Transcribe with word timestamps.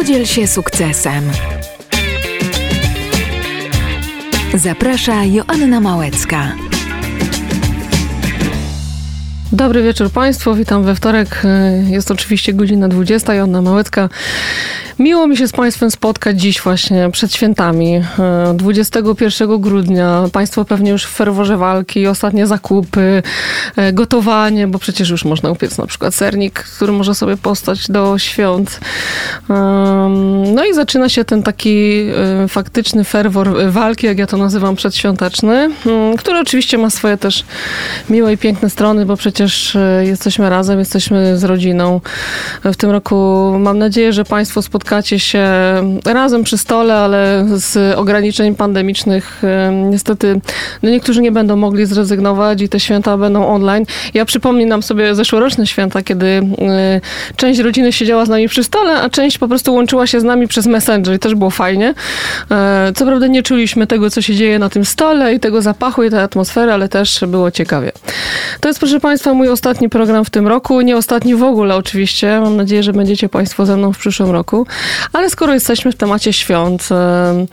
Podziel 0.00 0.26
się 0.26 0.46
sukcesem. 0.46 1.24
Zaprasza 4.54 5.24
Joanna 5.24 5.80
Małecka. 5.80 6.52
Dobry 9.52 9.82
wieczór 9.82 10.10
Państwu, 10.10 10.54
witam 10.54 10.84
we 10.84 10.94
wtorek. 10.94 11.42
Jest 11.86 12.10
oczywiście 12.10 12.52
godzina 12.52 12.88
20. 12.88 13.34
Joanna 13.34 13.62
Małecka. 13.62 14.08
Miło 15.00 15.26
mi 15.26 15.36
się 15.36 15.48
z 15.48 15.52
Państwem 15.52 15.90
spotkać 15.90 16.40
dziś 16.40 16.60
właśnie 16.60 17.10
przed 17.12 17.34
świętami. 17.34 18.02
21 18.54 19.50
e, 19.50 19.58
grudnia. 19.58 20.24
Państwo 20.32 20.64
pewnie 20.64 20.90
już 20.90 21.04
w 21.04 21.10
ferworze 21.10 21.56
walki, 21.56 22.06
ostatnie 22.06 22.46
zakupy, 22.46 23.22
e, 23.76 23.92
gotowanie, 23.92 24.66
bo 24.66 24.78
przecież 24.78 25.10
już 25.10 25.24
można 25.24 25.50
upiec 25.50 25.78
na 25.78 25.86
przykład 25.86 26.14
sernik, 26.14 26.54
który 26.54 26.92
może 26.92 27.14
sobie 27.14 27.36
postać 27.36 27.88
do 27.88 28.18
świąt. 28.18 28.80
No 30.54 30.64
i 30.64 30.74
zaczyna 30.74 31.08
się 31.08 31.24
ten 31.24 31.42
taki 31.42 32.06
e, 32.44 32.48
faktyczny 32.48 33.04
ferwor 33.04 33.72
walki, 33.72 34.06
jak 34.06 34.18
ja 34.18 34.26
to 34.26 34.36
nazywam, 34.36 34.76
przedświąteczny, 34.76 35.70
który 36.18 36.38
oczywiście 36.38 36.78
ma 36.78 36.90
swoje 36.90 37.16
też 37.16 37.44
miłe 38.10 38.32
i 38.32 38.38
piękne 38.38 38.70
strony, 38.70 39.06
bo 39.06 39.16
przecież 39.16 39.76
jesteśmy 40.02 40.50
razem, 40.50 40.78
jesteśmy 40.78 41.38
z 41.38 41.44
rodziną. 41.44 42.00
W 42.64 42.76
tym 42.76 42.90
roku 42.90 43.50
mam 43.58 43.78
nadzieję, 43.78 44.12
że 44.12 44.24
Państwo 44.24 44.62
spotkają 44.62 44.89
spotkacie 44.90 45.18
się 45.18 45.48
razem 46.04 46.44
przy 46.44 46.58
stole, 46.58 46.94
ale 46.94 47.46
z 47.54 47.98
ograniczeń 47.98 48.54
pandemicznych 48.54 49.42
niestety 49.90 50.40
no 50.82 50.90
niektórzy 50.90 51.22
nie 51.22 51.32
będą 51.32 51.56
mogli 51.56 51.86
zrezygnować 51.86 52.62
i 52.62 52.68
te 52.68 52.80
święta 52.80 53.16
będą 53.16 53.46
online. 53.46 53.84
Ja 54.14 54.24
przypominam 54.24 54.82
sobie 54.82 55.14
zeszłoroczne 55.14 55.66
święta, 55.66 56.02
kiedy 56.02 56.26
e, 56.26 57.00
część 57.36 57.60
rodziny 57.60 57.92
siedziała 57.92 58.26
z 58.26 58.28
nami 58.28 58.48
przy 58.48 58.64
stole, 58.64 59.02
a 59.02 59.10
część 59.10 59.38
po 59.38 59.48
prostu 59.48 59.74
łączyła 59.74 60.06
się 60.06 60.20
z 60.20 60.24
nami 60.24 60.48
przez 60.48 60.66
Messenger 60.66 61.14
i 61.14 61.18
też 61.18 61.34
było 61.34 61.50
fajnie. 61.50 61.94
E, 62.50 62.92
co 62.96 63.06
prawda 63.06 63.26
nie 63.26 63.42
czuliśmy 63.42 63.86
tego, 63.86 64.10
co 64.10 64.22
się 64.22 64.34
dzieje 64.34 64.58
na 64.58 64.68
tym 64.68 64.84
stole 64.84 65.34
i 65.34 65.40
tego 65.40 65.62
zapachu 65.62 66.02
i 66.02 66.10
tej 66.10 66.20
atmosfery, 66.20 66.72
ale 66.72 66.88
też 66.88 67.20
było 67.28 67.50
ciekawie. 67.50 67.92
To 68.60 68.68
jest, 68.68 68.80
proszę 68.80 69.00
Państwa, 69.00 69.34
mój 69.34 69.48
ostatni 69.48 69.88
program 69.88 70.24
w 70.24 70.30
tym 70.30 70.48
roku. 70.48 70.80
Nie 70.80 70.96
ostatni 70.96 71.34
w 71.34 71.42
ogóle 71.42 71.76
oczywiście. 71.76 72.40
Mam 72.40 72.56
nadzieję, 72.56 72.82
że 72.82 72.92
będziecie 72.92 73.28
Państwo 73.28 73.66
ze 73.66 73.76
mną 73.76 73.92
w 73.92 73.98
przyszłym 73.98 74.30
roku. 74.30 74.66
Ale 75.12 75.30
skoro 75.30 75.54
jesteśmy 75.54 75.92
w 75.92 75.96
temacie 75.96 76.32
świąt, 76.32 76.88
e, 76.90 77.46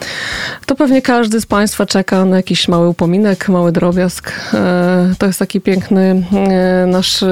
to 0.66 0.76
pewnie 0.76 1.02
każdy 1.02 1.42
z 1.42 1.46
Państwa 1.46 1.86
czeka 1.86 2.26
na 2.26 2.38
jakiś 2.38 2.68
mały 2.68 2.88
upominek, 2.88 3.50
mały 3.50 3.72
drobiazg. 3.72 4.32
E, 4.54 5.14
to 5.18 5.26
jest 5.26 5.40
taki 5.40 5.62
piękny 5.62 6.24
e, 6.34 6.86
nasz, 6.88 7.24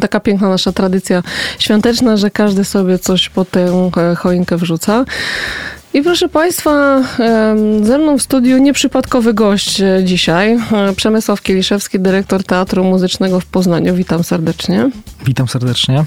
taka 0.00 0.20
piękna 0.20 0.48
nasza 0.48 0.72
tradycja 0.72 1.22
świąteczna, 1.58 2.16
że 2.16 2.30
każdy 2.30 2.64
sobie 2.64 2.98
coś 2.98 3.28
pod 3.28 3.50
tę 3.50 3.90
choinkę 4.16 4.56
wrzuca. 4.56 5.04
I 5.94 6.02
proszę 6.02 6.28
Państwa, 6.28 7.02
ze 7.82 7.98
mną 7.98 8.18
w 8.18 8.22
studiu 8.22 8.58
nieprzypadkowy 8.58 9.34
gość 9.34 9.82
dzisiaj, 10.04 10.58
Przemysław 10.96 11.42
Kieliszewski, 11.42 12.00
dyrektor 12.00 12.44
Teatru 12.44 12.84
Muzycznego 12.84 13.40
w 13.40 13.46
Poznaniu. 13.46 13.94
Witam 13.94 14.24
serdecznie. 14.24 14.90
Witam 15.24 15.48
serdecznie. 15.48 16.04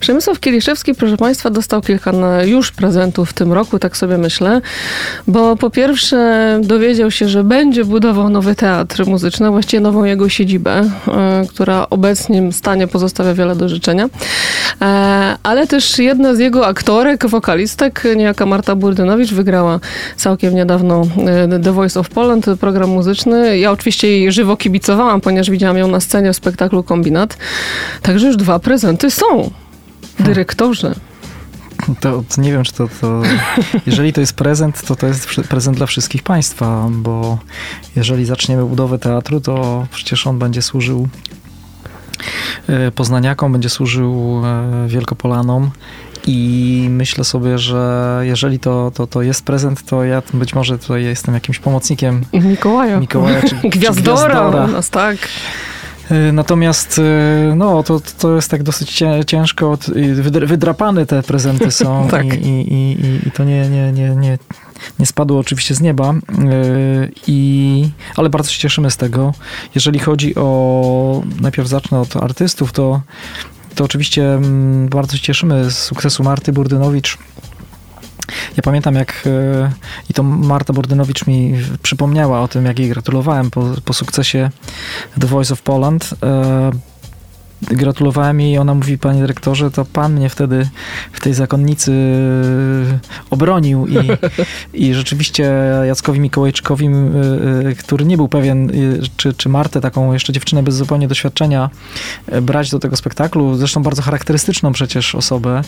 Przemysław 0.00 0.40
Kieliszewski, 0.40 0.94
proszę 0.94 1.16
Państwa, 1.16 1.50
dostał 1.50 1.82
kilka 1.82 2.12
już 2.44 2.72
prezentów 2.72 3.30
w 3.30 3.32
tym 3.32 3.52
roku, 3.52 3.78
tak 3.78 3.96
sobie 3.96 4.18
myślę, 4.18 4.60
bo 5.26 5.56
po 5.56 5.70
pierwsze 5.70 6.60
dowiedział 6.62 7.10
się, 7.10 7.28
że 7.28 7.44
będzie 7.44 7.84
budował 7.84 8.28
nowy 8.28 8.54
teatr 8.54 9.06
muzyczny, 9.06 9.50
właściwie 9.50 9.80
nową 9.80 10.04
jego 10.04 10.28
siedzibę, 10.28 10.90
e, 11.08 11.44
która 11.48 11.86
w 11.86 11.92
obecnym 11.92 12.52
stanie 12.52 12.86
pozostawia 12.86 13.34
wiele 13.34 13.56
do 13.56 13.68
życzenia, 13.68 14.08
e, 14.82 15.36
ale 15.42 15.66
też 15.66 15.98
jedna 15.98 16.34
z 16.34 16.38
jego 16.38 16.66
aktorek, 16.66 17.26
wokalistek, 17.26 18.02
niejaka 18.16 18.46
Marta 18.46 18.76
Burdynowicz, 18.98 19.32
wygrała 19.32 19.80
całkiem 20.16 20.54
niedawno 20.54 21.02
e, 21.26 21.60
The 21.60 21.72
Voice 21.72 22.00
of 22.00 22.08
Poland, 22.08 22.46
program 22.60 22.90
muzyczny. 22.90 23.58
Ja 23.58 23.72
oczywiście 23.72 24.08
jej 24.10 24.32
żywo 24.32 24.56
kibicowałam, 24.56 25.20
ponieważ 25.20 25.50
widziałam 25.50 25.78
ją 25.78 25.88
na 25.88 26.00
scenie 26.00 26.32
w 26.32 26.36
spektaklu 26.36 26.82
Kombinat. 26.82 27.38
Także 28.02 28.26
już 28.26 28.36
dwa 28.36 28.58
prezenty 28.58 29.10
są. 29.10 29.50
Dyrektorze. 30.20 30.94
To, 32.00 32.24
to, 32.34 32.40
nie 32.40 32.52
wiem, 32.52 32.64
czy 32.64 32.72
to, 32.72 32.88
to. 33.00 33.22
Jeżeli 33.86 34.12
to 34.12 34.20
jest 34.20 34.32
prezent, 34.32 34.82
to 34.86 34.96
to 34.96 35.06
jest 35.06 35.26
prezent 35.48 35.76
dla 35.76 35.86
wszystkich 35.86 36.22
Państwa, 36.22 36.88
bo 36.90 37.38
jeżeli 37.96 38.24
zaczniemy 38.24 38.64
budowę 38.64 38.98
teatru, 38.98 39.40
to 39.40 39.86
przecież 39.90 40.26
on 40.26 40.38
będzie 40.38 40.62
służył 40.62 41.08
e, 42.68 42.90
poznaniakom, 42.90 43.52
będzie 43.52 43.68
służył 43.68 44.42
e, 44.44 44.88
Wielkopolanom. 44.88 45.70
I 46.30 46.86
myślę 46.90 47.24
sobie, 47.24 47.58
że 47.58 48.20
jeżeli 48.22 48.58
to, 48.58 48.92
to, 48.94 49.06
to 49.06 49.22
jest 49.22 49.44
prezent, 49.44 49.82
to 49.82 50.04
ja 50.04 50.22
być 50.34 50.54
może 50.54 50.78
tutaj 50.78 51.04
jestem 51.04 51.34
jakimś 51.34 51.58
pomocnikiem 51.58 52.24
Mikołaja. 52.32 53.00
Mikołaja 53.00 53.42
czy, 53.42 53.68
Gwiazdora, 53.68 53.94
czy 53.94 54.00
Gwiazdora. 54.00 54.66
nas, 54.66 54.90
tak. 54.90 55.16
E, 56.10 56.32
natomiast 56.32 56.98
e, 56.98 57.54
no, 57.56 57.82
to, 57.82 58.00
to 58.18 58.34
jest 58.36 58.50
tak 58.50 58.62
dosyć 58.62 59.02
ciężko. 59.26 59.78
Wydrapane 60.46 61.06
te 61.06 61.22
prezenty 61.22 61.70
są 61.70 62.08
tak. 62.10 62.24
i, 62.24 62.48
i, 62.48 62.72
i, 62.72 63.28
i 63.28 63.30
to 63.30 63.44
nie, 63.44 63.68
nie, 63.68 63.92
nie, 63.92 64.08
nie, 64.08 64.38
nie 64.98 65.06
spadło 65.06 65.38
oczywiście 65.38 65.74
z 65.74 65.80
nieba, 65.80 66.14
i, 67.26 67.90
ale 68.16 68.30
bardzo 68.30 68.50
się 68.50 68.58
cieszymy 68.58 68.90
z 68.90 68.96
tego. 68.96 69.34
Jeżeli 69.74 69.98
chodzi 69.98 70.34
o, 70.34 71.22
najpierw 71.40 71.68
zacznę 71.68 72.00
od 72.00 72.16
artystów, 72.16 72.72
to, 72.72 73.00
to 73.74 73.84
oczywiście 73.84 74.34
mm, 74.34 74.88
bardzo 74.88 75.16
się 75.16 75.22
cieszymy 75.22 75.70
z 75.70 75.78
sukcesu 75.78 76.22
Marty 76.22 76.52
Burdynowicz 76.52 77.18
ja 78.56 78.62
pamiętam, 78.62 78.94
jak 78.94 79.24
e, 79.26 79.72
i 80.10 80.14
to 80.14 80.22
Marta 80.22 80.72
Bordynowicz 80.72 81.26
mi 81.26 81.54
przypomniała 81.82 82.40
o 82.40 82.48
tym, 82.48 82.64
jak 82.64 82.78
jej 82.78 82.88
gratulowałem 82.88 83.50
po, 83.50 83.64
po 83.84 83.92
sukcesie 83.92 84.50
The 85.20 85.26
Voice 85.26 85.54
of 85.54 85.62
Poland. 85.62 86.14
E, 87.70 87.74
gratulowałem 87.74 88.40
jej 88.40 88.52
i 88.52 88.58
ona 88.58 88.74
mówi, 88.74 88.98
panie 88.98 89.20
dyrektorze, 89.20 89.70
to 89.70 89.84
pan 89.84 90.14
mnie 90.14 90.28
wtedy 90.28 90.68
w 91.12 91.20
tej 91.20 91.34
zakonnicy 91.34 91.92
obronił 93.30 93.86
i, 93.86 93.96
i 94.86 94.94
rzeczywiście 94.94 95.52
Jackowi 95.86 96.20
Mikołajczykowi, 96.20 96.86
y, 96.86 97.68
y, 97.68 97.74
który 97.74 98.04
nie 98.04 98.16
był 98.16 98.28
pewien, 98.28 98.70
czy, 99.16 99.34
czy 99.34 99.48
Martę, 99.48 99.80
taką 99.80 100.12
jeszcze 100.12 100.32
dziewczynę 100.32 100.62
bez 100.62 100.74
zupełnie 100.74 101.08
doświadczenia, 101.08 101.70
brać 102.42 102.70
do 102.70 102.78
tego 102.78 102.96
spektaklu, 102.96 103.56
zresztą 103.56 103.82
bardzo 103.82 104.02
charakterystyczną 104.02 104.72
przecież 104.72 105.14
osobę. 105.14 105.62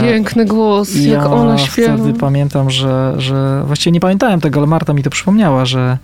Piękny 0.00 0.44
głos, 0.44 0.94
ja 0.94 1.12
jak 1.12 1.26
ona 1.26 1.58
śpiewa. 1.58 1.96
wtedy 1.96 2.18
pamiętam, 2.18 2.70
że, 2.70 3.14
że 3.18 3.62
właściwie 3.66 3.92
nie 3.92 4.00
pamiętałem 4.00 4.40
tego, 4.40 4.60
ale 4.60 4.66
Marta 4.66 4.92
mi 4.92 5.02
to 5.02 5.10
przypomniała, 5.10 5.64
że, 5.64 5.98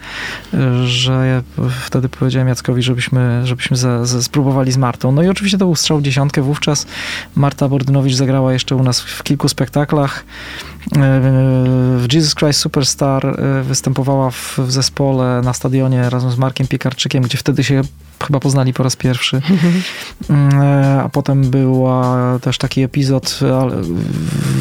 że 0.84 1.26
ja 1.26 1.66
wtedy 1.84 2.08
powiedziałem 2.08 2.48
Jackowi, 2.48 2.82
żebyśmy, 2.82 3.40
żebyśmy 3.44 3.76
za, 3.76 4.06
za 4.06 4.22
spróbowali 4.22 4.72
z 4.72 4.76
Martą 4.76 5.07
no 5.12 5.22
i 5.22 5.28
oczywiście 5.28 5.58
to 5.58 5.64
był 5.64 5.74
strzał 5.74 6.00
dziesiątkę 6.00 6.42
wówczas. 6.42 6.86
Marta 7.34 7.68
Bordynowicz 7.68 8.14
zagrała 8.14 8.52
jeszcze 8.52 8.76
u 8.76 8.82
nas 8.82 9.00
w 9.00 9.22
kilku 9.22 9.48
spektaklach. 9.48 10.24
E, 10.96 11.20
w 11.98 12.06
Jesus 12.12 12.34
Christ 12.34 12.60
Superstar 12.60 13.26
e, 13.26 13.62
występowała 13.62 14.30
w, 14.30 14.58
w 14.58 14.72
zespole 14.72 15.40
na 15.44 15.52
stadionie 15.52 16.10
razem 16.10 16.30
z 16.30 16.38
Markiem 16.38 16.66
Piekarczykiem, 16.66 17.22
gdzie 17.22 17.38
wtedy 17.38 17.64
się 17.64 17.82
chyba 18.26 18.40
poznali 18.40 18.72
po 18.72 18.82
raz 18.82 18.96
pierwszy. 18.96 19.40
E, 20.30 21.00
a 21.04 21.08
potem 21.08 21.50
była 21.50 22.38
też 22.38 22.58
taki 22.58 22.82
epizod, 22.82 23.38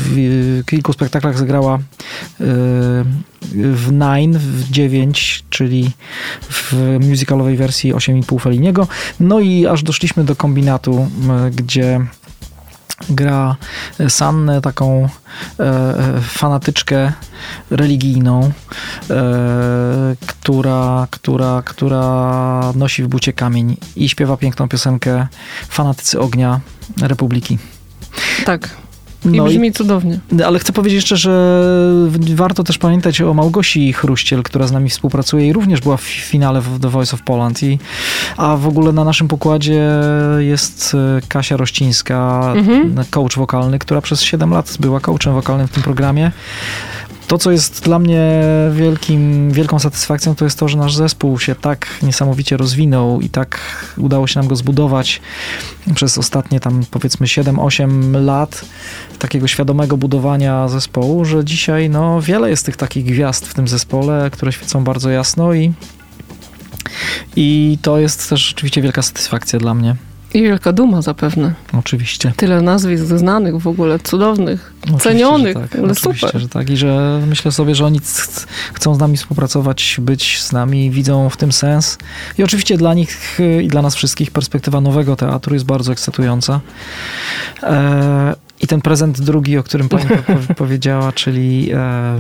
w 0.05 0.61
kilku 0.65 0.93
spektaklach 0.93 1.37
zagrała 1.37 1.79
w 3.51 3.91
Nine, 3.91 4.39
w 4.39 4.71
9, 4.71 5.43
czyli 5.49 5.91
w 6.41 6.73
musicalowej 7.09 7.57
wersji 7.57 7.93
8,5 7.93 8.41
Feliniego. 8.41 8.87
No 9.19 9.39
i 9.39 9.67
aż 9.67 9.83
doszliśmy 9.83 10.23
do 10.23 10.35
kombinatu, 10.35 11.07
gdzie 11.51 12.05
gra 13.09 13.55
Sannę, 14.09 14.61
taką 14.61 15.09
e, 15.59 15.63
e, 15.63 16.21
fanatyczkę 16.21 17.13
religijną, 17.69 18.51
e, 19.09 19.13
która, 20.27 21.07
która, 21.11 21.61
która 21.65 22.73
nosi 22.75 23.03
w 23.03 23.07
bucie 23.07 23.33
kamień 23.33 23.77
i 23.95 24.09
śpiewa 24.09 24.37
piękną 24.37 24.69
piosenkę 24.69 25.27
Fanatycy 25.69 26.19
Ognia 26.19 26.59
Republiki. 27.01 27.57
Tak. 28.45 28.86
I 29.25 29.29
no 29.29 29.45
brzmi 29.45 29.67
i, 29.67 29.71
cudownie. 29.71 30.19
Ale 30.45 30.59
chcę 30.59 30.73
powiedzieć 30.73 30.95
jeszcze, 30.95 31.17
że 31.17 31.63
warto 32.35 32.63
też 32.63 32.77
pamiętać 32.77 33.21
o 33.21 33.33
Małgosi 33.33 33.93
Chruściel, 33.93 34.43
która 34.43 34.67
z 34.67 34.71
nami 34.71 34.89
współpracuje 34.89 35.47
i 35.47 35.53
również 35.53 35.81
była 35.81 35.97
w 35.97 36.01
finale 36.03 36.61
w 36.61 36.79
The 36.79 36.89
Voice 36.89 37.13
of 37.13 37.21
Poland. 37.21 37.63
I, 37.63 37.79
a 38.37 38.57
w 38.57 38.67
ogóle 38.67 38.91
na 38.91 39.03
naszym 39.03 39.27
pokładzie 39.27 39.89
jest 40.37 40.95
e, 40.95 41.21
Kasia 41.27 41.57
Rościńska, 41.57 42.53
mhm. 42.55 43.05
coach 43.09 43.35
wokalny, 43.35 43.79
która 43.79 44.01
przez 44.01 44.21
7 44.21 44.51
lat 44.51 44.77
była 44.79 44.99
coachem 44.99 45.33
wokalnym 45.33 45.67
w 45.67 45.71
tym 45.71 45.83
programie. 45.83 46.31
To, 47.27 47.37
co 47.37 47.51
jest 47.51 47.83
dla 47.83 47.99
mnie 47.99 48.41
wielkim, 48.71 49.51
wielką 49.51 49.79
satysfakcją, 49.79 50.35
to 50.35 50.45
jest 50.45 50.59
to, 50.59 50.67
że 50.67 50.77
nasz 50.77 50.95
zespół 50.95 51.39
się 51.39 51.55
tak 51.55 51.87
niesamowicie 52.01 52.57
rozwinął 52.57 53.21
i 53.21 53.29
tak 53.29 53.59
udało 53.97 54.27
się 54.27 54.39
nam 54.39 54.47
go 54.47 54.55
zbudować 54.55 55.21
przez 55.95 56.17
ostatnie 56.17 56.59
tam 56.59 56.83
powiedzmy 56.91 57.27
7-8 57.27 58.25
lat 58.25 58.65
takiego 59.19 59.47
świadomego 59.47 59.97
budowania 59.97 60.67
zespołu, 60.67 61.25
że 61.25 61.45
dzisiaj 61.45 61.89
no, 61.89 62.21
wiele 62.21 62.49
jest 62.49 62.65
tych 62.65 62.77
takich 62.77 63.05
gwiazd 63.05 63.47
w 63.47 63.53
tym 63.53 63.67
zespole, 63.67 64.29
które 64.31 64.51
świecą 64.51 64.83
bardzo 64.83 65.09
jasno 65.09 65.53
i, 65.53 65.73
i 67.35 67.77
to 67.81 67.99
jest 67.99 68.29
też 68.29 68.41
rzeczywiście 68.41 68.81
wielka 68.81 69.01
satysfakcja 69.01 69.59
dla 69.59 69.73
mnie. 69.73 69.95
I 70.37 70.41
wielka 70.43 70.73
duma 70.73 71.01
zapewne. 71.01 71.53
Oczywiście. 71.73 72.33
Tyle 72.35 72.61
nazwisk 72.61 73.03
znanych 73.03 73.57
w 73.59 73.67
ogóle, 73.67 73.99
cudownych, 73.99 74.73
Oczywiście, 74.81 75.09
cenionych, 75.09 75.53
tak. 75.53 75.75
ale 75.75 75.91
Oczywiście, 75.91 76.27
super. 76.27 76.41
że 76.41 76.49
tak. 76.49 76.69
I 76.69 76.77
że 76.77 77.21
myślę 77.27 77.51
sobie, 77.51 77.75
że 77.75 77.85
oni 77.85 77.99
chcą 78.73 78.95
z 78.95 78.99
nami 78.99 79.17
współpracować, 79.17 79.97
być 80.01 80.41
z 80.41 80.51
nami, 80.51 80.91
widzą 80.91 81.29
w 81.29 81.37
tym 81.37 81.51
sens. 81.51 81.97
I 82.37 82.43
oczywiście 82.43 82.77
dla 82.77 82.93
nich 82.93 83.39
i 83.63 83.67
dla 83.67 83.81
nas 83.81 83.95
wszystkich 83.95 84.31
perspektywa 84.31 84.81
nowego 84.81 85.15
teatru 85.15 85.53
jest 85.53 85.65
bardzo 85.65 85.91
ekscytująca. 85.91 86.59
E, 87.63 88.35
I 88.61 88.67
ten 88.67 88.81
prezent 88.81 89.21
drugi, 89.21 89.57
o 89.57 89.63
którym 89.63 89.89
pani 89.89 90.05
powiedziała, 90.57 91.11
czyli 91.11 91.71
e, 91.73 92.19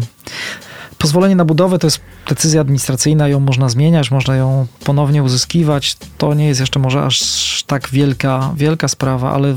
Pozwolenie 0.97 1.35
na 1.35 1.45
budowę 1.45 1.79
to 1.79 1.87
jest 1.87 1.99
decyzja 2.29 2.61
administracyjna, 2.61 3.27
ją 3.27 3.39
można 3.39 3.69
zmieniać, 3.69 4.11
można 4.11 4.35
ją 4.35 4.67
ponownie 4.83 5.23
uzyskiwać. 5.23 5.97
To 6.17 6.33
nie 6.33 6.47
jest 6.47 6.59
jeszcze 6.59 6.79
może 6.79 7.05
aż 7.05 7.63
tak 7.67 7.89
wielka, 7.89 8.53
wielka 8.55 8.87
sprawa, 8.87 9.33
ale 9.33 9.55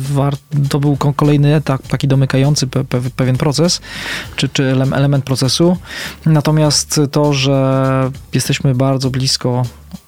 to 0.68 0.80
był 0.80 0.96
kolejny 1.16 1.54
etap, 1.54 1.82
taki 1.88 2.08
domykający 2.08 2.66
pe, 2.66 2.84
pe, 2.84 3.00
pewien 3.16 3.36
proces, 3.36 3.80
czy, 4.36 4.48
czy 4.48 4.64
element 4.72 5.24
procesu. 5.24 5.76
Natomiast 6.26 7.00
to, 7.10 7.32
że 7.32 8.10
jesteśmy 8.32 8.74
bardzo 8.74 9.10
blisko 9.10 9.62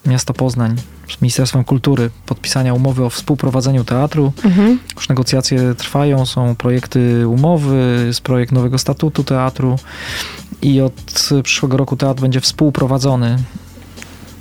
miasta 0.05 0.33
Poznań, 0.33 0.75
z 1.17 1.21
Ministerstwem 1.21 1.63
Kultury 1.63 2.09
podpisania 2.25 2.73
umowy 2.73 3.05
o 3.05 3.09
współprowadzeniu 3.09 3.83
teatru. 3.83 4.33
Mhm. 4.45 4.79
Już 4.95 5.09
negocjacje 5.09 5.75
trwają, 5.75 6.25
są 6.25 6.55
projekty 6.55 7.27
umowy, 7.27 8.03
jest 8.07 8.21
projekt 8.21 8.51
nowego 8.51 8.77
statutu 8.77 9.23
teatru 9.23 9.79
i 10.63 10.81
od 10.81 10.93
przyszłego 11.43 11.77
roku 11.77 11.95
teatr 11.95 12.21
będzie 12.21 12.41
współprowadzony 12.41 13.37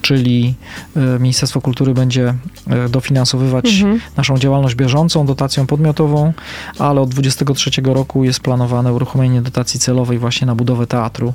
czyli 0.02 0.54
e, 0.96 1.18
Ministerstwo 1.18 1.60
Kultury 1.60 1.94
będzie 1.94 2.34
e, 2.66 2.88
dofinansowywać 2.88 3.70
mhm. 3.70 4.00
naszą 4.16 4.38
działalność 4.38 4.74
bieżącą 4.74 5.26
dotacją 5.26 5.66
podmiotową, 5.66 6.32
ale 6.78 7.00
od 7.00 7.10
2023 7.10 7.82
roku 7.84 8.24
jest 8.24 8.40
planowane 8.40 8.92
uruchomienie 8.92 9.42
dotacji 9.42 9.80
celowej 9.80 10.18
właśnie 10.18 10.46
na 10.46 10.54
budowę 10.54 10.86
teatru 10.86 11.34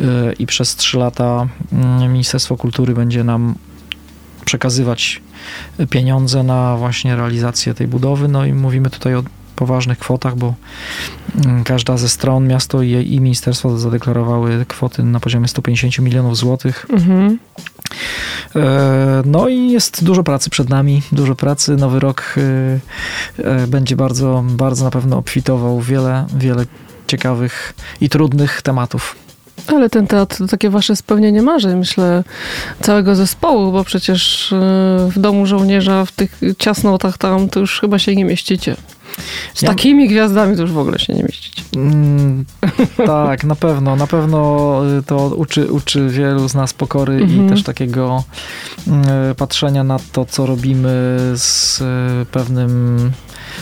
e, 0.00 0.32
i 0.32 0.46
przez 0.46 0.76
3 0.76 0.98
lata 0.98 1.46
mm, 1.72 2.12
Ministerstwo 2.12 2.56
Kultury 2.56 2.94
będzie 2.94 3.24
nam 3.24 3.54
przekazywać 4.44 5.22
pieniądze 5.90 6.42
na 6.42 6.76
właśnie 6.76 7.16
realizację 7.16 7.74
tej 7.74 7.88
budowy. 7.88 8.28
No 8.28 8.44
i 8.44 8.52
mówimy 8.52 8.90
tutaj 8.90 9.14
o 9.14 9.22
poważnych 9.54 9.98
kwotach, 9.98 10.36
bo 10.36 10.54
mm, 11.44 11.64
każda 11.64 11.96
ze 11.96 12.08
stron, 12.08 12.46
miasto 12.46 12.82
i, 12.82 12.90
i 12.90 13.20
ministerstwo 13.20 13.78
zadeklarowały 13.78 14.66
kwoty 14.68 15.02
na 15.02 15.20
poziomie 15.20 15.48
150 15.48 15.98
milionów 15.98 16.36
złotych. 16.36 16.86
Mhm. 16.90 17.38
E, 18.56 19.22
no 19.26 19.48
i 19.48 19.70
jest 19.70 20.04
dużo 20.04 20.22
pracy 20.22 20.50
przed 20.50 20.68
nami, 20.68 21.02
dużo 21.12 21.34
pracy. 21.34 21.76
Nowy 21.76 22.00
rok 22.00 22.34
e, 22.36 23.44
e, 23.44 23.66
będzie 23.66 23.96
bardzo, 23.96 24.44
bardzo 24.48 24.84
na 24.84 24.90
pewno 24.90 25.18
obfitował 25.18 25.80
wiele, 25.80 26.26
wiele 26.36 26.66
ciekawych 27.06 27.74
i 28.00 28.08
trudnych 28.08 28.62
tematów. 28.62 29.16
Ale 29.66 29.90
ten 29.90 30.06
teatr 30.06 30.38
to 30.38 30.46
takie 30.46 30.70
wasze 30.70 30.96
spełnienie 30.96 31.42
marzeń, 31.42 31.78
myślę, 31.78 32.24
całego 32.80 33.14
zespołu, 33.14 33.72
bo 33.72 33.84
przecież 33.84 34.54
w 35.08 35.18
domu 35.18 35.46
żołnierza 35.46 36.04
w 36.04 36.12
tych 36.12 36.40
ciasnotach 36.58 37.18
tam 37.18 37.48
to 37.48 37.60
już 37.60 37.80
chyba 37.80 37.98
się 37.98 38.16
nie 38.16 38.24
mieścicie. 38.24 38.76
Z 39.54 39.62
ja... 39.62 39.68
takimi 39.68 40.08
gwiazdami 40.08 40.56
to 40.56 40.62
już 40.62 40.72
w 40.72 40.78
ogóle 40.78 40.98
się 40.98 41.14
nie 41.14 41.22
mieścicie. 41.22 41.62
Mm, 41.76 42.44
tak, 43.06 43.44
na 43.44 43.54
pewno. 43.54 43.96
Na 43.96 44.06
pewno 44.06 44.80
y, 44.98 45.02
to 45.02 45.26
uczy, 45.26 45.72
uczy 45.72 46.08
wielu 46.08 46.48
z 46.48 46.54
nas 46.54 46.74
pokory 46.74 47.14
mhm. 47.14 47.46
i 47.46 47.48
też 47.48 47.62
takiego 47.62 48.24
y, 49.30 49.34
patrzenia 49.34 49.84
na 49.84 49.98
to, 50.12 50.24
co 50.24 50.46
robimy 50.46 50.90
z 51.34 51.80
y, 51.80 52.26
pewnym, 52.26 53.12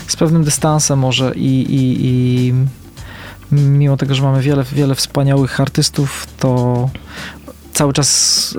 z 0.07 0.15
pewnym 0.15 0.43
dystansem 0.43 0.99
może 0.99 1.33
i, 1.35 1.61
i, 1.61 1.97
i 2.05 2.53
mimo 3.51 3.97
tego, 3.97 4.15
że 4.15 4.23
mamy 4.23 4.41
wiele, 4.41 4.63
wiele 4.63 4.95
wspaniałych 4.95 5.59
artystów, 5.59 6.27
to 6.39 6.89
cały 7.73 7.93
czas, 7.93 8.57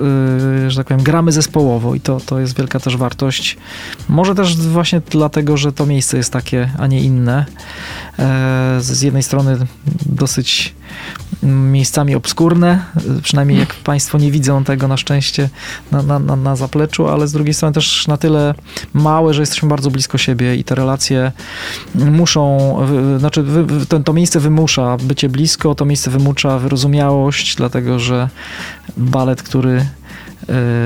y, 0.65 0.71
że 0.71 0.77
tak 0.77 0.87
powiem, 0.87 1.03
gramy 1.03 1.31
zespołowo 1.31 1.95
i 1.95 1.99
to, 1.99 2.19
to 2.19 2.39
jest 2.39 2.57
wielka 2.57 2.79
też 2.79 2.97
wartość. 2.97 3.57
Może 4.09 4.35
też 4.35 4.57
właśnie 4.57 5.01
dlatego, 5.09 5.57
że 5.57 5.71
to 5.71 5.85
miejsce 5.85 6.17
jest 6.17 6.33
takie, 6.33 6.69
a 6.77 6.87
nie 6.87 7.01
inne. 7.01 7.45
E, 8.19 8.77
z 8.79 9.01
jednej 9.01 9.23
strony 9.23 9.57
dosyć 10.05 10.75
miejscami 11.43 12.15
obskurne, 12.15 12.85
przynajmniej 13.23 13.59
jak 13.59 13.75
Państwo 13.75 14.17
nie 14.17 14.31
widzą 14.31 14.63
tego 14.63 14.87
na 14.87 14.97
szczęście 14.97 15.49
na, 15.91 16.01
na, 16.01 16.19
na, 16.19 16.35
na 16.35 16.55
zapleczu, 16.55 17.07
ale 17.07 17.27
z 17.27 17.31
drugiej 17.31 17.53
strony 17.53 17.73
też 17.73 18.07
na 18.07 18.17
tyle 18.17 18.53
małe, 18.93 19.33
że 19.33 19.41
jesteśmy 19.41 19.69
bardzo 19.69 19.91
blisko 19.91 20.17
siebie 20.17 20.55
i 20.55 20.63
te 20.63 20.75
relacje 20.75 21.31
muszą, 21.95 22.77
znaczy 23.19 23.45
to, 23.89 23.99
to 23.99 24.13
miejsce 24.13 24.39
wymusza 24.39 24.97
bycie 25.03 25.29
blisko, 25.29 25.75
to 25.75 25.85
miejsce 25.85 26.11
wymusza 26.11 26.59
wyrozumiałość, 26.59 27.55
dlatego 27.55 27.99
że 27.99 28.29
balet, 28.97 29.43
który 29.43 29.85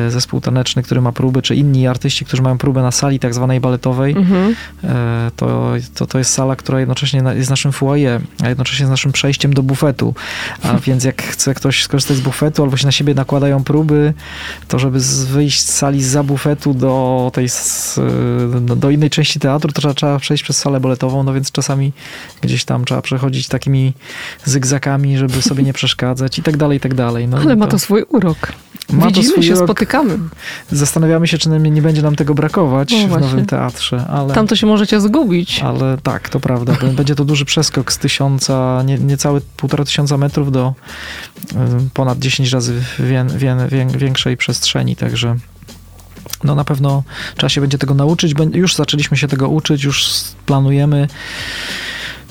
zespół 0.09 0.41
taneczny, 0.41 0.83
który 0.83 1.01
ma 1.01 1.11
próby, 1.11 1.41
czy 1.41 1.55
inni 1.55 1.87
artyści, 1.87 2.25
którzy 2.25 2.43
mają 2.43 2.57
próbę 2.57 2.81
na 2.81 2.91
sali 2.91 3.19
tak 3.19 3.33
zwanej 3.33 3.59
baletowej, 3.59 4.15
mhm. 4.17 4.55
E, 4.83 5.31
to, 5.35 5.73
to, 5.95 6.07
to 6.07 6.17
jest 6.17 6.33
sala, 6.33 6.55
która 6.55 6.79
jednocześnie 6.79 7.23
jest 7.35 7.49
naszym 7.49 7.71
foyer, 7.71 8.21
a 8.43 8.49
jednocześnie 8.49 8.83
jest 8.83 8.91
naszym 8.91 9.11
przejściem 9.11 9.53
do 9.53 9.63
bufetu. 9.63 10.13
A 10.63 10.79
więc 10.85 11.03
jak 11.03 11.21
chce 11.21 11.53
ktoś 11.53 11.83
skorzystać 11.83 12.17
z 12.17 12.21
bufetu, 12.21 12.63
albo 12.63 12.77
się 12.77 12.85
na 12.85 12.91
siebie 12.91 13.13
nakładają 13.13 13.63
próby, 13.63 14.13
to 14.67 14.79
żeby 14.79 14.99
wyjść 15.27 15.61
z 15.61 15.75
sali 15.75 16.03
za 16.03 16.23
bufetu 16.23 16.73
do 16.73 17.31
tej 17.33 17.47
do 18.59 18.89
innej 18.89 19.09
części 19.09 19.39
teatru, 19.39 19.71
to 19.71 19.93
trzeba, 19.93 20.19
przejść 20.19 20.43
przez 20.43 20.57
salę 20.57 20.79
baletową, 20.79 21.23
no 21.23 21.33
więc 21.33 21.51
czasami 21.51 21.93
gdzieś 22.41 22.65
tam 22.65 22.85
trzeba 22.85 23.01
przechodzić 23.01 23.47
takimi 23.47 23.93
zygzakami, 24.45 25.17
żeby 25.17 25.41
sobie 25.41 25.63
nie 25.63 25.73
przeszkadzać 25.79 26.39
i 26.39 26.43
tak 26.43 26.57
dalej, 26.57 26.77
i 26.77 26.81
tak 26.81 26.93
dalej. 26.93 27.27
No, 27.27 27.37
Ale 27.37 27.55
ma 27.55 27.67
to 27.67 27.79
swój 27.79 28.03
urok. 28.03 28.53
Ma 28.93 29.07
Widzimy 29.07 29.43
się, 29.53 29.59
rok. 29.59 29.69
spotykamy. 29.69 30.17
Zastanawiamy 30.71 31.27
się, 31.27 31.37
czy 31.37 31.49
nie 31.49 31.81
będzie 31.81 32.01
nam 32.01 32.15
tego 32.15 32.33
brakować 32.33 32.91
no 32.91 33.17
w 33.17 33.21
nowym 33.21 33.45
teatrze. 33.45 34.05
Ale, 34.09 34.33
Tam 34.33 34.47
to 34.47 34.55
się 34.55 34.67
możecie 34.67 35.01
zgubić. 35.01 35.61
Ale 35.63 35.97
tak, 36.03 36.29
to 36.29 36.39
prawda. 36.39 36.73
Będzie 36.93 37.15
to 37.15 37.25
duży 37.25 37.45
przeskok 37.45 37.91
z 37.91 37.97
tysiąca, 37.97 38.83
nie, 38.85 38.97
niecałe 38.97 39.41
półtora 39.57 39.85
tysiąca 39.85 40.17
metrów 40.17 40.51
do 40.51 40.73
ponad 41.93 42.19
10 42.19 42.51
razy 42.51 42.81
wie, 42.99 43.25
wie, 43.37 43.55
wie, 43.69 43.87
większej 43.97 44.37
przestrzeni, 44.37 44.95
także 44.95 45.35
no 46.43 46.55
na 46.55 46.63
pewno 46.63 47.03
trzeba 47.35 47.49
się 47.49 47.61
będzie 47.61 47.77
tego 47.77 47.93
nauczyć. 47.93 48.33
Już 48.53 48.75
zaczęliśmy 48.75 49.17
się 49.17 49.27
tego 49.27 49.49
uczyć, 49.49 49.83
już 49.83 50.07
planujemy 50.45 51.07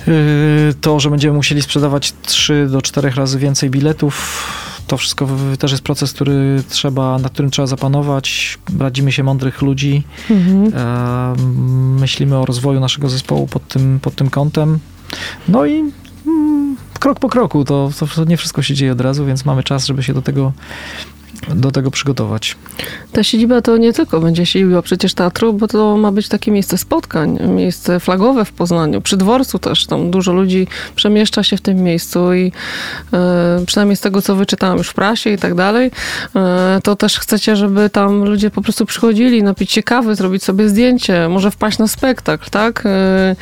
y, 0.08 0.74
to, 0.80 1.00
że 1.00 1.10
będziemy 1.10 1.36
musieli 1.36 1.62
sprzedawać 1.62 2.12
3 2.22 2.68
do 2.70 2.82
4 2.82 3.10
razy 3.10 3.38
więcej 3.38 3.70
biletów 3.70 4.46
to 4.88 4.96
wszystko 4.96 5.28
też 5.58 5.70
jest 5.70 5.82
proces, 5.82 6.12
który 6.12 6.62
trzeba, 6.68 7.18
nad 7.18 7.32
którym 7.32 7.50
trzeba 7.50 7.66
zapanować. 7.66 8.58
Radzimy 8.78 9.12
się 9.12 9.22
mądrych 9.22 9.62
ludzi. 9.62 10.02
Mhm. 10.30 10.72
E, 10.74 11.34
myślimy 12.00 12.36
o 12.36 12.44
rozwoju 12.44 12.80
naszego 12.80 13.08
zespołu 13.08 13.46
pod 13.46 13.68
tym, 13.68 14.00
pod 14.02 14.14
tym 14.14 14.30
kątem. 14.30 14.78
No 15.48 15.66
i 15.66 15.92
mm, 16.26 16.76
krok 17.00 17.20
po 17.20 17.28
kroku. 17.28 17.64
To, 17.64 17.90
to 18.14 18.24
nie 18.24 18.36
wszystko 18.36 18.62
się 18.62 18.74
dzieje 18.74 18.92
od 18.92 19.00
razu, 19.00 19.26
więc 19.26 19.44
mamy 19.44 19.62
czas, 19.62 19.86
żeby 19.86 20.02
się 20.02 20.14
do 20.14 20.22
tego 20.22 20.52
do 21.54 21.70
tego 21.70 21.90
przygotować. 21.90 22.56
Ta 23.12 23.22
siedziba 23.22 23.62
to 23.62 23.76
nie 23.76 23.92
tylko 23.92 24.20
będzie 24.20 24.46
siedziba 24.46 24.82
przecież 24.82 25.14
teatru, 25.14 25.52
bo 25.52 25.68
to 25.68 25.96
ma 25.96 26.12
być 26.12 26.28
takie 26.28 26.50
miejsce 26.50 26.78
spotkań, 26.78 27.38
miejsce 27.48 28.00
flagowe 28.00 28.44
w 28.44 28.52
Poznaniu, 28.52 29.00
przy 29.00 29.16
dworcu 29.16 29.58
też, 29.58 29.86
tam 29.86 30.10
dużo 30.10 30.32
ludzi 30.32 30.66
przemieszcza 30.96 31.42
się 31.42 31.56
w 31.56 31.60
tym 31.60 31.82
miejscu 31.82 32.34
i 32.34 32.52
e, 33.12 33.62
przynajmniej 33.66 33.96
z 33.96 34.00
tego, 34.00 34.22
co 34.22 34.36
wyczytałam 34.36 34.78
już 34.78 34.88
w 34.88 34.94
prasie 34.94 35.30
i 35.30 35.38
tak 35.38 35.54
dalej, 35.54 35.90
e, 36.36 36.80
to 36.84 36.96
też 36.96 37.18
chcecie, 37.18 37.56
żeby 37.56 37.90
tam 37.90 38.24
ludzie 38.24 38.50
po 38.50 38.62
prostu 38.62 38.86
przychodzili, 38.86 39.42
napić 39.42 39.72
się 39.72 39.82
kawy, 39.82 40.14
zrobić 40.14 40.44
sobie 40.44 40.68
zdjęcie, 40.68 41.28
może 41.28 41.50
wpaść 41.50 41.78
na 41.78 41.88
spektakl, 41.88 42.50
tak? 42.50 42.82
E, 42.86 43.36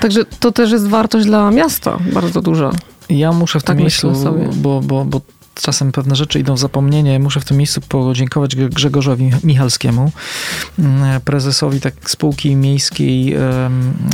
także 0.00 0.24
to 0.24 0.52
też 0.52 0.70
jest 0.70 0.88
wartość 0.88 1.26
dla 1.26 1.50
miasta 1.50 1.98
bardzo 2.12 2.42
duża. 2.42 2.70
Ja 3.10 3.32
muszę 3.32 3.60
w 3.60 3.62
tak 3.62 3.76
tym 3.76 3.82
miejscu, 3.82 4.12
bo, 4.54 4.80
bo, 4.80 5.04
bo 5.04 5.20
czasem 5.54 5.92
pewne 5.92 6.16
rzeczy 6.16 6.38
idą 6.38 6.54
w 6.54 6.58
zapomnienie. 6.58 7.18
Muszę 7.18 7.40
w 7.40 7.44
tym 7.44 7.56
miejscu 7.56 7.80
podziękować 7.80 8.56
Grzegorzowi 8.56 9.30
Michalskiemu, 9.44 10.12
mm, 10.78 11.20
prezesowi 11.20 11.80
tak 11.80 12.10
spółki 12.10 12.56
miejskiej 12.56 13.36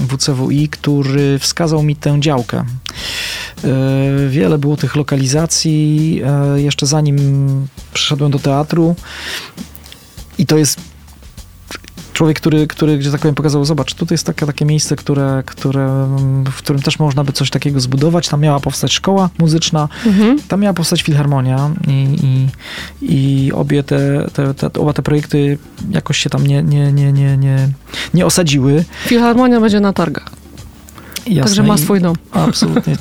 WCWI, 0.09 0.69
który 0.69 1.39
wskazał 1.39 1.83
mi 1.83 1.97
tę 1.97 2.21
działkę. 2.21 2.65
Wiele 4.29 4.59
było 4.59 4.77
tych 4.77 4.97
lokalizacji, 4.97 6.23
jeszcze 6.57 6.87
zanim 6.87 7.49
przyszedłem 7.95 8.31
do 8.31 8.39
teatru. 8.39 8.97
I 10.39 10.47
to 10.47 10.59
jest 10.59 10.88
człowiek, 12.19 12.37
który, 12.41 12.67
który, 12.67 13.03
że 13.03 13.13
tak 13.13 13.21
powiem, 13.21 13.35
pokazał, 13.35 13.65
zobacz, 13.65 13.95
tutaj 13.95 14.15
jest 14.15 14.27
takie, 14.27 14.47
takie 14.47 14.65
miejsce, 14.65 14.97
które, 14.97 15.43
które, 15.47 16.09
w 16.53 16.57
którym 16.59 16.83
też 16.83 16.99
można 16.99 17.25
by 17.25 17.33
coś 17.33 17.51
takiego 17.51 17.81
zbudować. 17.81 18.29
Tam 18.29 18.41
miała 18.41 18.61
powstać 18.61 18.93
szkoła 18.93 19.31
muzyczna, 19.39 19.89
mhm. 20.07 20.39
tam 20.49 20.61
miała 20.61 20.75
powstać 20.75 21.03
filharmonia 21.03 21.71
i, 21.89 22.17
i, 22.23 22.49
i 23.47 23.53
obie 23.53 23.83
te, 23.83 24.31
te, 24.33 24.55
te, 24.55 24.81
oba 24.81 24.93
te 24.93 25.03
projekty 25.03 25.59
jakoś 25.91 26.19
się 26.19 26.31
tam 26.31 26.47
nie, 26.47 26.63
nie, 26.63 26.93
nie, 26.93 27.13
nie, 27.13 27.37
nie, 27.37 27.69
nie 28.15 28.27
osadziły. 28.27 28.85
Filharmonia 29.07 29.61
będzie 29.61 29.81
na 29.81 29.93
targach. 29.93 30.31
Jasne. 31.29 31.43
Także 31.43 31.63
ma 31.63 31.79
swój 31.79 32.01
dom. 32.01 32.17
Absolutnie. 32.33 32.97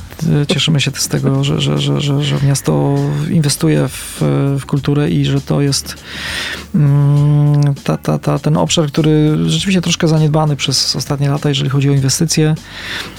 Cieszymy 0.48 0.82
się 0.82 0.92
z 0.96 1.08
tego, 1.08 1.44
że, 1.44 1.62
że, 1.62 1.80
że, 1.80 2.02
że, 2.02 2.24
że 2.24 2.36
miasto 2.48 2.96
inwestuje 3.32 3.88
w, 3.88 4.22
w 4.60 4.66
kulturę 4.66 5.10
i 5.10 5.26
że 5.26 5.42
to 5.42 5.62
jest 5.62 5.96
mm, 6.76 7.74
ta, 7.84 7.98
ta, 7.98 8.20
ta, 8.20 8.40
ten 8.40 8.58
obszar, 8.58 8.88
który 8.88 9.38
rzeczywiście 9.50 9.82
troszkę 9.82 10.08
zaniedbany 10.08 10.56
przez 10.56 10.96
ostatnie 10.96 11.30
lata, 11.30 11.50
jeżeli 11.50 11.70
chodzi 11.70 11.90
o 11.90 11.94
inwestycje. 11.94 12.56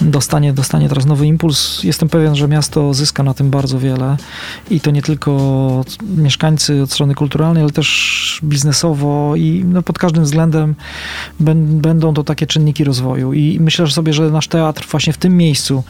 Dostanie, 0.01 0.53
dostanie 0.53 0.89
teraz 0.89 1.05
nowy 1.05 1.27
impuls. 1.27 1.83
Jestem 1.83 2.09
pewien, 2.09 2.35
że 2.35 2.47
miasto 2.47 2.93
zyska 2.93 3.23
na 3.23 3.33
tym 3.33 3.49
bardzo 3.49 3.79
wiele 3.79 4.17
i 4.69 4.81
to 4.81 4.91
nie 4.91 5.01
tylko 5.01 5.85
mieszkańcy 6.17 6.81
od 6.83 6.91
strony 6.91 7.15
kulturalnej, 7.15 7.63
ale 7.63 7.71
też 7.71 8.39
biznesowo 8.43 9.35
i 9.35 9.65
no, 9.67 9.81
pod 9.81 9.99
każdym 9.99 10.23
względem 10.23 10.75
będą 11.39 12.13
to 12.13 12.23
takie 12.23 12.47
czynniki 12.47 12.83
rozwoju. 12.83 13.33
I 13.33 13.59
myślę 13.59 13.87
że 13.87 13.93
sobie, 13.93 14.13
że 14.13 14.29
nasz 14.29 14.47
teatr 14.47 14.87
właśnie 14.91 14.98
w 15.13 15.17
tym 15.17 15.37
miejscu. 15.37 15.83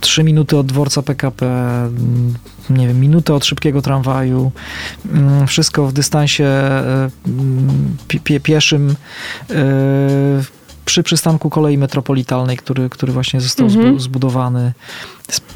Trzy 0.00 0.24
minuty 0.24 0.56
od 0.56 0.66
dworca 0.66 1.02
PKP, 1.02 1.46
mm, 1.46 2.34
nie 2.70 2.88
wiem, 2.88 3.00
minutę 3.00 3.34
od 3.34 3.44
szybkiego 3.44 3.82
tramwaju, 3.82 4.52
mm, 5.12 5.46
wszystko 5.46 5.86
w 5.86 5.92
dystansie 5.92 6.44
e, 6.44 7.10
mm, 7.26 7.96
pieszym. 8.42 8.96
E, 9.50 10.57
przy 10.88 11.02
przystanku 11.02 11.50
kolei 11.50 11.78
metropolitalnej, 11.78 12.56
który, 12.56 12.88
który 12.88 13.12
właśnie 13.12 13.40
został 13.40 13.66
mhm. 13.66 14.00
zbudowany. 14.00 14.72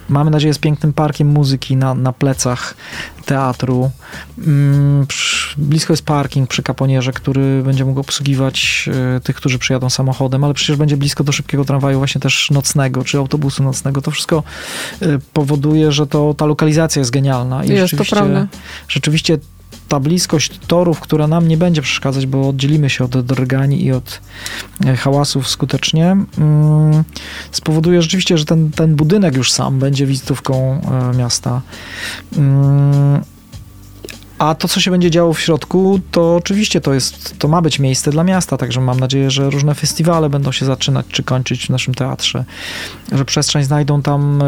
Mamy 0.09 0.31
nadzieję 0.31 0.55
z 0.55 0.59
pięknym 0.59 0.93
parkiem 0.93 1.29
muzyki 1.29 1.77
na, 1.77 1.95
na 1.95 2.13
plecach 2.13 2.75
teatru. 3.25 3.91
Mm, 4.39 5.07
blisko 5.57 5.93
jest 5.93 6.05
parking 6.05 6.49
przy 6.49 6.63
Kaponierze, 6.63 7.13
który 7.13 7.63
będzie 7.63 7.85
mógł 7.85 8.01
obsługiwać 8.01 8.89
e, 9.17 9.21
tych, 9.21 9.37
którzy 9.37 9.59
przyjadą 9.59 9.91
samochodem, 9.91 10.45
ale 10.45 10.55
przecież 10.55 10.77
będzie 10.77 10.97
blisko 10.97 11.25
do 11.25 11.33
szybkiego 11.33 11.65
tramwaju 11.65 11.99
właśnie 11.99 12.21
też 12.21 12.51
nocnego, 12.51 13.05
czy 13.05 13.19
autobusu 13.19 13.63
nocnego. 13.63 14.03
To 14.03 14.11
wszystko 14.11 14.43
e, 15.03 15.07
powoduje, 15.33 15.93
że 15.93 16.07
to, 16.07 16.35
ta 16.35 16.47
lokalizacja 16.47 17.01
jest 17.01 17.11
genialna. 17.11 17.65
I 17.65 17.69
jest 17.69 17.81
rzeczywiście, 17.81 18.17
to 18.17 18.23
prawda. 18.23 18.47
Rzeczywiście 18.89 19.39
ta 19.93 20.01
bliskość 20.01 20.61
torów, 20.67 21.01
która 21.01 21.27
nam 21.27 21.49
nie 21.49 21.57
będzie 21.57 21.83
przeszkadzać, 21.83 22.27
bo 22.27 22.49
oddzielimy 22.49 22.91
się 22.91 23.05
od 23.05 23.21
drgani 23.21 23.85
i 23.85 23.93
od 23.93 24.21
e, 24.87 24.97
hałasów 24.97 25.49
skutecznie, 25.49 26.17
mm, 26.39 27.05
spowoduje 27.51 28.03
rzeczywiście, 28.03 28.39
że 28.39 28.45
ten, 28.45 28.71
ten 28.71 28.95
budynek 28.95 29.37
już 29.37 29.53
sam 29.53 29.79
będzie 29.79 30.07
wizytówką 30.07 30.81
e, 31.13 31.17
miasta. 31.17 31.61
A 34.43 34.55
to, 34.55 34.69
co 34.69 34.81
się 34.81 34.91
będzie 34.91 35.11
działo 35.11 35.33
w 35.33 35.41
środku, 35.41 36.01
to 36.11 36.37
oczywiście 36.37 36.81
to 36.81 36.95
jest, 36.95 37.39
to 37.39 37.49
ma 37.49 37.63
być 37.63 37.79
miejsce 37.79 38.11
dla 38.11 38.25
miasta, 38.25 38.57
także 38.57 38.81
mam 38.81 39.01
nadzieję, 39.01 39.31
że 39.31 39.51
różne 39.51 39.75
festiwale 39.75 40.31
będą 40.31 40.53
się 40.53 40.67
zaczynać 40.67 41.07
czy 41.09 41.23
kończyć 41.23 41.67
w 41.67 41.71
naszym 41.71 41.95
teatrze, 41.95 42.45
że 43.13 43.25
przestrzeń 43.25 43.65
znajdą 43.65 44.03
tam 44.03 44.43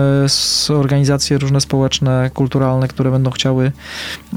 e, 0.70 0.74
organizacje 0.74 1.38
różne 1.38 1.60
społeczne, 1.60 2.30
kulturalne, 2.34 2.88
które 2.88 3.10
będą 3.10 3.30
chciały 3.30 3.72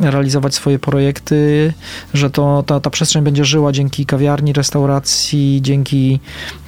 realizować 0.01 0.55
swoje 0.55 0.79
projekty, 0.79 1.73
że 2.13 2.29
to, 2.29 2.63
ta, 2.67 2.79
ta 2.79 2.89
przestrzeń 2.89 3.23
będzie 3.23 3.45
żyła 3.45 3.71
dzięki 3.71 4.05
kawiarni, 4.05 4.53
restauracji, 4.53 5.59
dzięki 5.61 6.19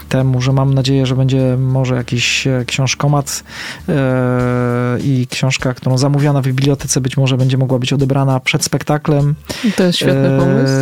temu, 0.09 0.41
że 0.41 0.53
mam 0.53 0.73
nadzieję, 0.73 1.05
że 1.05 1.15
będzie 1.15 1.57
może 1.57 1.95
jakiś 1.95 2.47
e, 2.47 2.63
książkomat 2.65 3.43
e, 3.89 4.97
i 5.03 5.27
książka, 5.29 5.73
którą 5.73 5.97
zamówiona 5.97 6.41
w 6.41 6.45
bibliotece 6.45 7.01
być 7.01 7.17
może 7.17 7.37
będzie 7.37 7.57
mogła 7.57 7.79
być 7.79 7.93
odebrana 7.93 8.39
przed 8.39 8.63
spektaklem. 8.63 9.35
To 9.75 9.83
jest 9.83 9.97
świetny 9.97 10.39
pomysł. 10.39 10.73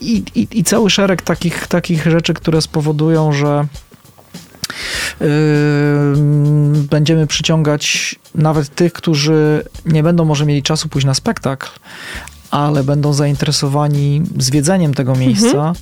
I, 0.00 0.24
i, 0.34 0.48
i 0.58 0.64
cały 0.64 0.90
szereg 0.90 1.22
takich, 1.22 1.66
takich 1.66 2.06
rzeczy, 2.06 2.34
które 2.34 2.62
spowodują, 2.62 3.32
że 3.32 3.66
będziemy 6.90 7.26
przyciągać 7.26 8.14
nawet 8.34 8.74
tych, 8.74 8.92
którzy 8.92 9.64
nie 9.86 10.02
będą 10.02 10.24
może 10.24 10.46
mieli 10.46 10.62
czasu 10.62 10.88
pójść 10.88 11.06
na 11.06 11.14
spektakl, 11.14 11.68
ale 12.50 12.84
będą 12.84 13.12
zainteresowani 13.12 14.22
zwiedzeniem 14.38 14.94
tego 14.94 15.14
miejsca, 15.14 15.48
mhm 15.48 15.74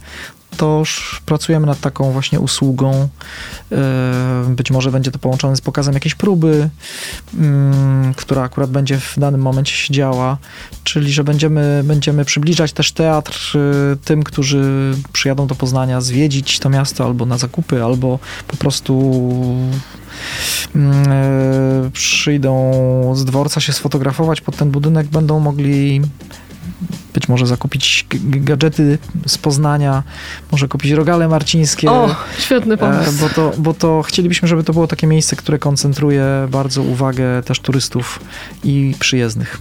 to 0.57 0.83
pracujemy 1.27 1.67
nad 1.67 1.81
taką 1.81 2.13
właśnie 2.13 2.41
usługą. 2.41 3.09
E, 3.73 4.45
być 4.49 4.71
może 4.71 4.91
będzie 4.91 5.11
to 5.11 5.19
połączone 5.19 5.57
z 5.57 5.61
pokazem 5.61 5.95
jakiejś 5.95 6.15
próby, 6.15 6.69
mm, 7.35 8.15
która 8.15 8.43
akurat 8.43 8.71
będzie 8.71 9.01
w 9.01 9.15
danym 9.19 9.41
momencie 9.41 9.73
się 9.73 9.95
działa, 9.95 10.39
czyli 10.85 11.13
że 11.13 11.25
będziemy, 11.25 11.83
będziemy 11.85 12.25
przybliżać 12.25 12.73
też 12.73 12.93
teatr 12.93 13.53
e, 13.55 13.97
tym, 13.97 14.23
którzy 14.23 14.93
przyjadą 15.13 15.47
do 15.47 15.55
Poznania 15.55 16.01
zwiedzić 16.01 16.59
to 16.59 16.71
miasto 16.71 17.05
albo 17.05 17.27
na 17.27 17.39
zakupy, 17.39 17.85
albo 17.85 18.19
po 18.49 18.57
prostu 18.57 19.13
mm, 20.75 21.13
e, 21.13 21.91
przyjdą 21.93 22.73
z 23.17 23.25
dworca 23.25 23.61
się 23.61 23.73
sfotografować 23.73 24.41
pod 24.41 24.57
ten 24.57 24.71
budynek, 24.71 25.07
będą 25.07 25.41
mogli 25.41 26.03
być 27.15 27.29
może 27.29 27.47
zakupić 27.47 28.07
gadżety 28.25 28.99
z 29.27 29.39
Poznania, 29.39 30.03
może 30.53 30.69
kupić 30.69 30.93
rogale 30.93 31.29
marcińskie. 31.29 31.91
O, 31.91 32.15
świetny 32.39 32.77
pomysł. 32.77 33.13
Bo 33.21 33.29
to, 33.29 33.53
bo 33.59 33.75
to 33.75 34.03
chcielibyśmy, 34.03 34.49
żeby 34.49 34.65
to 34.65 34.73
było 34.73 34.87
takie 34.87 35.07
miejsce, 35.07 35.37
które 35.37 35.59
koncentruje 35.59 36.25
bardzo 36.51 36.83
uwagę 36.83 37.43
też 37.43 37.61
turystów 37.61 38.21
i 38.65 38.95
przyjezdnych. 38.99 39.61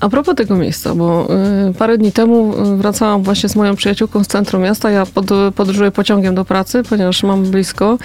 A 0.00 0.08
propos 0.08 0.34
tego 0.34 0.56
miejsca, 0.56 0.94
bo 0.94 1.28
y, 1.70 1.74
parę 1.74 1.98
dni 1.98 2.12
temu 2.12 2.54
y, 2.74 2.76
wracałam 2.76 3.22
właśnie 3.22 3.48
z 3.48 3.56
moją 3.56 3.76
przyjaciółką 3.76 4.24
z 4.24 4.26
centrum 4.26 4.62
miasta. 4.62 4.90
Ja 4.90 5.06
pod, 5.06 5.26
podróżuję 5.54 5.90
pociągiem 5.90 6.34
do 6.34 6.44
pracy, 6.44 6.82
ponieważ 6.88 7.22
mam 7.22 7.42
blisko 7.42 7.98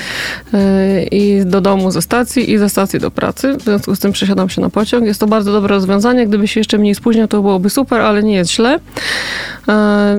y, 0.53 0.57
i 1.11 1.45
do 1.45 1.61
domu 1.61 1.91
ze 1.91 2.01
stacji 2.01 2.51
i 2.51 2.57
ze 2.57 2.69
stacji 2.69 2.99
do 2.99 3.11
pracy. 3.11 3.57
W 3.57 3.63
związku 3.63 3.95
z 3.95 3.99
tym 3.99 4.11
przesiadam 4.11 4.49
się 4.49 4.61
na 4.61 4.69
pociąg. 4.69 5.05
Jest 5.05 5.19
to 5.19 5.27
bardzo 5.27 5.51
dobre 5.51 5.75
rozwiązanie. 5.75 6.27
Gdyby 6.27 6.47
się 6.47 6.59
jeszcze 6.59 6.77
mniej 6.77 6.95
spóźniał, 6.95 7.27
to 7.27 7.41
byłoby 7.41 7.69
super, 7.69 8.01
ale 8.01 8.23
nie 8.23 8.35
jest 8.35 8.48
źle. 8.49 8.79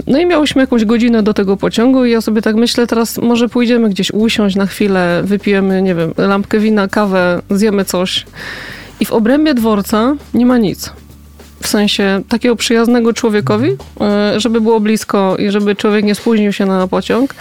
No 0.07 0.19
i 0.19 0.27
miałyśmy 0.27 0.61
jakąś 0.61 0.85
godzinę 0.85 1.23
do 1.23 1.35
tego 1.35 1.57
pociągu 1.57 2.05
i 2.05 2.11
ja 2.11 2.21
sobie 2.21 2.43
tak 2.43 2.57
myślę, 2.57 2.87
teraz 2.87 3.19
może 3.19 3.49
pójdziemy 3.49 3.91
gdzieś 3.91 4.11
usiąść 4.11 4.57
na 4.57 4.67
chwilę, 4.67 5.23
wypijemy, 5.25 5.83
nie 5.83 5.95
wiem, 5.95 6.13
lampkę 6.17 6.59
wina, 6.59 6.89
kawę, 6.89 7.43
zjemy 7.51 7.85
coś. 7.85 8.27
I 9.01 9.05
w 9.05 9.13
obrębie 9.13 9.55
dworca 9.55 10.17
nie 10.35 10.47
ma 10.47 10.59
nic 10.59 10.93
w 11.63 11.67
sensie 11.67 12.23
takiego 12.29 12.57
przyjaznego 12.57 13.13
człowiekowi, 13.13 13.77
e, 14.01 14.41
żeby 14.41 14.61
było 14.61 14.81
blisko 14.81 15.37
i 15.37 15.51
żeby 15.51 15.77
człowiek 15.77 16.05
nie 16.05 16.15
spóźnił 16.15 16.53
się 16.53 16.67
na 16.67 16.87
pociąg. 16.89 17.35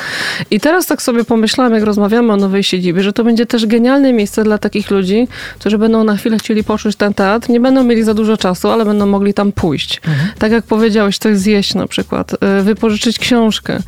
I 0.52 0.60
teraz 0.60 0.86
tak 0.86 1.02
sobie 1.02 1.24
pomyślałam, 1.24 1.74
jak 1.74 1.84
rozmawiamy 1.84 2.34
o 2.34 2.38
nowej 2.38 2.64
siedzibie, 2.64 3.04
że 3.04 3.14
to 3.14 3.24
będzie 3.24 3.46
też 3.46 3.66
genialne 3.66 4.14
miejsce 4.14 4.44
dla 4.44 4.58
takich 4.58 4.92
ludzi, 4.92 5.28
którzy 5.60 5.78
będą 5.78 6.04
na 6.04 6.18
chwilę 6.18 6.38
chcieli 6.38 6.64
poczuć 6.64 6.96
ten 6.96 7.14
teatr, 7.14 7.50
nie 7.50 7.60
będą 7.60 7.84
mieli 7.84 8.04
za 8.04 8.14
dużo 8.14 8.38
czasu, 8.38 8.70
ale 8.70 8.86
będą 8.86 9.06
mogli 9.06 9.34
tam 9.34 9.52
pójść. 9.52 10.02
Mhm. 10.08 10.30
Tak 10.40 10.52
jak 10.52 10.66
powiedziałeś, 10.66 11.18
coś 11.18 11.38
zjeść 11.38 11.76
na 11.76 11.88
przykład, 11.88 12.32
e, 12.44 12.62
wypożyczyć 12.62 13.20
książkę, 13.20 13.80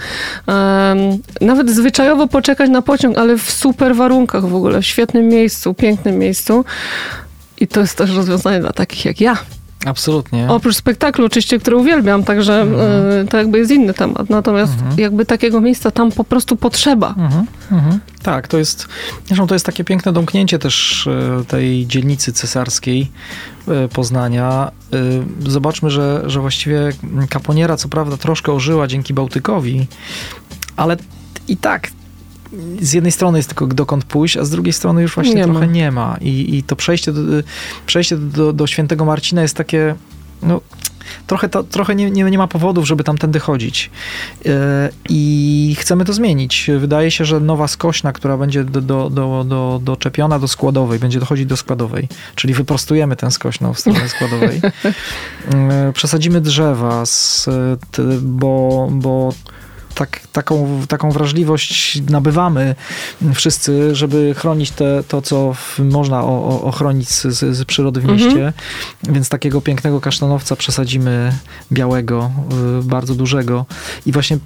nawet 1.41 1.69
zwyczajowo 1.69 2.27
poczekać 2.27 2.69
na 2.69 2.81
pociąg, 2.81 3.17
ale 3.17 3.37
w 3.37 3.51
super 3.51 3.95
warunkach 3.95 4.45
w 4.45 4.55
ogóle, 4.55 4.81
w 4.81 4.85
świetnym 4.85 5.27
miejscu, 5.27 5.73
pięknym 5.73 6.17
miejscu. 6.17 6.65
I 7.59 7.67
to 7.67 7.79
jest 7.79 7.97
też 7.97 8.15
rozwiązanie 8.15 8.59
dla 8.59 8.73
takich 8.73 9.05
jak 9.05 9.21
ja. 9.21 9.37
Absolutnie. 9.85 10.47
Oprócz 10.49 10.75
spektaklu 10.75 11.25
oczywiście, 11.25 11.59
który 11.59 11.75
uwielbiam, 11.75 12.23
także 12.23 12.61
mhm. 12.61 13.27
to 13.27 13.37
jakby 13.37 13.57
jest 13.57 13.71
inny 13.71 13.93
temat. 13.93 14.29
Natomiast 14.29 14.73
mhm. 14.73 14.99
jakby 14.99 15.25
takiego 15.25 15.61
miejsca 15.61 15.91
tam 15.91 16.11
po 16.11 16.23
prostu 16.23 16.55
potrzeba. 16.55 17.07
Mhm. 17.17 17.45
mhm. 17.71 17.99
Tak, 18.23 18.47
to 18.47 18.57
jest, 18.57 18.87
zresztą 19.25 19.47
to 19.47 19.55
jest 19.55 19.65
takie 19.65 19.83
piękne 19.83 20.13
domknięcie 20.13 20.59
też 20.59 21.07
e, 21.07 21.45
tej 21.45 21.87
dzielnicy 21.87 22.33
cesarskiej 22.33 23.11
e, 23.67 23.87
Poznania. 23.87 24.71
Zobaczmy, 25.47 25.89
że, 25.89 26.23
że 26.25 26.39
właściwie 26.39 26.89
Kaponiera 27.29 27.77
co 27.77 27.89
prawda 27.89 28.17
troszkę 28.17 28.51
ożyła 28.51 28.87
dzięki 28.87 29.13
Bałtykowi, 29.13 29.87
ale 30.77 30.97
i 31.47 31.57
tak 31.57 31.89
z 32.81 32.93
jednej 32.93 33.11
strony 33.11 33.39
jest 33.39 33.49
tylko 33.49 33.67
dokąd 33.67 34.05
pójść, 34.05 34.37
a 34.37 34.45
z 34.45 34.49
drugiej 34.49 34.73
strony 34.73 35.01
już 35.01 35.15
właśnie 35.15 35.35
nie 35.35 35.43
trochę 35.43 35.59
ma. 35.59 35.65
nie 35.65 35.91
ma. 35.91 36.17
I, 36.21 36.55
I 36.55 36.63
to 36.63 36.75
przejście, 36.75 37.11
do, 37.11 37.21
przejście 37.85 38.17
do, 38.17 38.53
do 38.53 38.67
świętego 38.67 39.05
Marcina 39.05 39.41
jest 39.41 39.55
takie, 39.55 39.95
no, 40.43 40.61
trochę, 41.27 41.49
to, 41.49 41.63
trochę 41.63 41.95
nie, 41.95 42.11
nie, 42.11 42.23
nie 42.23 42.37
ma 42.37 42.47
powodów, 42.47 42.87
żeby 42.87 43.03
tam 43.03 43.17
tędy 43.17 43.39
chodzić. 43.39 43.89
E, 44.45 44.89
I 45.09 45.75
chcemy 45.79 46.05
to 46.05 46.13
zmienić. 46.13 46.69
Wydaje 46.79 47.11
się, 47.11 47.25
że 47.25 47.39
nowa 47.39 47.67
skośna, 47.67 48.13
która 48.13 48.37
będzie 48.37 48.63
do, 48.63 48.81
do, 48.81 49.09
do, 49.09 49.43
do, 49.47 49.79
doczepiona 49.83 50.39
do 50.39 50.47
składowej, 50.47 50.99
będzie 50.99 51.19
dochodzić 51.19 51.45
do 51.45 51.57
składowej, 51.57 52.07
czyli 52.35 52.53
wyprostujemy 52.53 53.15
tę 53.15 53.31
skośną 53.31 53.73
w 53.73 53.79
stronę 53.79 54.09
składowej. 54.15 54.61
E, 55.53 55.91
przesadzimy 55.93 56.41
drzewa, 56.41 57.05
z, 57.05 57.49
bo, 58.21 58.87
bo 58.91 59.33
tak, 59.95 60.19
taką, 60.31 60.81
taką 60.87 61.11
wrażliwość 61.11 62.01
nabywamy 62.09 62.75
wszyscy, 63.33 63.95
żeby 63.95 64.35
chronić 64.37 64.71
te, 64.71 65.03
to, 65.07 65.21
co 65.21 65.55
można 65.79 66.23
ochronić 66.63 67.09
z, 67.09 67.21
z, 67.55 67.65
przyrody 67.65 68.01
w 68.01 68.05
mieście. 68.05 68.27
Mhm. 68.27 68.53
Więc 69.03 69.29
takiego 69.29 69.61
pięknego 69.61 70.01
kasztanowca 70.01 70.55
przesadzimy 70.55 71.33
białego, 71.71 72.31
y, 72.79 72.83
bardzo 72.83 73.15
dużego. 73.15 73.65
I 74.05 74.11
właśnie 74.11 74.37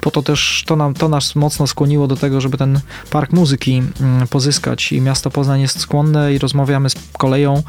po 0.00 0.10
to 0.10 0.22
też 0.22 0.64
to, 0.66 0.76
nam, 0.76 0.94
to 0.94 1.08
nas 1.08 1.34
mocno 1.34 1.66
skłoniło 1.66 2.06
do 2.06 2.16
tego, 2.16 2.40
żeby 2.40 2.58
ten 2.58 2.80
park 3.10 3.32
muzyki 3.32 3.82
mm, 4.00 4.28
pozyskać. 4.28 4.92
I 4.92 5.00
miasto 5.00 5.30
Poznań 5.30 5.60
jest 5.60 5.80
skłonne 5.80 6.34
i 6.34 6.38
rozmawiamy 6.38 6.90
z 6.90 6.94
koleją 7.18 7.62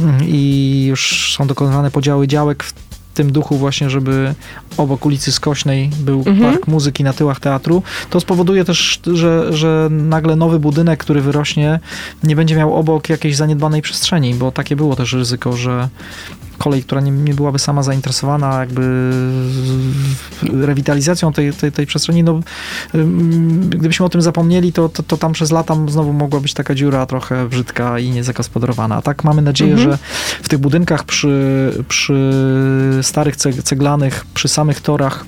mm, 0.00 0.20
i 0.24 0.84
już 0.88 1.34
są 1.36 1.46
dokonywane 1.46 1.90
podziały 1.90 2.28
działek 2.28 2.64
tym 3.14 3.32
duchu 3.32 3.56
właśnie, 3.56 3.90
żeby 3.90 4.34
obok 4.76 5.06
ulicy 5.06 5.32
Skośnej 5.32 5.90
był 6.00 6.18
mhm. 6.18 6.40
park 6.40 6.66
muzyki 6.66 7.04
na 7.04 7.12
tyłach 7.12 7.40
teatru, 7.40 7.82
to 8.10 8.20
spowoduje 8.20 8.64
też, 8.64 9.00
że, 9.14 9.56
że 9.56 9.88
nagle 9.90 10.36
nowy 10.36 10.58
budynek, 10.58 11.00
który 11.00 11.20
wyrośnie, 11.20 11.80
nie 12.22 12.36
będzie 12.36 12.56
miał 12.56 12.74
obok 12.74 13.08
jakiejś 13.08 13.36
zaniedbanej 13.36 13.82
przestrzeni, 13.82 14.34
bo 14.34 14.52
takie 14.52 14.76
było 14.76 14.96
też 14.96 15.12
ryzyko, 15.12 15.52
że 15.52 15.88
kolej, 16.62 16.82
która 16.82 17.00
nie, 17.00 17.10
nie 17.10 17.34
byłaby 17.34 17.58
sama 17.58 17.82
zainteresowana 17.82 18.60
jakby 18.60 19.12
rewitalizacją 20.42 21.32
tej, 21.32 21.52
tej, 21.52 21.72
tej 21.72 21.86
przestrzeni, 21.86 22.22
no 22.22 22.40
gdybyśmy 23.68 24.06
o 24.06 24.08
tym 24.08 24.22
zapomnieli, 24.22 24.72
to, 24.72 24.88
to, 24.88 25.02
to, 25.02 25.16
tam 25.16 25.32
przez 25.32 25.50
lata 25.50 25.76
znowu 25.88 26.12
mogła 26.12 26.40
być 26.40 26.54
taka 26.54 26.74
dziura 26.74 27.06
trochę 27.06 27.48
brzydka 27.48 27.98
i 27.98 28.10
niezagospodarowana. 28.10 28.96
A 28.96 29.02
tak 29.02 29.24
mamy 29.24 29.42
nadzieję, 29.42 29.72
mhm. 29.72 29.90
że 29.90 29.98
w 30.42 30.48
tych 30.48 30.58
budynkach 30.58 31.04
przy, 31.04 31.84
przy 31.88 32.32
starych 33.02 33.36
ceglanych, 33.36 34.26
przy 34.34 34.48
samych 34.48 34.80
torach 34.80 35.24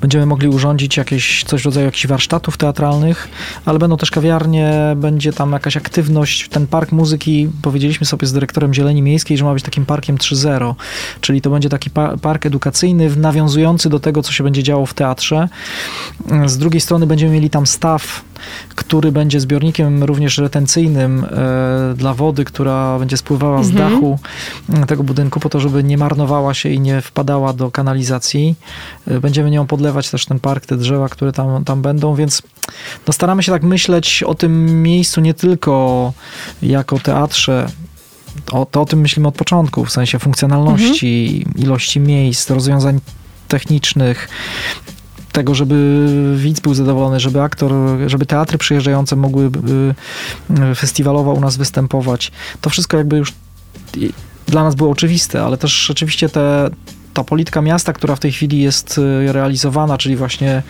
Będziemy 0.00 0.26
mogli 0.26 0.48
urządzić 0.48 0.96
jakieś, 0.96 1.44
coś 1.44 1.62
w 1.62 1.64
rodzaju 1.64 1.86
jakichś 1.86 2.06
warsztatów 2.06 2.56
teatralnych, 2.56 3.28
ale 3.64 3.78
będą 3.78 3.96
też 3.96 4.10
kawiarnie, 4.10 4.72
będzie 4.96 5.32
tam 5.32 5.52
jakaś 5.52 5.76
aktywność. 5.76 6.48
Ten 6.48 6.66
park 6.66 6.92
muzyki, 6.92 7.48
powiedzieliśmy 7.62 8.06
sobie 8.06 8.26
z 8.26 8.32
dyrektorem 8.32 8.74
Zieleni 8.74 9.02
Miejskiej, 9.02 9.38
że 9.38 9.44
ma 9.44 9.54
być 9.54 9.64
takim 9.64 9.86
parkiem 9.86 10.16
3.0, 10.16 10.74
czyli 11.20 11.40
to 11.40 11.50
będzie 11.50 11.68
taki 11.68 11.90
park 12.22 12.46
edukacyjny, 12.46 13.16
nawiązujący 13.16 13.88
do 13.88 14.00
tego, 14.00 14.22
co 14.22 14.32
się 14.32 14.44
będzie 14.44 14.62
działo 14.62 14.86
w 14.86 14.94
teatrze. 14.94 15.48
Z 16.46 16.58
drugiej 16.58 16.80
strony 16.80 17.06
będziemy 17.06 17.32
mieli 17.32 17.50
tam 17.50 17.66
staw 17.66 18.22
który 18.74 19.12
będzie 19.12 19.40
zbiornikiem 19.40 20.04
również 20.04 20.38
retencyjnym 20.38 21.24
e, 21.24 21.94
dla 21.96 22.14
wody, 22.14 22.44
która 22.44 22.98
będzie 22.98 23.16
spływała 23.16 23.58
mhm. 23.58 23.74
z 23.74 23.78
dachu 23.78 24.18
mm, 24.68 24.86
tego 24.86 25.02
budynku 25.02 25.40
po 25.40 25.48
to, 25.48 25.60
żeby 25.60 25.84
nie 25.84 25.98
marnowała 25.98 26.54
się 26.54 26.68
i 26.68 26.80
nie 26.80 27.00
wpadała 27.00 27.52
do 27.52 27.70
kanalizacji. 27.70 28.54
E, 29.06 29.20
będziemy 29.20 29.50
nią 29.50 29.66
podlewać 29.66 30.10
też 30.10 30.26
ten 30.26 30.40
park, 30.40 30.66
te 30.66 30.76
drzewa, 30.76 31.08
które 31.08 31.32
tam, 31.32 31.64
tam 31.64 31.82
będą, 31.82 32.14
więc 32.14 32.42
no 33.06 33.12
staramy 33.12 33.42
się 33.42 33.52
tak 33.52 33.62
myśleć 33.62 34.22
o 34.22 34.34
tym 34.34 34.82
miejscu 34.82 35.20
nie 35.20 35.34
tylko 35.34 36.12
jako 36.62 36.98
teatrze, 36.98 37.68
o, 38.52 38.66
to 38.66 38.80
o 38.80 38.86
tym 38.86 39.00
myślimy 39.00 39.28
od 39.28 39.34
początku, 39.34 39.84
w 39.84 39.92
sensie 39.92 40.18
funkcjonalności, 40.18 41.42
mhm. 41.46 41.64
ilości 41.66 42.00
miejsc, 42.00 42.50
rozwiązań 42.50 43.00
technicznych, 43.48 44.28
tego, 45.32 45.54
żeby 45.54 46.06
widz 46.36 46.60
był 46.60 46.74
zadowolony, 46.74 47.20
żeby 47.20 47.42
aktor, 47.42 47.72
żeby 48.06 48.26
teatry 48.26 48.58
przyjeżdżające 48.58 49.16
mogły 49.16 49.50
y, 50.70 50.74
festiwalowo 50.74 51.32
u 51.32 51.40
nas 51.40 51.56
występować. 51.56 52.32
To 52.60 52.70
wszystko 52.70 52.96
jakby 52.96 53.16
już 53.16 53.32
dla 54.46 54.64
nas 54.64 54.74
było 54.74 54.90
oczywiste, 54.90 55.42
ale 55.42 55.56
też 55.56 55.86
rzeczywiście 55.86 56.28
te, 56.28 56.70
ta 57.14 57.24
polityka 57.24 57.62
miasta, 57.62 57.92
która 57.92 58.16
w 58.16 58.20
tej 58.20 58.32
chwili 58.32 58.62
jest 58.62 58.98
y, 58.98 59.32
realizowana, 59.32 59.98
czyli 59.98 60.16
właśnie 60.16 60.62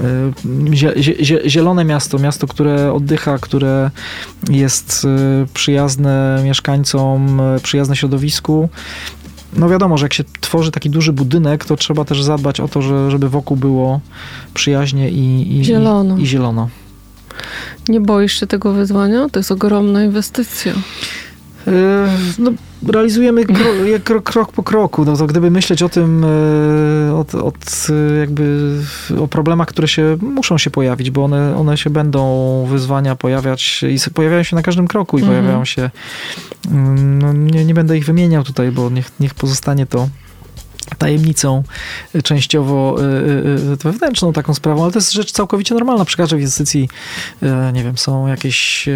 y, 0.00 1.50
zielone 1.50 1.84
miasto, 1.84 2.18
miasto, 2.18 2.46
które 2.46 2.92
oddycha, 2.92 3.38
które 3.38 3.90
jest 4.50 5.06
przyjazne 5.54 6.40
mieszkańcom, 6.44 7.40
przyjazne 7.62 7.96
środowisku, 7.96 8.68
no 9.52 9.68
wiadomo, 9.68 9.98
że 9.98 10.04
jak 10.04 10.12
się 10.12 10.24
tworzy 10.40 10.70
taki 10.70 10.90
duży 10.90 11.12
budynek, 11.12 11.64
to 11.64 11.76
trzeba 11.76 12.04
też 12.04 12.22
zadbać 12.22 12.60
o 12.60 12.68
to, 12.68 12.82
że, 12.82 13.10
żeby 13.10 13.28
wokół 13.28 13.56
było 13.56 14.00
przyjaźnie 14.54 15.10
i, 15.10 15.58
i, 15.60 15.64
zielono. 15.64 16.18
I, 16.18 16.22
i 16.22 16.26
zielono. 16.26 16.68
Nie 17.88 18.00
boisz 18.00 18.40
się 18.40 18.46
tego 18.46 18.72
wyzwania? 18.72 19.28
To 19.28 19.38
jest 19.38 19.52
ogromna 19.52 20.04
inwestycja. 20.04 20.72
E, 21.66 22.08
no, 22.38 22.52
realizujemy 22.88 23.44
krok, 23.44 24.02
krok, 24.04 24.24
krok, 24.24 24.52
po 24.52 24.62
kroku. 24.62 25.04
No 25.04 25.16
to 25.16 25.26
gdyby 25.26 25.50
myśleć 25.50 25.82
o 25.82 25.88
tym, 25.88 26.26
od, 27.14 27.34
od, 27.34 27.86
jakby 28.20 28.76
o 29.20 29.28
problemach, 29.28 29.68
które 29.68 29.88
się 29.88 30.16
muszą 30.20 30.58
się 30.58 30.70
pojawić, 30.70 31.10
bo 31.10 31.24
one, 31.24 31.56
one 31.56 31.76
się 31.76 31.90
będą, 31.90 32.66
wyzwania 32.70 33.16
pojawiać 33.16 33.84
i 33.88 34.10
pojawiają 34.10 34.42
się 34.42 34.56
na 34.56 34.62
każdym 34.62 34.88
kroku 34.88 35.18
i 35.18 35.20
mhm. 35.20 35.38
pojawiają 35.38 35.64
się, 35.64 35.90
mm, 36.70 37.18
no, 37.18 37.32
nie, 37.32 37.64
nie 37.64 37.74
będę 37.74 37.98
ich 37.98 38.04
wymieniał 38.04 38.44
tutaj, 38.44 38.72
bo 38.72 38.90
niech, 38.90 39.10
niech 39.20 39.34
pozostanie 39.34 39.86
to 39.86 40.08
tajemnicą 40.98 41.62
y, 42.14 42.22
częściowo 42.22 42.96
y, 42.98 43.04
y, 43.72 43.76
wewnętrzną 43.76 44.32
taką 44.32 44.54
sprawą, 44.54 44.82
ale 44.82 44.92
to 44.92 44.98
jest 44.98 45.12
rzecz 45.12 45.32
całkowicie 45.32 45.74
normalna. 45.74 46.04
Przy 46.04 46.16
każdej 46.16 46.40
inwestycji, 46.40 46.88
nie 47.72 47.84
wiem, 47.84 47.98
są 47.98 48.26
jakieś 48.26 48.88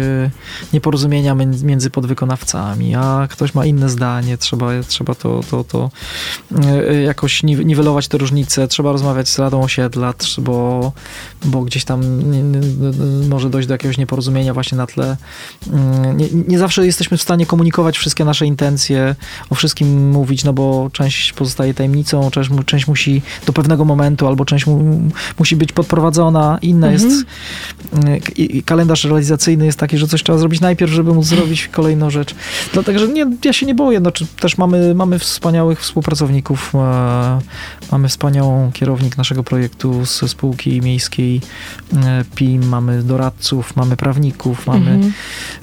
nieporozumienia 0.73 1.35
między 1.63 1.89
podwykonawcami, 1.89 2.95
a 2.95 3.27
ktoś 3.29 3.53
ma 3.53 3.65
inne 3.65 3.89
zdanie, 3.89 4.37
trzeba, 4.37 4.69
trzeba 4.87 5.15
to, 5.15 5.41
to, 5.51 5.63
to 5.63 5.91
jakoś 7.05 7.43
niwelować 7.43 8.07
te 8.07 8.17
różnice, 8.17 8.67
trzeba 8.67 8.91
rozmawiać 8.91 9.29
z 9.29 9.39
Radą 9.39 9.63
Osiedla, 9.63 10.13
bo, 10.37 10.91
bo 11.45 11.61
gdzieś 11.61 11.85
tam 11.85 12.01
może 13.29 13.49
dojść 13.49 13.67
do 13.67 13.73
jakiegoś 13.73 13.97
nieporozumienia 13.97 14.53
właśnie 14.53 14.77
na 14.77 14.87
tle. 14.87 15.17
Nie, 16.15 16.27
nie 16.47 16.59
zawsze 16.59 16.85
jesteśmy 16.85 17.17
w 17.17 17.21
stanie 17.21 17.45
komunikować 17.45 17.97
wszystkie 17.97 18.25
nasze 18.25 18.45
intencje, 18.45 19.15
o 19.49 19.55
wszystkim 19.55 20.09
mówić, 20.11 20.43
no 20.43 20.53
bo 20.53 20.89
część 20.93 21.33
pozostaje 21.33 21.73
tajemnicą, 21.77 22.31
część, 22.31 22.49
część 22.65 22.87
musi 22.87 23.21
do 23.45 23.53
pewnego 23.53 23.85
momentu, 23.85 24.27
albo 24.27 24.45
część 24.45 24.65
mu, 24.65 25.01
musi 25.39 25.55
być 25.55 25.71
podprowadzona, 25.71 26.57
inna 26.61 26.87
mhm. 26.87 26.93
jest 26.93 27.25
i 28.35 28.63
kalendarz 28.63 29.03
realizacyjny 29.03 29.65
jest 29.65 29.79
taki, 29.79 29.97
że 29.97 30.07
coś 30.07 30.23
trzeba 30.23 30.37
zrobić 30.37 30.61
najpierw, 30.61 30.91
żeby 30.91 31.13
móc 31.13 31.25
zrobić 31.25 31.67
kolejną 31.67 32.09
rzecz. 32.09 32.35
Dlatego, 32.73 32.99
że 32.99 33.07
nie, 33.07 33.25
ja 33.45 33.53
się 33.53 33.65
nie 33.65 33.75
boję, 33.75 33.99
no, 33.99 34.11
też 34.39 34.57
mamy, 34.57 34.95
mamy 34.95 35.19
wspaniałych 35.19 35.81
współpracowników, 35.81 36.75
e, 36.75 37.39
mamy 37.91 38.07
wspaniałą 38.07 38.71
kierownik 38.71 39.17
naszego 39.17 39.43
projektu 39.43 40.05
z 40.05 40.31
spółki 40.31 40.81
miejskiej 40.81 41.41
e, 41.93 42.23
PIM, 42.35 42.67
mamy 42.67 43.03
doradców, 43.03 43.75
mamy 43.75 43.97
prawników, 43.97 44.67
mamy, 44.67 44.91
mhm. 44.91 45.13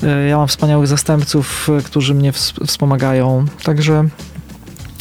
e, 0.03 0.29
ja 0.29 0.37
mam 0.37 0.49
wspaniałych 0.49 0.87
zastępców, 0.87 1.71
którzy 1.85 2.15
mnie 2.15 2.33
wspomagają, 2.67 3.45
także 3.65 4.09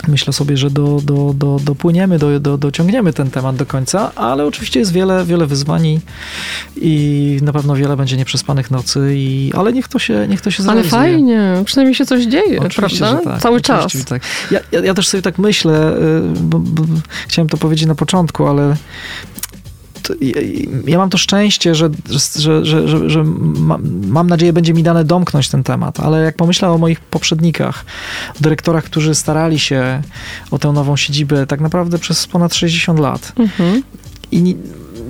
Myślę 0.08 0.34
sobie, 0.34 0.58
że 0.58 0.70
do, 0.70 1.00
do, 1.04 1.34
do, 1.36 1.60
dopłyniemy, 1.64 2.20
do, 2.20 2.40
do, 2.40 2.58
dociągniemy 2.58 3.14
ten 3.14 3.32
temat 3.32 3.56
do 3.56 3.66
końca, 3.66 4.12
ale 4.16 4.46
oczywiście 4.46 4.80
jest 4.80 4.92
wiele, 4.92 5.26
wiele 5.26 5.46
wyzwań 5.46 6.00
i 6.76 7.40
na 7.42 7.54
pewno 7.54 7.76
wiele 7.76 7.98
będzie 7.98 8.18
nieprzespanych 8.18 8.72
nocy, 8.72 9.12
i, 9.16 9.52
ale 9.56 9.74
niech 9.74 9.88
to 9.88 10.00
się, 10.00 10.28
niech 10.30 10.42
to 10.42 10.52
się 10.52 10.64
zrealizuje. 10.64 11.00
Ale 11.00 11.10
fajnie, 11.10 11.54
przynajmniej 11.66 11.96
się 11.96 12.06
coś 12.06 12.24
dzieje, 12.24 12.60
oczywiście, 12.60 13.00
prawda? 13.00 13.32
Tak, 13.32 13.42
Cały 13.42 13.62
czas. 13.62 13.94
Tak. 14.06 14.22
Ja, 14.52 14.60
ja, 14.72 14.80
ja, 14.80 14.94
też 14.94 15.08
sobie 15.08 15.22
tak 15.22 15.38
myślę, 15.38 15.98
y, 15.98 16.22
bo, 16.42 16.60
bo, 16.60 16.84
chciałem 17.28 17.50
to 17.50 17.58
powiedzieć 17.58 17.88
na 17.88 17.96
początku, 17.96 18.48
ale 18.48 18.76
ja 20.88 20.98
mam 20.98 21.10
to 21.10 21.18
szczęście, 21.18 21.76
że, 21.76 21.90
że, 22.36 22.66
że, 22.66 23.10
że, 23.10 23.24
mam 24.08 24.30
nadzieję, 24.30 24.54
będzie 24.54 24.74
mi 24.74 24.84
dane 24.84 25.04
domknąć 25.04 25.50
ten 25.50 25.64
temat, 25.64 26.00
ale 26.00 26.24
jak 26.24 26.36
pomyślę 26.36 26.70
o 26.70 26.78
moich 26.78 27.00
poprzednikach, 27.00 27.86
dyrektorach, 28.42 28.84
którzy 28.84 29.16
starali 29.16 29.60
się 29.60 30.02
o 30.52 30.60
tę 30.60 30.72
nową 30.72 30.98
siedzibę 30.98 31.48
tak 31.48 31.62
naprawdę 31.62 32.00
przez 32.00 32.28
ponad 32.28 32.56
60 32.56 33.00
lat 33.00 33.34
mhm. 33.38 33.84
i 34.32 34.56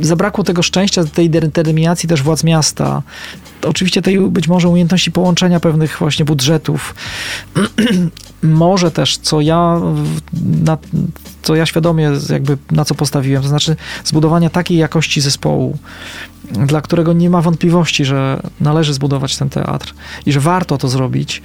zabrakło 0.01 0.43
tego 0.43 0.63
szczęścia, 0.63 1.03
tej 1.03 1.29
determinacji 1.29 2.10
też 2.10 2.23
władz 2.23 2.43
miasta, 2.43 3.01
oczywiście 3.62 4.01
tej 4.01 4.19
być 4.19 4.47
może 4.47 4.69
umiejętności 4.69 5.12
połączenia 5.12 5.60
pewnych 5.60 5.97
właśnie 5.99 6.25
budżetów. 6.25 6.95
Może 8.43 8.91
też, 8.91 9.17
co 9.17 9.41
ja, 9.41 9.82
na, 10.63 10.77
co 11.41 11.56
ja 11.56 11.65
świadomie 11.65 12.12
jakby 12.29 12.58
na 12.71 12.86
co 12.86 12.95
postawiłem, 12.95 13.43
to 13.43 13.49
znaczy 13.49 13.75
zbudowania 14.06 14.49
takiej 14.49 14.77
jakości 14.77 15.21
zespołu, 15.21 15.77
dla 16.51 16.82
którego 16.82 17.13
nie 17.13 17.29
ma 17.29 17.41
wątpliwości, 17.41 18.06
że 18.06 18.41
należy 18.62 18.93
zbudować 18.93 19.38
ten 19.38 19.49
teatr 19.49 19.93
i 20.25 20.32
że 20.32 20.39
warto 20.39 20.77
to 20.77 20.88
zrobić, 20.88 21.41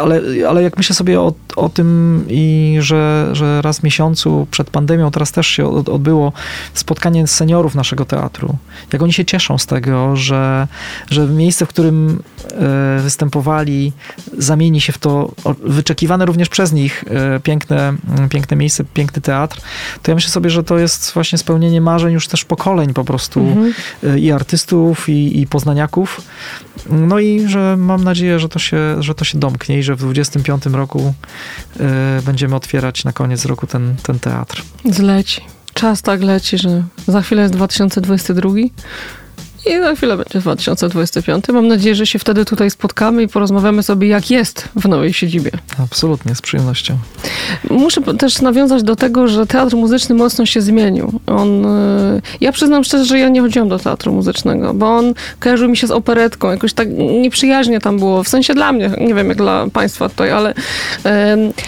ale, 0.00 0.20
ale 0.48 0.62
jak 0.62 0.76
myślę 0.76 0.94
sobie 0.94 1.20
o, 1.20 1.32
o 1.56 1.68
tym 1.68 2.24
i 2.28 2.76
że, 2.80 3.28
że 3.32 3.62
raz 3.62 3.80
w 3.80 3.82
miesiącu 3.82 4.46
przed 4.50 4.70
pandemią, 4.70 5.10
teraz 5.10 5.32
też 5.32 5.46
się 5.46 5.68
odbyło 5.68 6.32
spotkanie 6.74 7.26
seniorów 7.26 7.74
naszego 7.74 8.04
teatru. 8.04 8.56
Jak 8.92 9.02
oni 9.02 9.12
się 9.12 9.24
cieszą 9.24 9.58
z 9.58 9.66
tego, 9.66 10.16
że, 10.16 10.68
że 11.10 11.26
miejsce, 11.26 11.66
w 11.66 11.68
którym 11.68 12.22
e, 12.52 13.00
występowali, 13.00 13.92
zamieni 14.38 14.80
się 14.80 14.92
w 14.92 14.98
to 14.98 15.32
wyczekiwane 15.64 16.26
również 16.26 16.48
przez 16.48 16.72
nich 16.72 17.04
e, 17.10 17.40
piękne, 17.40 17.94
piękne 18.30 18.56
miejsce, 18.56 18.84
piękny 18.84 19.22
teatr, 19.22 19.60
to 20.02 20.10
ja 20.10 20.14
myślę 20.14 20.30
sobie, 20.30 20.50
że 20.50 20.64
to 20.64 20.78
jest 20.78 21.12
właśnie 21.12 21.38
spełnienie 21.38 21.80
marzeń 21.80 22.12
już 22.12 22.28
też 22.28 22.44
pokoleń 22.44 22.94
po 22.94 23.04
prostu 23.04 23.40
mhm. 23.40 23.74
I 24.18 24.32
artystów, 24.32 25.08
i, 25.08 25.40
i 25.40 25.46
poznaniaków. 25.46 26.20
No 26.90 27.18
i 27.18 27.48
że 27.48 27.76
mam 27.78 28.04
nadzieję, 28.04 28.38
że 28.38 28.48
to 28.48 28.58
się, 28.58 29.02
że 29.02 29.14
to 29.14 29.24
się 29.24 29.38
domknie 29.38 29.78
i 29.78 29.82
że 29.82 29.94
w 29.94 29.98
25 29.98 30.66
roku 30.66 31.14
y, 31.76 31.82
będziemy 32.22 32.56
otwierać 32.56 33.04
na 33.04 33.12
koniec 33.12 33.44
roku 33.44 33.66
ten, 33.66 33.94
ten 34.02 34.18
teatr. 34.18 34.62
Zleci. 34.84 35.40
Czas 35.74 36.02
tak 36.02 36.22
leci, 36.22 36.58
że 36.58 36.82
za 37.08 37.22
chwilę 37.22 37.42
jest 37.42 37.54
2022 37.54 38.50
i 39.66 39.80
za 39.80 39.94
chwilę 39.94 40.16
będzie 40.16 40.38
2025. 40.38 41.48
Mam 41.48 41.68
nadzieję, 41.68 41.94
że 41.94 42.06
się 42.06 42.18
wtedy 42.18 42.44
tutaj 42.44 42.70
spotkamy 42.70 43.22
i 43.22 43.28
porozmawiamy 43.28 43.82
sobie, 43.82 44.08
jak 44.08 44.30
jest 44.30 44.68
w 44.76 44.88
nowej 44.88 45.12
siedzibie. 45.12 45.50
Absolutnie, 45.78 46.34
z 46.34 46.42
przyjemnością. 46.42 46.96
Muszę 47.70 48.02
też 48.02 48.40
nawiązać 48.42 48.82
do 48.82 48.96
tego, 48.96 49.28
że 49.28 49.46
teatr 49.46 49.76
muzyczny 49.76 50.14
mocno 50.14 50.46
się 50.46 50.60
zmienił. 50.60 51.20
On, 51.26 51.66
y, 51.66 52.22
ja 52.40 52.52
przyznam 52.52 52.84
szczerze, 52.84 53.04
że 53.04 53.18
ja 53.18 53.28
nie 53.28 53.40
chodziłam 53.40 53.68
do 53.68 53.78
teatru 53.78 54.12
muzycznego, 54.12 54.74
bo 54.74 54.96
on 54.96 55.14
kojarzył 55.40 55.68
mi 55.68 55.76
się 55.76 55.86
z 55.86 55.90
operetką. 55.90 56.50
Jakoś 56.50 56.72
tak 56.72 56.88
nieprzyjaźnie 57.20 57.80
tam 57.80 57.98
było. 57.98 58.22
W 58.22 58.28
sensie 58.28 58.54
dla 58.54 58.72
mnie, 58.72 58.90
nie 59.00 59.14
wiem 59.14 59.28
jak 59.28 59.36
dla 59.36 59.66
państwa 59.72 60.08
tutaj, 60.08 60.30
ale 60.30 60.54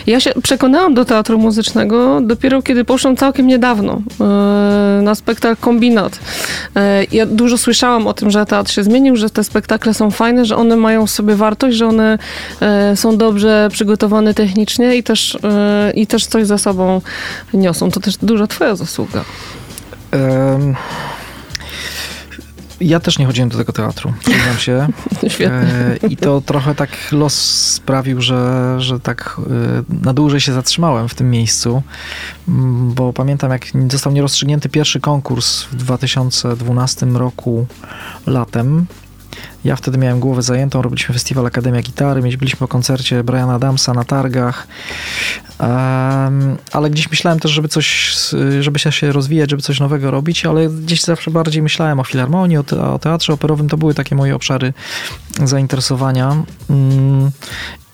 ja 0.06 0.20
się 0.20 0.32
przekonałam 0.42 0.94
do 0.94 1.04
teatru 1.04 1.38
muzycznego 1.38 2.20
dopiero 2.20 2.62
kiedy 2.62 2.84
poszłam 2.84 3.16
całkiem 3.16 3.46
niedawno 3.46 4.02
y, 4.98 5.02
na 5.02 5.14
spektakl 5.14 5.60
Kombinat. 5.60 6.14
Y, 6.16 6.20
ja 7.12 7.26
dużo 7.26 7.58
słyszałam 7.58 7.87
słyszałam 7.88 8.06
o 8.06 8.14
tym, 8.14 8.30
że 8.30 8.46
teatr 8.46 8.72
się 8.72 8.82
zmienił, 8.82 9.16
że 9.16 9.30
te 9.30 9.44
spektakle 9.44 9.94
są 9.94 10.10
fajne, 10.10 10.44
że 10.44 10.56
one 10.56 10.76
mają 10.76 11.06
w 11.06 11.10
sobie 11.10 11.34
wartość, 11.34 11.76
że 11.76 11.86
one 11.86 12.18
e, 12.60 12.96
są 12.96 13.16
dobrze 13.16 13.68
przygotowane 13.72 14.34
technicznie 14.34 14.96
i 14.96 15.02
też, 15.02 15.38
e, 15.44 15.92
i 15.94 16.06
też 16.06 16.26
coś 16.26 16.46
za 16.46 16.58
sobą 16.58 17.00
niosą. 17.54 17.90
To 17.90 18.00
też 18.00 18.16
duża 18.16 18.46
twoja 18.46 18.76
zasługa. 18.76 19.24
Um. 20.12 20.76
Ja 22.80 23.00
też 23.00 23.18
nie 23.18 23.26
chodziłem 23.26 23.48
do 23.48 23.58
tego 23.58 23.72
teatru, 23.72 24.12
przyznam 24.20 24.56
się. 24.56 24.88
Świetnie. 25.28 25.56
E, 25.56 25.96
I 26.08 26.16
to 26.16 26.40
trochę 26.40 26.74
tak 26.74 26.90
los 27.12 27.34
sprawił, 27.72 28.20
że, 28.20 28.74
że 28.78 29.00
tak 29.00 29.40
e, 29.90 30.04
na 30.04 30.14
dłużej 30.14 30.40
się 30.40 30.52
zatrzymałem 30.52 31.08
w 31.08 31.14
tym 31.14 31.30
miejscu, 31.30 31.82
mm, 32.48 32.94
bo 32.94 33.12
pamiętam 33.12 33.50
jak 33.50 33.62
został 33.90 34.12
nierozstrzygnięty 34.12 34.68
pierwszy 34.68 35.00
konkurs 35.00 35.62
w 35.62 35.74
2012 35.74 37.06
roku 37.06 37.66
latem 38.26 38.86
ja 39.64 39.76
wtedy 39.76 39.98
miałem 39.98 40.20
głowę 40.20 40.42
zajętą, 40.42 40.82
robiliśmy 40.82 41.12
festiwal 41.12 41.46
Akademia 41.46 41.82
Gitary, 41.82 42.22
byliśmy 42.22 42.58
po 42.58 42.68
koncercie 42.68 43.24
Briana 43.24 43.54
Adamsa 43.54 43.94
na 43.94 44.04
targach, 44.04 44.66
um, 45.60 46.56
ale 46.72 46.90
gdzieś 46.90 47.10
myślałem 47.10 47.40
też, 47.40 47.50
żeby 47.50 47.68
coś, 47.68 48.16
żeby 48.60 48.78
się 48.78 49.12
rozwijać, 49.12 49.50
żeby 49.50 49.62
coś 49.62 49.80
nowego 49.80 50.10
robić, 50.10 50.46
ale 50.46 50.68
gdzieś 50.68 51.00
zawsze 51.00 51.30
bardziej 51.30 51.62
myślałem 51.62 52.00
o 52.00 52.04
filharmonii, 52.04 52.56
o, 52.56 52.62
te, 52.62 52.82
o 52.82 52.98
teatrze 52.98 53.32
operowym, 53.32 53.68
to 53.68 53.76
były 53.76 53.94
takie 53.94 54.14
moje 54.14 54.36
obszary 54.36 54.72
zainteresowania. 55.44 56.36
Um, 56.68 57.30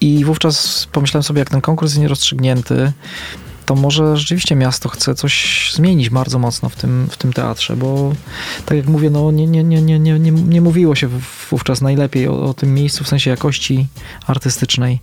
I 0.00 0.24
wówczas 0.24 0.88
pomyślałem 0.92 1.22
sobie, 1.22 1.38
jak 1.38 1.50
ten 1.50 1.61
konkurs 1.61 1.92
jest 1.92 2.00
nierozstrzygnięty, 2.00 2.92
to 3.66 3.74
może 3.74 4.16
rzeczywiście 4.16 4.57
miasto 4.57 4.88
chce 4.88 5.14
coś 5.14 5.70
zmienić 5.74 6.11
bardzo 6.11 6.38
mocno 6.38 6.68
w 6.68 6.77
tym, 6.77 7.07
w 7.11 7.16
tym 7.16 7.33
teatrze, 7.33 7.77
bo 7.77 8.12
tak 8.66 8.77
jak 8.77 8.87
mówię, 8.87 9.11
no 9.11 9.31
nie, 9.31 9.46
nie, 9.46 9.64
nie, 9.64 9.83
nie, 9.83 9.98
nie, 9.98 10.18
nie, 10.18 10.61
mówiło 10.61 10.94
się 10.94 11.09
wówczas 11.50 11.81
najlepiej 11.81 12.29
o, 12.29 12.42
o 12.42 12.55
tym 12.55 12.74
miejscu 12.74 13.05
w 13.05 13.09
sensie 13.09 13.31
jakości 13.31 13.87
artystycznej. 14.27 15.00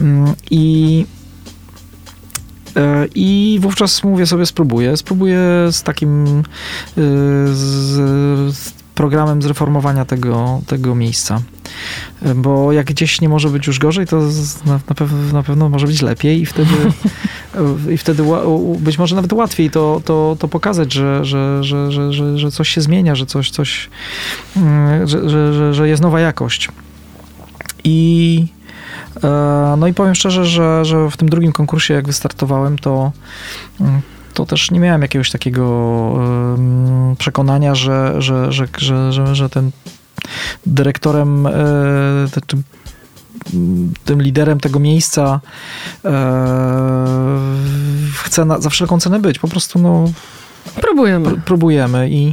Mm, 0.00 0.34
I 0.50 1.06
e, 2.76 3.06
i 3.14 3.58
wówczas 3.62 4.04
mówię 4.04 4.26
sobie, 4.26 4.46
spróbuję. 4.46 4.96
Spróbuję 4.96 5.38
z 5.70 5.82
takim 5.82 6.38
e, 6.38 6.42
z, 7.52 8.83
programem 8.94 9.42
zreformowania 9.42 10.04
tego, 10.04 10.60
tego 10.66 10.94
miejsca. 10.94 11.40
Bo 12.34 12.72
jak 12.72 12.86
gdzieś 12.86 13.20
nie 13.20 13.28
może 13.28 13.48
być 13.48 13.66
już 13.66 13.78
gorzej, 13.78 14.06
to 14.06 14.20
na, 14.66 14.80
na, 14.88 14.94
pewno, 14.94 15.32
na 15.32 15.42
pewno 15.42 15.68
może 15.68 15.86
być 15.86 16.02
lepiej 16.02 16.42
i 16.42 16.46
wtedy, 16.46 16.74
i 17.94 17.98
wtedy 17.98 18.22
być 18.78 18.98
może 18.98 19.16
nawet 19.16 19.32
łatwiej 19.32 19.70
to, 19.70 20.00
to, 20.04 20.36
to 20.38 20.48
pokazać, 20.48 20.92
że, 20.92 21.24
że, 21.24 21.64
że, 21.64 21.92
że, 21.92 22.12
że, 22.12 22.38
że 22.38 22.50
coś 22.50 22.68
się 22.68 22.80
zmienia, 22.80 23.14
że 23.14 23.26
coś, 23.26 23.50
coś 23.50 23.90
mm, 24.56 25.06
że, 25.06 25.30
że, 25.30 25.74
że 25.74 25.88
jest 25.88 26.02
nowa 26.02 26.20
jakość. 26.20 26.68
I 27.84 28.46
e, 29.24 29.74
no 29.78 29.86
i 29.86 29.94
powiem 29.94 30.14
szczerze, 30.14 30.44
że, 30.44 30.84
że 30.84 31.10
w 31.10 31.16
tym 31.16 31.28
drugim 31.28 31.52
konkursie, 31.52 31.94
jak 31.94 32.06
wystartowałem, 32.06 32.78
to 32.78 33.12
mm, 33.80 34.02
to 34.34 34.46
też 34.46 34.70
nie 34.70 34.80
miałem 34.80 35.02
jakiegoś 35.02 35.30
takiego 35.30 35.64
przekonania, 37.18 37.74
że, 37.74 38.22
że, 38.22 38.52
że, 38.52 38.68
że, 39.12 39.34
że, 39.34 39.48
ten 39.48 39.70
dyrektorem, 40.66 41.46
e, 41.46 41.52
tym 44.04 44.22
liderem 44.22 44.60
tego 44.60 44.78
miejsca 44.78 45.40
e, 46.04 46.10
chce 48.22 48.44
na, 48.44 48.60
za 48.60 48.70
wszelką 48.70 49.00
cenę 49.00 49.20
być. 49.20 49.38
Po 49.38 49.48
prostu 49.48 49.78
no, 49.78 50.04
Próbujemy. 50.80 51.40
próbujemy 51.44 52.10
i, 52.10 52.32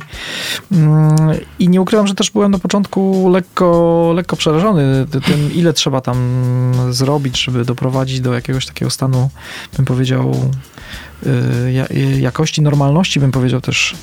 mm, 0.71 1.17
i 1.59 1.69
nie 1.69 1.81
ukrywam, 1.81 2.07
że 2.07 2.15
też 2.15 2.31
byłem 2.31 2.51
na 2.51 2.59
początku 2.59 3.29
lekko, 3.29 4.11
lekko 4.15 4.35
przerażony 4.35 5.05
tym, 5.25 5.53
ile 5.53 5.73
trzeba 5.73 6.01
tam 6.01 6.17
zrobić, 6.89 7.43
żeby 7.43 7.65
doprowadzić 7.65 8.21
do 8.21 8.33
jakiegoś 8.33 8.65
takiego 8.65 8.91
stanu, 8.91 9.29
bym 9.77 9.85
powiedział, 9.85 10.51
jakości, 12.19 12.61
normalności, 12.61 13.19
bym 13.19 13.31
powiedział 13.31 13.61
też. 13.61 13.95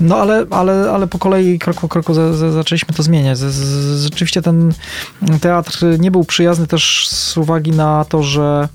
No 0.00 0.16
ale, 0.16 0.46
ale, 0.50 0.90
ale 0.90 1.06
po 1.06 1.18
kolei, 1.18 1.58
krok 1.58 1.80
po 1.80 1.88
kroku 1.88 2.14
zaczęliśmy 2.34 2.94
to 2.94 3.02
zmieniać. 3.02 3.38
Rzeczywiście 3.98 4.42
ten 4.42 4.72
teatr 5.40 5.84
nie 5.98 6.10
był 6.10 6.24
przyjazny 6.24 6.66
też 6.66 7.08
z 7.08 7.36
uwagi 7.36 7.70
na 7.70 8.04
to, 8.04 8.22
że 8.22 8.68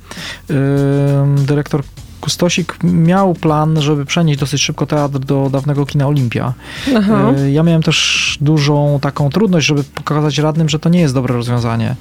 dyrektor 1.37 1.83
Kustosik 2.25 2.77
miał 2.83 3.33
plan, 3.33 3.81
żeby 3.81 4.05
przenieść 4.05 4.39
dosyć 4.39 4.61
szybko 4.61 4.85
teatr 4.85 5.19
do 5.19 5.49
dawnego 5.51 5.85
kina 5.85 6.07
Olimpia. 6.07 6.53
Aha. 6.97 7.33
E, 7.37 7.51
ja 7.51 7.63
miałem 7.63 7.83
też 7.83 8.37
dużą 8.41 8.99
taką 9.01 9.29
trudność, 9.29 9.67
żeby 9.67 9.83
pokazać 9.83 10.37
radnym, 10.37 10.69
że 10.69 10.79
to 10.79 10.89
nie 10.89 10.99
jest 10.99 11.13
dobre 11.13 11.35
rozwiązanie, 11.35 11.95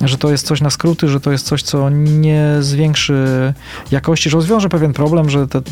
że 0.00 0.18
to 0.18 0.30
jest 0.30 0.46
coś 0.46 0.60
na 0.60 0.70
skróty, 0.70 1.08
że 1.08 1.20
to 1.20 1.32
jest 1.32 1.46
coś, 1.46 1.62
co 1.62 1.90
nie 1.90 2.56
zwiększy 2.60 3.54
jakości, 3.90 4.30
że 4.30 4.36
rozwiąże 4.36 4.68
pewien 4.68 4.92
problem, 4.92 5.30
że 5.30 5.48
te 5.48 5.62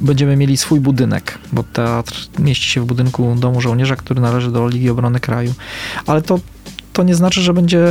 będziemy 0.00 0.36
mieli 0.36 0.56
swój 0.56 0.80
budynek, 0.80 1.38
bo 1.52 1.62
teatr 1.62 2.28
mieści 2.38 2.70
się 2.70 2.80
w 2.80 2.84
budynku 2.84 3.34
Domu 3.38 3.60
Żołnierza, 3.60 3.96
który 3.96 4.20
należy 4.20 4.50
do 4.50 4.68
Ligi 4.68 4.90
Obrony 4.90 5.20
Kraju. 5.20 5.54
Ale 6.06 6.22
to 6.22 6.38
to 6.94 7.02
nie 7.02 7.14
znaczy, 7.14 7.42
że 7.42 7.54
będzie, 7.54 7.86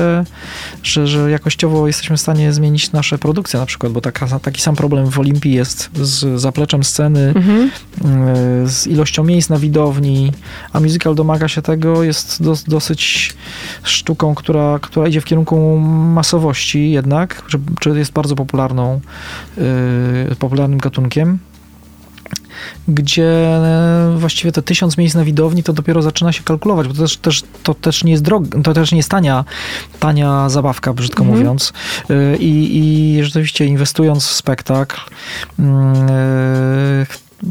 że, 0.84 1.08
że 1.08 1.32
jakościowo 1.32 1.88
jesteśmy 1.88 2.18
w 2.18 2.22
stanie 2.22 2.54
zmienić 2.54 2.92
nasze 2.92 3.18
produkcje 3.18 3.60
na 3.60 3.66
przykład, 3.66 3.94
bo 3.94 4.02
taka, 4.02 4.39
taki 4.39 4.62
sam 4.62 4.76
problem 4.76 5.12
w 5.12 5.20
Olimpii 5.20 5.54
jest 5.54 5.89
z 5.94 6.42
zapleczem 6.42 6.84
sceny, 6.84 7.34
mhm. 7.36 7.72
E, 8.06 8.68
z 8.68 8.88
ilością 8.88 9.24
miejsc 9.24 9.50
na 9.50 9.60
widowni, 9.60 10.32
a 10.74 10.80
musical 10.80 11.16
domaga 11.16 11.48
się 11.48 11.62
tego, 11.62 12.04
jest 12.04 12.44
do, 12.44 12.56
dosyć 12.68 13.34
sztuką, 13.84 14.36
która, 14.36 14.80
która 14.82 15.08
idzie 15.08 15.22
w 15.22 15.26
kierunku 15.26 15.80
masowości 16.13 16.92
jednak, 16.92 17.44
czy, 17.48 17.60
czy 17.80 17.89
jest 17.89 18.12
bardzo 18.12 18.36
popularną, 18.36 19.02
yy, 19.58 20.36
popularnym 20.36 20.80
gatunkiem 20.80 21.39
gdzie 22.88 23.26
e, 23.26 24.16
właściwie 24.18 24.52
te 24.52 24.62
tysiąc 24.62 24.98
miejsc 24.98 25.16
na 25.16 25.24
widowni 25.24 25.63
to 25.63 25.74
dopiero 25.74 26.02
zaczyna 26.02 26.32
się 26.32 26.44
kalkulować, 26.44 26.88
bo 26.88 26.94
to 26.94 27.02
też, 27.02 27.18
też, 27.18 27.44
to 27.63 27.74
też 27.74 28.04
nie 28.04 28.12
jest 28.12 28.24
drog, 28.24 28.44
to 28.63 28.74
też 28.74 28.92
nie 28.92 28.98
jest 28.98 29.10
tania, 29.10 29.46
tania 30.00 30.50
zabawka, 30.50 30.94
brzydko 30.94 31.24
mhm. 31.24 31.39
mówiąc. 31.39 31.74
E, 32.10 32.38
I, 32.38 32.78
I 32.78 33.24
rzeczywiście 33.24 33.66
inwestując 33.66 34.28
w 34.28 34.34
spektakl, 34.34 35.02
e, 35.60 37.06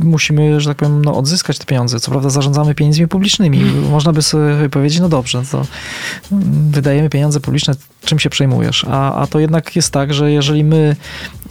musimy, 0.05 0.61
że 0.61 0.71
tak 0.71 0.77
powiem, 0.77 1.05
no, 1.05 1.17
odzyskać 1.17 1.59
te 1.59 1.65
pieniądze. 1.65 2.01
Co 2.01 2.11
prawda 2.11 2.31
zarządzamy 2.31 2.75
pieniędzmi 2.75 3.09
publicznymi. 3.09 3.65
Można 3.91 4.13
by 4.13 4.23
sobie 4.23 4.69
powiedzieć, 4.71 5.01
no 5.01 5.09
dobrze, 5.09 5.43
to 5.51 5.67
wydajemy 6.71 7.11
pieniądze 7.11 7.41
publiczne, 7.41 7.75
czym 8.05 8.19
się 8.19 8.31
przejmujesz? 8.31 8.87
A, 8.89 9.15
a 9.15 9.27
to 9.27 9.39
jednak 9.39 9.77
jest 9.77 9.93
tak, 9.93 10.15
że 10.15 10.33
jeżeli 10.33 10.65
my 10.65 10.97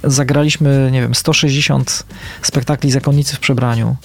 zagraliśmy, 0.04 0.90
nie 0.92 1.02
wiem, 1.02 1.16
160 1.16 2.04
spektakli 2.42 2.92
Zakonnicy 2.92 3.36
w 3.36 3.40
przebraniu 3.40 3.96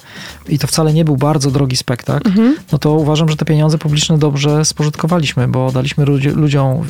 i 0.49 0.59
to 0.59 0.67
wcale 0.67 0.93
nie 0.93 1.05
był 1.05 1.17
bardzo 1.17 1.51
drogi 1.51 1.77
spektakl, 1.77 2.27
mhm. 2.27 2.57
no 2.71 2.77
to 2.77 2.91
uważam, 2.91 3.29
że 3.29 3.35
te 3.35 3.45
pieniądze 3.45 3.77
publiczne 3.77 4.17
dobrze 4.17 4.65
spożytkowaliśmy, 4.65 5.47
bo 5.47 5.71
daliśmy 5.71 6.05
ludziom 6.35 6.87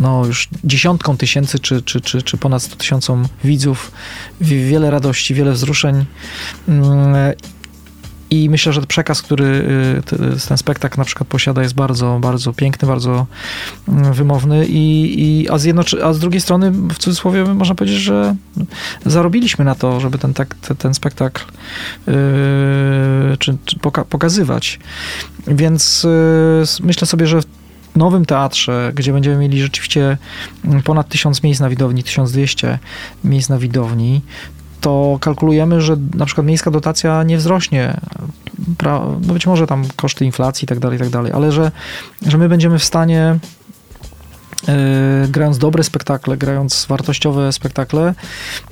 no, 0.00 0.26
już 0.26 0.48
dziesiątkom 0.64 1.16
tysięcy 1.16 1.58
czy, 1.58 1.82
czy, 1.82 2.00
czy, 2.00 2.22
czy 2.22 2.36
ponad 2.36 2.62
100 2.62 2.76
tysiącom 2.76 3.28
widzów. 3.44 3.92
Wiele 4.40 4.90
radości, 4.90 5.34
wiele 5.34 5.52
wzruszeń. 5.52 6.04
Mm, 6.68 7.34
I 8.32 8.50
myślę, 8.50 8.72
że 8.72 8.82
przekaz, 8.82 9.22
który 9.22 9.44
y, 10.44 10.48
ten 10.48 10.58
spektakl 10.58 10.98
na 10.98 11.04
przykład 11.04 11.28
posiada, 11.28 11.62
jest 11.62 11.74
bardzo, 11.74 12.18
bardzo 12.20 12.52
piękny, 12.52 12.88
bardzo 12.88 13.26
mm, 13.88 14.12
wymowny. 14.12 14.66
I, 14.66 15.14
i, 15.22 15.50
a, 15.50 15.58
z 15.58 15.64
jednoczy- 15.64 16.04
a 16.04 16.12
z 16.12 16.18
drugiej 16.18 16.40
strony, 16.40 16.70
w 16.70 16.98
cudzysłowie, 16.98 17.44
można 17.44 17.74
powiedzieć, 17.74 17.98
że 17.98 18.34
zarobiliśmy 19.06 19.64
na 19.64 19.74
to, 19.74 20.00
żeby 20.00 20.18
ten, 20.18 20.34
tak, 20.34 20.54
ten 20.78 20.94
spektakl 20.94 21.44
yy, 22.06 22.14
czy, 23.38 23.56
czy 23.64 23.76
poka- 23.76 24.04
pokazywać. 24.04 24.80
Więc 25.46 26.04
yy, 26.04 26.86
myślę 26.86 27.06
sobie, 27.06 27.26
że 27.26 27.40
nowym 27.96 28.24
teatrze, 28.24 28.92
gdzie 28.94 29.12
będziemy 29.12 29.36
mieli 29.36 29.62
rzeczywiście 29.62 30.18
mm, 30.64 30.82
ponad 30.82 31.08
1000 31.08 31.42
miejsc 31.42 31.60
na 31.60 31.68
widowni, 31.68 32.02
1200 32.02 32.78
miejsc 33.24 33.48
na 33.48 33.58
widowni, 33.58 34.20
to 34.80 35.18
kalkulujemy, 35.20 35.80
że 35.80 35.96
na 36.14 36.26
przykład 36.26 36.46
miejska 36.46 36.70
dotacja 36.70 37.22
nie 37.22 37.36
wzrośnie. 37.36 38.00
No 38.82 39.16
być 39.20 39.46
może 39.46 39.66
tam 39.66 39.84
koszty 39.96 40.24
inflacji 40.24 40.64
i 40.64 40.68
tak 40.68 40.78
dalej, 40.78 40.98
tak 40.98 41.08
dalej, 41.08 41.32
ale 41.32 41.52
że, 41.52 41.72
że 42.26 42.38
my 42.38 42.48
będziemy 42.48 42.78
w 42.78 42.84
stanie 42.84 43.38
Yy, 45.22 45.28
grając 45.28 45.58
dobre 45.58 45.84
spektakle, 45.84 46.36
grając 46.36 46.86
wartościowe 46.86 47.52
spektakle, 47.52 48.14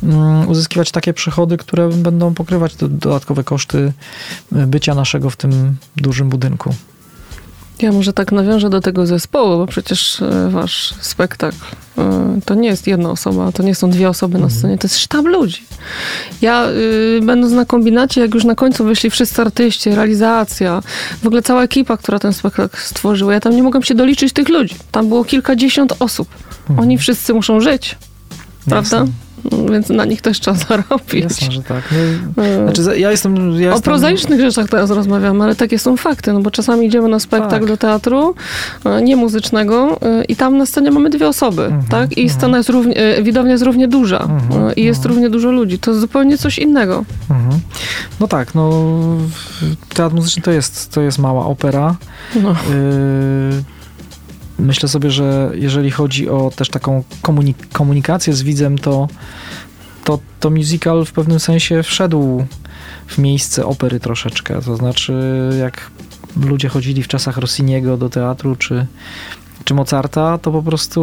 yy, 0.02 0.10
uzyskiwać 0.46 0.90
takie 0.90 1.12
przychody, 1.12 1.56
które 1.56 1.88
będą 1.88 2.34
pokrywać 2.34 2.76
dodatkowe 2.76 3.44
koszty 3.44 3.92
bycia 4.52 4.94
naszego 4.94 5.30
w 5.30 5.36
tym 5.36 5.76
dużym 5.96 6.28
budynku. 6.28 6.74
Ja 7.82 7.92
może 7.92 8.12
tak 8.12 8.32
nawiążę 8.32 8.70
do 8.70 8.80
tego 8.80 9.06
zespołu, 9.06 9.58
bo 9.58 9.66
przecież 9.66 10.22
e, 10.22 10.50
wasz 10.50 10.94
spektakl 11.00 11.56
e, 11.98 12.40
to 12.44 12.54
nie 12.54 12.68
jest 12.68 12.86
jedna 12.86 13.10
osoba, 13.10 13.52
to 13.52 13.62
nie 13.62 13.74
są 13.74 13.90
dwie 13.90 14.08
osoby 14.08 14.38
na 14.38 14.44
mhm. 14.44 14.58
scenie, 14.58 14.78
to 14.78 14.84
jest 14.84 14.98
sztab 14.98 15.26
ludzi. 15.26 15.62
Ja 16.42 16.68
y, 16.70 17.20
będąc 17.22 17.52
na 17.52 17.64
kombinacie, 17.64 18.20
jak 18.20 18.34
już 18.34 18.44
na 18.44 18.54
końcu 18.54 18.84
wyszli 18.84 19.10
wszyscy 19.10 19.42
artyści, 19.42 19.90
realizacja, 19.90 20.82
w 21.22 21.26
ogóle 21.26 21.42
cała 21.42 21.62
ekipa, 21.62 21.96
która 21.96 22.18
ten 22.18 22.32
spektakl 22.32 22.76
stworzyła, 22.76 23.32
ja 23.32 23.40
tam 23.40 23.56
nie 23.56 23.62
mogłem 23.62 23.82
się 23.82 23.94
doliczyć 23.94 24.32
tych 24.32 24.48
ludzi. 24.48 24.74
Tam 24.90 25.08
było 25.08 25.24
kilkadziesiąt 25.24 25.94
osób. 25.98 26.28
Mhm. 26.60 26.78
Oni 26.78 26.98
wszyscy 26.98 27.34
muszą 27.34 27.60
żyć. 27.60 27.98
Prawda? 28.66 28.98
Jasne 28.98 29.29
więc 29.70 29.88
na 29.88 30.04
nich 30.04 30.20
też 30.20 30.40
trzeba 30.40 30.56
zarobić. 30.68 31.24
Jasne, 31.24 31.50
że 31.50 31.62
tak. 31.62 31.94
No, 32.36 32.44
znaczy, 32.72 32.98
ja 32.98 33.10
jestem, 33.10 33.36
ja 33.36 33.70
o 33.70 33.72
jestem... 33.72 33.82
prozaicznych 33.82 34.40
rzeczach 34.40 34.68
teraz 34.68 34.90
rozmawiamy, 34.90 35.44
ale 35.44 35.54
takie 35.56 35.78
są 35.78 35.96
fakty, 35.96 36.32
no 36.32 36.40
bo 36.40 36.50
czasami 36.50 36.86
idziemy 36.86 37.08
na 37.08 37.18
spektakl 37.18 37.50
tak. 37.50 37.66
do 37.66 37.76
teatru, 37.76 38.34
e, 38.84 39.02
nie 39.02 39.16
muzycznego 39.16 39.98
e, 40.02 40.24
i 40.24 40.36
tam 40.36 40.58
na 40.58 40.66
scenie 40.66 40.90
mamy 40.90 41.10
dwie 41.10 41.28
osoby, 41.28 41.64
mhm, 41.64 41.82
tak? 41.82 42.18
I 42.18 42.22
mhm. 42.22 42.38
scena 42.38 42.56
jest 42.56 42.68
równie, 42.68 42.96
e, 42.96 43.22
widownia 43.22 43.52
jest 43.52 43.64
równie 43.64 43.88
duża 43.88 44.22
mhm, 44.22 44.76
i 44.76 44.84
jest 44.84 45.00
mhm. 45.00 45.14
równie 45.14 45.30
dużo 45.30 45.50
ludzi. 45.50 45.78
To 45.78 45.90
jest 45.90 46.00
zupełnie 46.00 46.38
coś 46.38 46.58
innego. 46.58 47.04
Mhm. 47.30 47.60
No 48.20 48.28
tak, 48.28 48.54
no 48.54 48.70
teatr 49.94 50.14
muzyczny 50.14 50.42
to 50.42 50.50
jest, 50.50 50.90
to 50.90 51.00
jest 51.00 51.18
mała 51.18 51.46
opera. 51.46 51.96
No. 52.42 52.50
Y 52.50 53.79
Myślę 54.60 54.88
sobie, 54.88 55.10
że 55.10 55.50
jeżeli 55.54 55.90
chodzi 55.90 56.28
o 56.28 56.52
też 56.56 56.68
taką 56.68 57.02
komunik 57.22 57.68
komunikację 57.72 58.32
z 58.32 58.42
widzem, 58.42 58.78
to, 58.78 59.08
to, 60.04 60.18
to 60.40 60.50
musical 60.50 61.04
w 61.04 61.12
pewnym 61.12 61.40
sensie 61.40 61.82
wszedł 61.82 62.46
w 63.06 63.18
miejsce 63.18 63.66
opery 63.66 64.00
troszeczkę. 64.00 64.62
To 64.62 64.76
znaczy, 64.76 65.12
jak 65.60 65.90
ludzie 66.36 66.68
chodzili 66.68 67.02
w 67.02 67.08
czasach 67.08 67.36
Rossiniego 67.36 67.96
do 67.96 68.08
teatru 68.08 68.56
czy, 68.56 68.86
czy 69.64 69.74
Mozarta, 69.74 70.38
to 70.38 70.50
po 70.50 70.62
prostu 70.62 71.00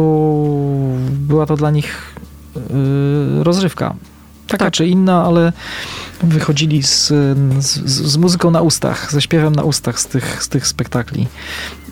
była 1.10 1.46
to 1.46 1.56
dla 1.56 1.70
nich 1.70 2.14
yy, 2.56 3.44
rozrywka 3.44 3.94
taka 4.48 4.64
tak. 4.64 4.74
czy 4.74 4.86
inna, 4.86 5.24
ale 5.24 5.52
wychodzili 6.22 6.82
z, 6.82 7.08
z, 7.58 7.84
z, 7.86 8.16
muzyką 8.16 8.50
na 8.50 8.60
ustach, 8.60 9.12
ze 9.12 9.22
śpiewem 9.22 9.54
na 9.54 9.62
ustach 9.62 10.00
z 10.00 10.06
tych, 10.06 10.42
z 10.42 10.48
tych 10.48 10.66
spektakli. 10.66 11.26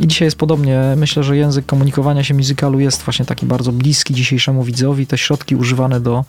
I 0.01 0.07
dzisiaj 0.07 0.27
jest 0.27 0.37
podobnie. 0.37 0.81
Myślę, 0.97 1.25
że 1.25 1.37
język 1.37 1.67
komunikowania 1.67 2.25
się 2.25 2.35
muzykalu 2.35 2.81
jest 2.81 3.03
właśnie 3.03 3.25
taki 3.25 3.47
bardzo 3.47 3.73
bliski 3.73 4.15
dzisiejszemu 4.15 4.63
widzowi. 4.63 5.07
Te 5.07 5.19
środki 5.19 5.57
używane 5.57 6.01
do 6.01 6.25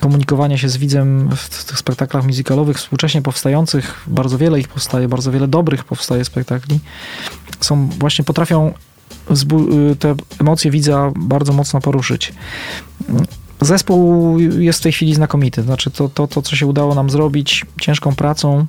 komunikowania 0.00 0.58
się 0.58 0.68
z 0.68 0.76
widzem 0.76 1.30
w 1.36 1.64
tych 1.64 1.78
spektaklach 1.78 2.26
muzykalowych 2.26 2.76
współcześnie 2.76 3.22
powstających, 3.22 4.04
bardzo 4.06 4.38
wiele 4.38 4.60
ich 4.60 4.68
powstaje, 4.68 5.08
bardzo 5.08 5.32
wiele 5.32 5.48
dobrych 5.48 5.84
powstaje 5.84 6.24
spektakli, 6.24 6.80
są 7.60 7.88
właśnie 7.88 8.24
potrafią 8.24 8.74
te 9.98 10.14
emocje 10.40 10.70
widza 10.70 11.12
bardzo 11.16 11.52
mocno 11.52 11.80
poruszyć. 11.80 12.32
Zespół 13.64 14.38
jest 14.38 14.78
w 14.78 14.82
tej 14.82 14.92
chwili 14.92 15.14
znakomity. 15.14 15.62
Znaczy 15.62 15.90
to, 15.90 16.08
to, 16.08 16.26
to 16.26 16.42
co 16.42 16.56
się 16.56 16.66
udało 16.66 16.94
nam 16.94 17.10
zrobić 17.10 17.66
ciężką 17.80 18.14
pracą, 18.14 18.66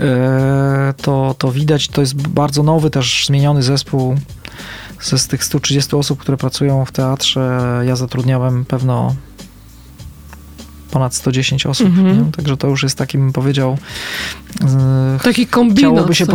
e, 0.00 0.94
to, 1.02 1.34
to 1.38 1.52
widać, 1.52 1.88
to 1.88 2.00
jest 2.00 2.28
bardzo 2.28 2.62
nowy, 2.62 2.90
też 2.90 3.26
zmieniony 3.26 3.62
zespół. 3.62 4.16
Ze 5.02 5.18
z 5.18 5.28
tych 5.28 5.44
130 5.44 5.96
osób, 5.96 6.18
które 6.20 6.36
pracują 6.36 6.84
w 6.84 6.92
teatrze, 6.92 7.82
ja 7.86 7.96
zatrudniałem 7.96 8.64
pewno 8.64 9.14
ponad 10.92 11.14
110 11.14 11.66
osób, 11.66 11.88
mm-hmm. 11.88 12.30
także 12.30 12.56
to 12.56 12.68
już 12.68 12.82
jest 12.82 12.98
takim, 12.98 13.20
bym 13.20 13.32
powiedział, 13.32 13.78
taki 15.22 15.46
kombinat. 15.46 16.10
Chciałoby 16.12 16.14
się, 16.14 16.26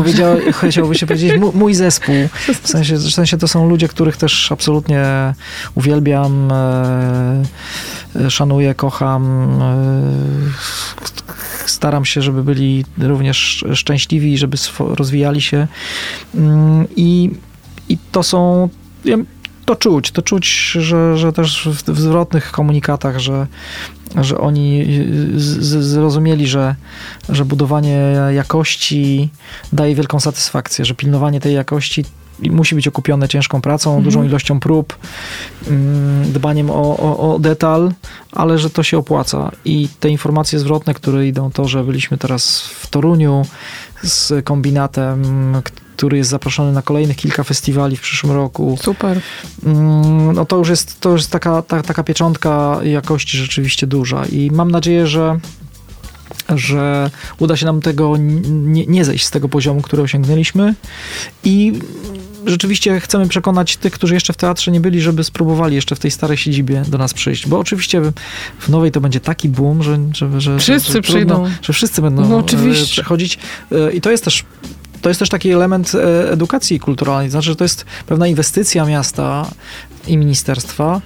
chciałoby 0.70 0.96
się 0.96 1.06
powiedzieć 1.06 1.34
mój 1.54 1.74
zespół. 1.74 2.16
W 2.64 2.68
sensie, 2.68 2.96
w 2.96 3.12
sensie 3.12 3.38
to 3.38 3.48
są 3.48 3.70
ludzie, 3.70 3.88
których 3.88 4.18
też 4.18 4.52
absolutnie 4.52 5.34
uwielbiam, 5.76 6.52
e, 6.52 7.44
e, 8.16 8.32
szanuję, 8.32 8.76
kocham. 8.76 9.50
E, 9.62 9.78
staram 11.66 12.06
się, 12.06 12.22
żeby 12.22 12.44
byli 12.44 12.86
również 12.98 13.66
szczęśliwi, 13.74 14.38
żeby 14.38 14.58
rozwijali 14.80 15.42
się. 15.42 15.68
Mm, 16.36 16.88
I, 16.96 17.32
i 17.90 17.98
to 18.12 18.24
są 18.24 18.70
to 19.68 19.76
czuć, 19.76 20.12
to 20.12 20.22
czuć, 20.22 20.48
że, 20.72 21.18
że 21.18 21.34
też 21.34 21.70
w, 21.72 22.00
zwrotnych 22.00 22.52
komunikatach, 22.52 23.20
że, 23.20 23.48
że 24.16 24.38
oni 24.38 24.86
z, 25.36 25.84
zrozumieli, 25.84 26.48
że, 26.48 26.76
że 27.30 27.46
budowanie 27.46 28.00
jakości 28.36 29.30
daje 29.74 29.96
wielką 29.96 30.20
satysfakcję, 30.20 30.86
że 30.86 30.96
pilnowanie 30.96 31.40
tej 31.40 31.54
jakości 31.54 32.06
musi 32.40 32.76
być 32.76 32.88
okupione 32.88 33.28
ciężką 33.28 33.62
pracą, 33.62 33.90
mhm. 33.90 34.04
dużą 34.04 34.24
ilością 34.24 34.60
prób, 34.60 34.98
mm, 35.68 36.32
dbaniem 36.32 36.70
o, 36.70 36.98
o, 36.98 37.34
o, 37.34 37.40
detal, 37.40 37.92
ale 38.32 38.58
że 38.58 38.70
to 38.70 38.84
się 38.84 38.98
opłaca. 38.98 39.52
I 39.66 39.90
te 40.00 40.10
informacje 40.10 40.60
zwrotne, 40.60 40.94
które 40.94 41.28
idą, 41.28 41.52
to, 41.52 41.68
że 41.68 41.84
byliśmy 41.84 42.18
teraz 42.18 42.62
w 42.62 42.88
Toruniu 42.88 43.46
z 44.04 44.46
kombinatem, 44.46 45.62
który 45.98 46.18
jest 46.18 46.30
zaproszony 46.30 46.72
na 46.72 46.82
kolejnych 46.82 47.18
kilka 47.18 47.44
festiwali 47.44 47.98
w 47.98 48.02
przyszłym 48.02 48.32
roku. 48.32 48.78
Super. 48.82 49.22
Mm, 49.66 50.34
no 50.34 50.46
to 50.46 50.58
już 50.58 50.70
jest, 50.70 51.00
to 51.00 51.10
już 51.10 51.22
jest 51.22 51.32
taka, 51.32 51.62
ta, 51.62 51.84
taka 51.84 52.04
pieczątka 52.04 52.80
jakości 52.84 53.38
rzeczywiście 53.38 53.88
duża 53.88 54.26
i 54.26 54.52
mam 54.52 54.72
nadzieję, 54.72 55.08
że 55.08 55.40
że 56.56 57.10
uda 57.40 57.58
się 57.58 57.66
nam 57.66 57.82
tego 57.82 58.18
nie, 58.48 58.86
nie 58.86 59.06
zejść 59.06 59.26
z 59.26 59.32
tego 59.32 59.50
poziomu, 59.50 59.82
który 59.82 60.04
osiągnęliśmy 60.04 60.76
i 61.44 61.74
rzeczywiście 62.46 63.00
chcemy 63.00 63.28
przekonać 63.28 63.78
tych, 63.78 63.94
którzy 63.94 64.14
jeszcze 64.14 64.34
w 64.34 64.38
teatrze 64.38 64.72
nie 64.72 64.80
byli, 64.80 65.02
żeby 65.02 65.24
spróbowali 65.24 65.76
jeszcze 65.76 65.96
w 65.96 66.00
tej 66.00 66.12
starej 66.12 66.38
siedzibie 66.38 66.84
do 66.88 66.98
nas 66.98 67.14
przyjść, 67.14 67.48
bo 67.48 67.60
oczywiście 67.60 68.02
w 68.60 68.70
nowej 68.70 68.92
to 68.92 69.02
będzie 69.02 69.20
taki 69.20 69.50
boom, 69.50 69.84
że, 69.84 70.00
że, 70.14 70.42
że 70.42 70.60
wszyscy 70.60 70.94
że, 70.94 71.02
przyjdą. 71.02 71.46
że 71.62 71.74
wszyscy 71.74 72.02
będą 72.02 72.30
no, 72.30 72.38
oczywiście. 72.38 72.92
przechodzić 72.92 73.40
e, 73.72 73.92
i 73.92 74.02
to 74.02 74.12
jest 74.12 74.24
też 74.24 74.46
to 75.02 75.10
jest 75.10 75.20
też 75.20 75.30
taki 75.30 75.52
element 75.52 75.96
e, 75.96 76.32
edukacji 76.32 76.80
kulturalnej, 76.80 77.30
znaczy, 77.30 77.48
że 77.48 77.56
to 77.56 77.64
jest 77.64 77.86
pewna 78.08 78.28
inwestycja 78.28 78.86
miasta 78.86 79.48
i 80.08 80.18
ministerstwa 80.18 81.02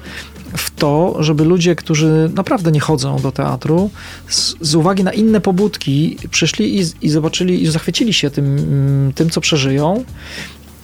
w 0.57 0.71
to, 0.71 1.15
żeby 1.19 1.45
ludzie, 1.45 1.75
którzy 1.75 2.31
naprawdę 2.35 2.71
nie 2.71 2.79
chodzą 2.79 3.19
do 3.19 3.31
teatru, 3.31 3.89
z, 4.27 4.55
z 4.61 4.75
uwagi 4.75 5.03
na 5.03 5.13
inne 5.13 5.41
pobudki 5.41 6.17
przyszli 6.31 6.79
i, 6.79 6.83
i 7.01 7.09
zobaczyli 7.09 7.63
i 7.63 7.67
zachwycili 7.71 8.13
się 8.13 8.29
tym, 8.29 8.57
mm, 8.57 9.13
tym, 9.13 9.29
co 9.29 9.41
przeżyją. 9.41 10.03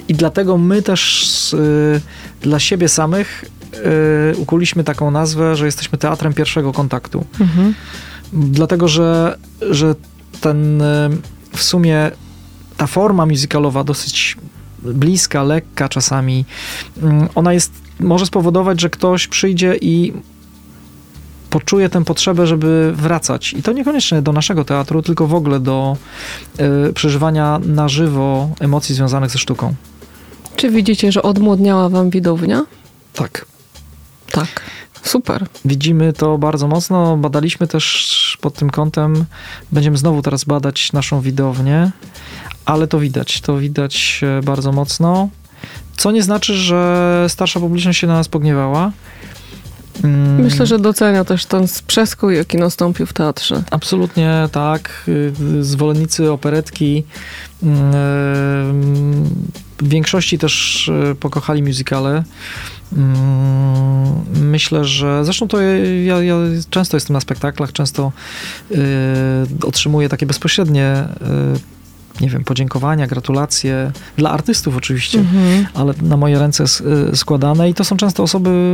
I 0.07 0.13
dlatego 0.13 0.57
my 0.57 0.81
też 0.81 1.53
y, 1.53 2.01
dla 2.41 2.59
siebie 2.59 2.89
samych 2.89 3.45
y, 4.33 4.37
ukuliśmy 4.37 4.83
taką 4.83 5.11
nazwę, 5.11 5.55
że 5.55 5.65
jesteśmy 5.65 5.97
teatrem 5.97 6.33
pierwszego 6.33 6.73
kontaktu. 6.73 7.25
Mhm. 7.39 7.73
Dlatego, 8.33 8.87
że, 8.87 9.37
że 9.69 9.95
ten 10.41 10.81
y, 10.81 11.09
w 11.55 11.63
sumie 11.63 12.11
ta 12.77 12.87
forma 12.87 13.25
muzykalowa 13.25 13.83
dosyć 13.83 14.37
bliska, 14.79 15.43
lekka 15.43 15.89
czasami, 15.89 16.45
mm, 17.01 17.27
ona 17.35 17.53
jest, 17.53 17.71
może 17.99 18.25
spowodować, 18.25 18.81
że 18.81 18.89
ktoś 18.89 19.27
przyjdzie 19.27 19.75
i 19.81 20.13
poczuje 21.49 21.89
tę 21.89 22.03
potrzebę, 22.03 22.47
żeby 22.47 22.93
wracać. 22.95 23.53
I 23.53 23.63
to 23.63 23.71
niekoniecznie 23.71 24.21
do 24.21 24.33
naszego 24.33 24.65
teatru, 24.65 25.01
tylko 25.01 25.27
w 25.27 25.33
ogóle 25.33 25.59
do 25.59 25.97
y, 26.89 26.93
przeżywania 26.93 27.59
na 27.59 27.89
żywo 27.89 28.49
emocji 28.59 28.95
związanych 28.95 29.29
ze 29.29 29.39
sztuką. 29.39 29.73
Czy 30.55 30.69
widzicie, 30.69 31.11
że 31.11 31.21
odmłodniała 31.21 31.89
wam 31.89 32.09
widownia? 32.09 32.65
Tak. 33.13 33.45
Tak. 34.31 34.61
Super. 35.03 35.45
Widzimy 35.65 36.13
to 36.13 36.37
bardzo 36.37 36.67
mocno. 36.67 37.17
Badaliśmy 37.17 37.67
też 37.67 38.37
pod 38.41 38.53
tym 38.53 38.69
kątem. 38.69 39.25
Będziemy 39.71 39.97
znowu 39.97 40.21
teraz 40.21 40.43
badać 40.43 40.93
naszą 40.93 41.21
widownię, 41.21 41.91
ale 42.67 42.87
to 42.87 42.99
widać. 42.99 43.41
To 43.41 43.57
widać 43.57 44.21
e, 44.23 44.41
bardzo 44.43 44.71
mocno. 44.71 45.29
Co 45.97 46.11
nie 46.11 46.23
znaczy, 46.23 46.53
że 46.53 47.25
starsza 47.29 47.59
publiczność 47.59 47.99
się 47.99 48.07
na 48.07 48.13
nas 48.13 48.27
pogniewała. 48.27 48.91
Mm. 50.03 50.41
Myślę, 50.41 50.65
że 50.65 50.79
docenia 50.79 51.25
też 51.25 51.45
ten 51.45 51.65
przeskój, 51.87 52.37
jaki 52.37 52.57
nastąpił 52.57 53.05
w 53.05 53.13
teatrze. 53.13 53.63
Absolutnie 53.71 54.49
tak. 54.51 55.03
Y, 55.07 55.33
zwolennicy 55.63 56.31
operetki 56.31 57.03
mm, 57.63 57.91
w 59.77 59.89
większości 59.89 60.37
też 60.37 60.87
y, 60.87 61.15
pokochali 61.15 61.63
muzykale. 61.63 62.23
Mm, 62.93 64.13
myślę, 64.41 64.85
że 64.85 65.25
zresztą 65.25 65.47
to 65.47 65.61
ja, 66.05 66.23
ja 66.23 66.35
często 66.69 66.97
jestem 66.97 67.13
na 67.13 67.19
spektaklach, 67.19 67.71
często 67.71 68.11
y, 68.71 68.77
otrzymuję 69.63 70.09
takie 70.09 70.25
bezpośrednie 70.25 71.07
nie 72.21 72.29
wiem, 72.29 72.43
podziękowania, 72.43 73.07
gratulacje 73.07 73.91
dla 74.17 74.31
artystów 74.31 74.77
oczywiście, 74.77 75.19
mhm. 75.19 75.65
ale 75.73 75.93
na 76.01 76.17
moje 76.17 76.39
ręce 76.39 76.63
składane 77.15 77.69
i 77.69 77.73
to 77.73 77.83
są 77.83 77.97
często 77.97 78.23
osoby 78.23 78.73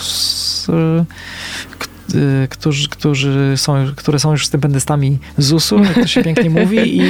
z, 0.00 0.68
y, 0.68 2.48
którzy, 2.50 2.88
którzy 2.88 3.54
są, 3.56 3.86
które 3.96 4.18
są 4.18 4.30
już 4.30 4.46
stypendystami 4.46 5.18
ZUS-u, 5.38 5.84
jak 5.84 5.94
to 5.94 6.06
się 6.06 6.22
pięknie 6.22 6.50
mówi 6.60 6.76
i, 6.76 7.02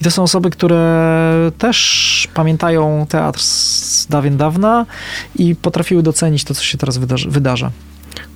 i 0.00 0.04
to 0.04 0.10
są 0.10 0.22
osoby, 0.22 0.50
które 0.50 1.50
też 1.58 2.28
pamiętają 2.34 3.06
teatr 3.08 3.40
z 3.40 4.06
dawien 4.10 4.36
dawna 4.36 4.86
i 5.36 5.56
potrafiły 5.56 6.02
docenić 6.02 6.44
to, 6.44 6.54
co 6.54 6.62
się 6.62 6.78
teraz 6.78 6.98
wydarza. 6.98 7.30
wydarza. 7.30 7.70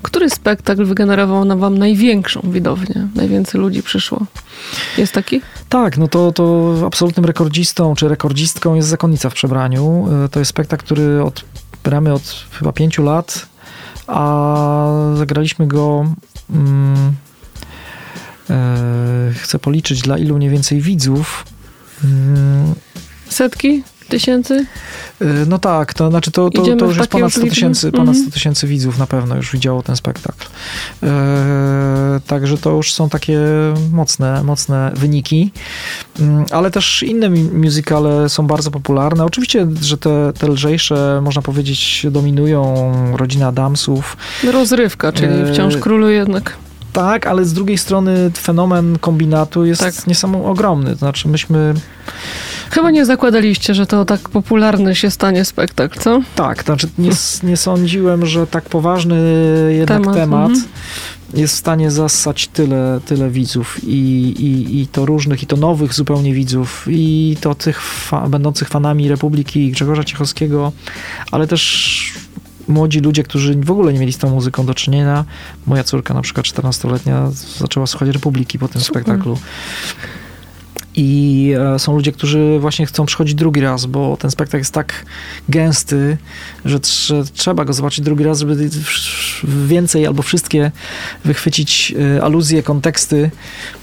Który 0.02 0.30
spektakl 0.30 0.84
wygenerował 0.84 1.44
na 1.44 1.56
wam 1.56 1.78
największą 1.78 2.40
widownię? 2.44 3.08
Najwięcej 3.14 3.60
ludzi 3.60 3.82
przyszło? 3.82 4.26
Jest 4.98 5.12
taki? 5.12 5.40
Tak, 5.68 5.98
no 5.98 6.08
to, 6.08 6.32
to 6.32 6.74
absolutnym 6.86 7.24
rekordzistą 7.24 7.94
czy 7.94 8.08
rekordzistką 8.08 8.74
jest 8.74 8.88
Zakonnica 8.88 9.30
w 9.30 9.34
przebraniu. 9.34 10.08
E, 10.24 10.28
to 10.28 10.38
jest 10.38 10.48
spektakl, 10.48 10.84
który 10.84 11.22
od, 11.22 11.44
gramy 11.84 12.12
od 12.12 12.46
chyba 12.52 12.72
pięciu 12.72 13.02
lat, 13.02 13.46
a 14.06 14.86
zagraliśmy 15.16 15.66
go. 15.66 16.06
Hmm, 16.52 17.14
e, 18.50 19.32
chcę 19.34 19.58
policzyć 19.58 20.02
dla 20.02 20.18
ilu 20.18 20.36
mniej 20.36 20.50
więcej 20.50 20.80
widzów. 20.80 21.44
Hmm. 22.02 22.74
Setki? 23.28 23.82
Tysięcy? 24.08 24.66
Y, 25.22 25.26
no 25.48 25.58
tak, 25.58 25.94
to 25.94 26.10
znaczy 26.10 26.30
to, 26.30 26.50
to, 26.50 26.76
to 26.76 26.84
już 26.84 26.96
jest 26.96 27.10
ponad 27.10 27.32
100 27.32 27.40
tysięcy, 27.40 27.92
ponad 27.92 28.14
100 28.14 28.18
mhm. 28.18 28.30
tysięcy 28.30 28.66
widzów 28.66 28.98
na 28.98 29.06
pewno 29.06 29.36
już 29.36 29.52
widziało 29.52 29.82
ten 29.82 29.96
spektakl. 29.96 30.46
E, 31.02 32.20
także 32.26 32.58
to 32.58 32.70
już 32.70 32.92
są 32.92 33.08
takie 33.08 33.40
mocne, 33.92 34.42
mocne 34.44 34.92
wyniki, 34.94 35.52
mm, 36.20 36.44
ale 36.50 36.70
też 36.70 37.02
inne 37.02 37.30
musicale 37.30 38.28
są 38.28 38.46
bardzo 38.46 38.70
popularne. 38.70 39.24
Oczywiście, 39.24 39.66
że 39.82 39.98
te, 39.98 40.32
te 40.38 40.48
lżejsze, 40.48 41.20
można 41.24 41.42
powiedzieć, 41.42 42.06
dominują 42.10 42.92
rodzina 43.16 43.46
Adamsów. 43.46 44.16
Rozrywka, 44.52 45.12
czyli 45.12 45.32
e, 45.32 45.52
wciąż 45.52 45.76
króluje 45.76 46.16
jednak. 46.16 46.56
Tak, 46.92 47.26
ale 47.26 47.44
z 47.44 47.52
drugiej 47.52 47.78
strony 47.78 48.30
fenomen 48.36 48.98
kombinatu 48.98 49.64
jest 49.64 49.80
tak. 49.80 50.06
niesamowicie 50.06 50.50
ogromny. 50.50 50.90
To 50.90 50.96
znaczy 50.96 51.28
myśmy 51.28 51.74
Chyba 52.70 52.90
nie 52.90 53.06
zakładaliście, 53.06 53.74
że 53.74 53.86
to 53.86 54.04
tak 54.04 54.28
popularny 54.28 54.94
się 54.94 55.10
stanie 55.10 55.44
spektakl, 55.44 56.00
co? 56.00 56.20
Tak, 56.34 56.64
znaczy 56.64 56.88
nie, 56.98 57.10
nie 57.42 57.56
sądziłem, 57.56 58.26
że 58.26 58.46
tak 58.46 58.64
poważny 58.64 59.16
jednak 59.78 60.00
temat, 60.00 60.14
temat 60.14 60.50
mhm. 60.50 60.68
jest 61.34 61.54
w 61.54 61.58
stanie 61.58 61.90
zassać 61.90 62.48
tyle, 62.48 63.00
tyle 63.06 63.30
widzów 63.30 63.84
i, 63.84 63.96
i, 64.38 64.80
i 64.80 64.86
to 64.86 65.06
różnych, 65.06 65.42
i 65.42 65.46
to 65.46 65.56
nowych 65.56 65.94
zupełnie 65.94 66.34
widzów, 66.34 66.86
i 66.90 67.36
to 67.40 67.54
tych 67.54 67.82
fa 67.82 68.28
będących 68.28 68.68
fanami 68.68 69.08
Republiki 69.08 69.70
Grzegorza 69.70 70.04
Ciechowskiego, 70.04 70.72
ale 71.32 71.46
też 71.46 72.27
młodzi 72.68 73.00
ludzie, 73.00 73.22
którzy 73.22 73.54
w 73.54 73.70
ogóle 73.70 73.92
nie 73.92 73.98
mieli 73.98 74.12
z 74.12 74.18
tą 74.18 74.30
muzyką 74.30 74.66
do 74.66 74.74
czynienia. 74.74 75.24
Moja 75.66 75.84
córka 75.84 76.14
na 76.14 76.22
przykład 76.22 76.46
14-letnia 76.46 77.30
zaczęła 77.58 77.86
słuchać 77.86 78.08
Republiki 78.08 78.58
po 78.58 78.68
tym 78.68 78.80
Super. 78.80 79.02
spektaklu. 79.02 79.38
I 80.94 81.52
e, 81.74 81.78
są 81.78 81.96
ludzie, 81.96 82.12
którzy 82.12 82.58
właśnie 82.60 82.86
chcą 82.86 83.06
przychodzić 83.06 83.34
drugi 83.34 83.60
raz, 83.60 83.86
bo 83.86 84.16
ten 84.16 84.30
spektakl 84.30 84.60
jest 84.60 84.74
tak 84.74 85.06
gęsty, 85.48 86.16
że, 86.64 86.80
trzeba 87.32 87.64
go 87.64 87.72
zobaczyć 87.72 88.04
drugi 88.04 88.24
raz, 88.24 88.38
żeby 88.38 88.70
więcej 89.44 90.06
albo 90.06 90.22
wszystkie 90.22 90.70
wychwycić 91.24 91.94
e, 92.16 92.24
aluzje, 92.24 92.62
konteksty, 92.62 93.30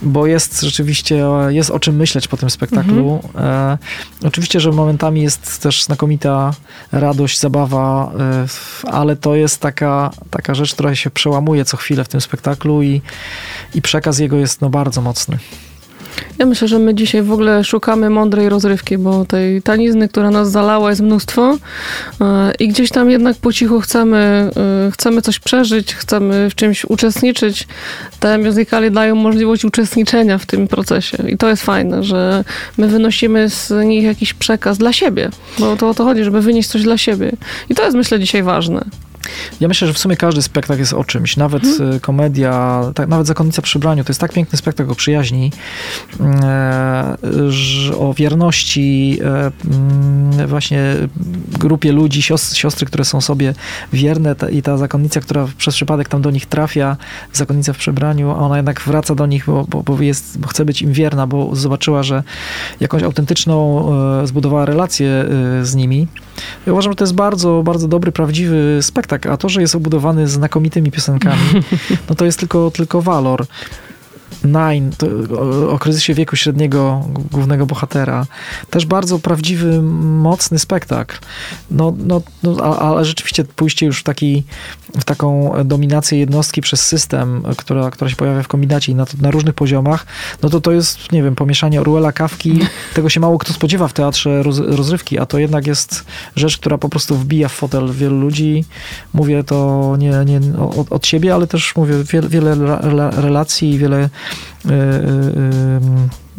bo 0.02 0.28
jest 0.28 0.62
rzeczywiście, 0.62 1.26
jest 1.50 1.72
o 1.72 1.80
czym 1.80 1.96
myśleć 1.96 2.28
po 2.28 2.38
tym 2.38 2.50
spektaklu. 2.50 3.22
Mhm. 3.24 3.46
E, 3.46 3.78
oczywiście, 4.28 4.60
że 4.60 4.72
momentami 4.72 5.22
jest 5.22 5.62
też 5.62 5.84
znakomita 5.84 6.54
radość, 6.91 7.39
zabawa, 7.39 8.12
e, 8.20 8.91
ale 8.91 9.15
to 9.15 9.36
jest 9.36 9.62
taka, 9.62 10.12
taka 10.30 10.56
rzecz, 10.56 10.74
która 10.74 10.96
się 10.96 11.10
przełamuje 11.10 11.65
co 11.65 11.78
chwilę 11.78 12.04
w 12.04 12.08
tym 12.08 12.22
spektaklu 12.22 12.84
i, 12.84 13.02
i 13.76 13.82
przekaz 13.82 14.20
jego 14.20 14.38
jest 14.38 14.62
no, 14.62 14.70
bardzo 14.70 15.02
mocny. 15.02 15.38
Ja 16.39 16.45
myślę, 16.45 16.67
że 16.67 16.80
my 16.80 16.95
dzisiaj 16.95 17.21
w 17.21 17.32
ogóle 17.32 17.63
szukamy 17.63 18.10
mądrej 18.10 18.49
rozrywki, 18.49 18.97
bo 18.97 19.25
tej 19.25 19.62
tanizny, 19.62 20.10
która 20.10 20.32
nas 20.32 20.51
zalała, 20.51 20.89
jest 20.89 21.01
mnóstwo 21.01 21.58
e, 22.21 22.54
i 22.60 22.67
gdzieś 22.67 22.89
tam 22.89 23.10
jednak 23.10 23.38
po 23.38 23.54
cichu 23.54 23.80
chcemy, 23.80 24.49
e, 24.88 24.91
chcemy 24.91 25.21
coś 25.21 25.39
przeżyć, 25.39 25.95
chcemy 25.95 26.49
w 26.49 26.56
czymś 26.56 26.86
uczestniczyć. 26.86 27.67
Te 28.19 28.38
muzykale 28.38 28.91
dają 28.91 29.15
możliwość 29.15 29.65
uczestniczenia 29.65 30.38
w 30.38 30.45
tym 30.45 30.67
procesie 30.67 31.17
i 31.28 31.38
to 31.38 31.49
jest 31.49 31.63
fajne, 31.63 32.04
że 32.04 32.43
my 32.78 32.88
wynosimy 32.88 33.49
z 33.49 33.86
nich 33.86 34.04
jakiś 34.04 34.34
przekaz 34.34 34.78
dla 34.78 34.93
siebie, 34.93 35.30
bo 35.60 35.78
to 35.78 35.89
o 35.89 35.93
to 35.93 36.04
chodzi, 36.04 36.23
żeby 36.23 36.41
wynieść 36.41 36.69
coś 36.69 36.84
dla 36.84 36.97
siebie. 36.97 37.32
I 37.69 37.75
to 37.75 37.84
jest 37.84 37.97
myślę 37.97 38.19
dzisiaj 38.19 38.43
ważne. 38.43 38.86
Ja 39.60 39.68
myślę, 39.68 39.88
że 39.88 39.94
w 39.94 39.98
sumie 39.98 40.18
każdy 40.18 40.42
spektakl 40.42 40.80
jest 40.80 40.94
o 40.94 41.04
czymś. 41.04 41.38
Nawet 41.38 41.64
hmm. 41.64 42.00
komedia, 42.00 42.82
tak, 42.96 43.10
nawet 43.10 43.28
Zakonnica 43.28 43.62
przy 43.62 43.80
braniu, 43.80 44.04
to 44.04 44.10
jest 44.10 44.22
tak 44.22 44.34
piękny 44.34 44.58
spektakl 44.58 44.92
o 44.92 44.96
przyjaźni, 44.96 45.52
e, 46.20 47.18
o 47.98 48.14
wierności 48.14 49.20
e, 50.38 50.48
właśnie 50.48 50.96
grupie 51.60 51.92
ludzi, 51.92 52.22
siostry, 52.22 52.58
siostry, 52.58 52.86
które 52.86 53.06
są 53.06 53.22
sobie 53.22 53.54
wierne 53.94 54.36
ta, 54.36 54.50
i 54.50 54.62
ta 54.62 54.78
zakonnica, 54.78 55.20
która 55.20 55.48
przez 55.58 55.76
przypadek 55.76 56.10
tam 56.10 56.22
do 56.22 56.32
nich 56.32 56.46
trafia, 56.46 56.98
zakonnica 57.34 57.74
w 57.74 57.78
przebraniu, 57.78 58.32
a 58.32 58.36
ona 58.36 58.56
jednak 58.56 58.82
wraca 58.82 59.16
do 59.16 59.26
nich, 59.26 59.46
bo, 59.46 59.66
bo, 59.70 59.84
bo, 59.84 60.02
jest, 60.02 60.40
bo 60.40 60.48
chce 60.48 60.66
być 60.66 60.82
im 60.82 60.94
wierna, 60.94 61.28
bo 61.28 61.56
zobaczyła, 61.56 62.04
że 62.04 62.24
jakąś 62.80 63.04
autentyczną 63.04 63.86
e, 64.22 64.28
zbudowała 64.28 64.66
relację 64.66 65.26
z 65.64 65.76
nimi. 65.76 66.08
Ja 66.66 66.74
uważam, 66.74 66.92
że 66.92 66.96
to 66.96 67.04
jest 67.04 67.16
bardzo, 67.16 67.64
bardzo 67.64 67.88
dobry, 67.88 68.12
prawdziwy 68.12 68.80
spektakl, 68.82 69.14
a 69.25 69.38
to, 69.38 69.49
że 69.49 69.62
jest 69.62 69.75
obudowany 69.75 70.28
znakomitymi 70.28 70.91
piosenkami, 70.91 71.41
no 72.10 72.15
to 72.15 72.25
jest 72.25 72.39
tylko, 72.39 72.71
tylko 72.71 73.01
walor. 73.01 73.45
Nine, 74.45 74.91
o, 75.38 75.69
o, 75.69 75.79
kryzysie 75.79 76.13
wieku 76.13 76.36
średniego 76.36 77.05
głównego 77.31 77.65
bohatera. 77.65 78.25
Też 78.69 78.86
bardzo 78.86 79.19
prawdziwy, 79.19 79.81
mocny 79.81 80.60
spektakl. 80.60 81.17
No, 81.71 81.93
no, 81.97 82.21
no 82.43 82.63
ale 82.79 83.05
rzeczywiście 83.05 83.43
pójście 83.43 83.86
już 83.86 83.99
w, 83.99 84.03
taki, 84.03 84.43
w 84.99 85.03
taką 85.03 85.53
dominację 85.65 86.19
jednostki 86.19 86.62
przez 86.62 86.86
system, 86.86 87.43
która, 87.58 87.91
która 87.91 88.10
się 88.10 88.15
pojawia 88.15 88.43
w 88.43 88.47
kombinacie 88.47 88.95
na, 88.95 89.05
na 89.21 89.31
różnych 89.31 89.55
poziomach, 89.55 90.05
no 90.41 90.49
to 90.49 90.62
to 90.62 90.71
jest, 90.71 91.12
nie 91.12 91.23
wiem, 91.23 91.36
pomieszanie 91.36 91.81
Orwella, 91.81 92.12
Kawki. 92.12 92.60
Tego 92.93 93.10
się 93.10 93.19
mało 93.19 93.38
kto 93.38 93.53
spodziewa 93.53 93.88
w 93.88 93.93
teatrze 93.93 94.43
roz, 94.43 94.60
rozrywki, 94.60 95.19
a 95.19 95.25
to 95.25 95.39
jednak 95.39 95.67
jest 95.67 96.05
rzecz, 96.36 96.58
która 96.58 96.77
po 96.77 96.89
prostu 96.89 97.15
wbija 97.15 97.47
w 97.47 97.53
fotel 97.53 97.91
wielu 97.91 98.19
ludzi. 98.19 98.65
Mówię 99.13 99.43
to 99.43 99.95
nie, 99.99 100.12
nie 100.25 100.39
od, 100.77 100.91
od 100.91 101.08
siebie, 101.08 101.34
ale 101.34 101.47
też 101.47 101.75
mówię 101.75 102.03
wiele, 102.03 102.29
wiele 102.29 102.55
relacji 103.12 103.77
wiele 103.77 104.10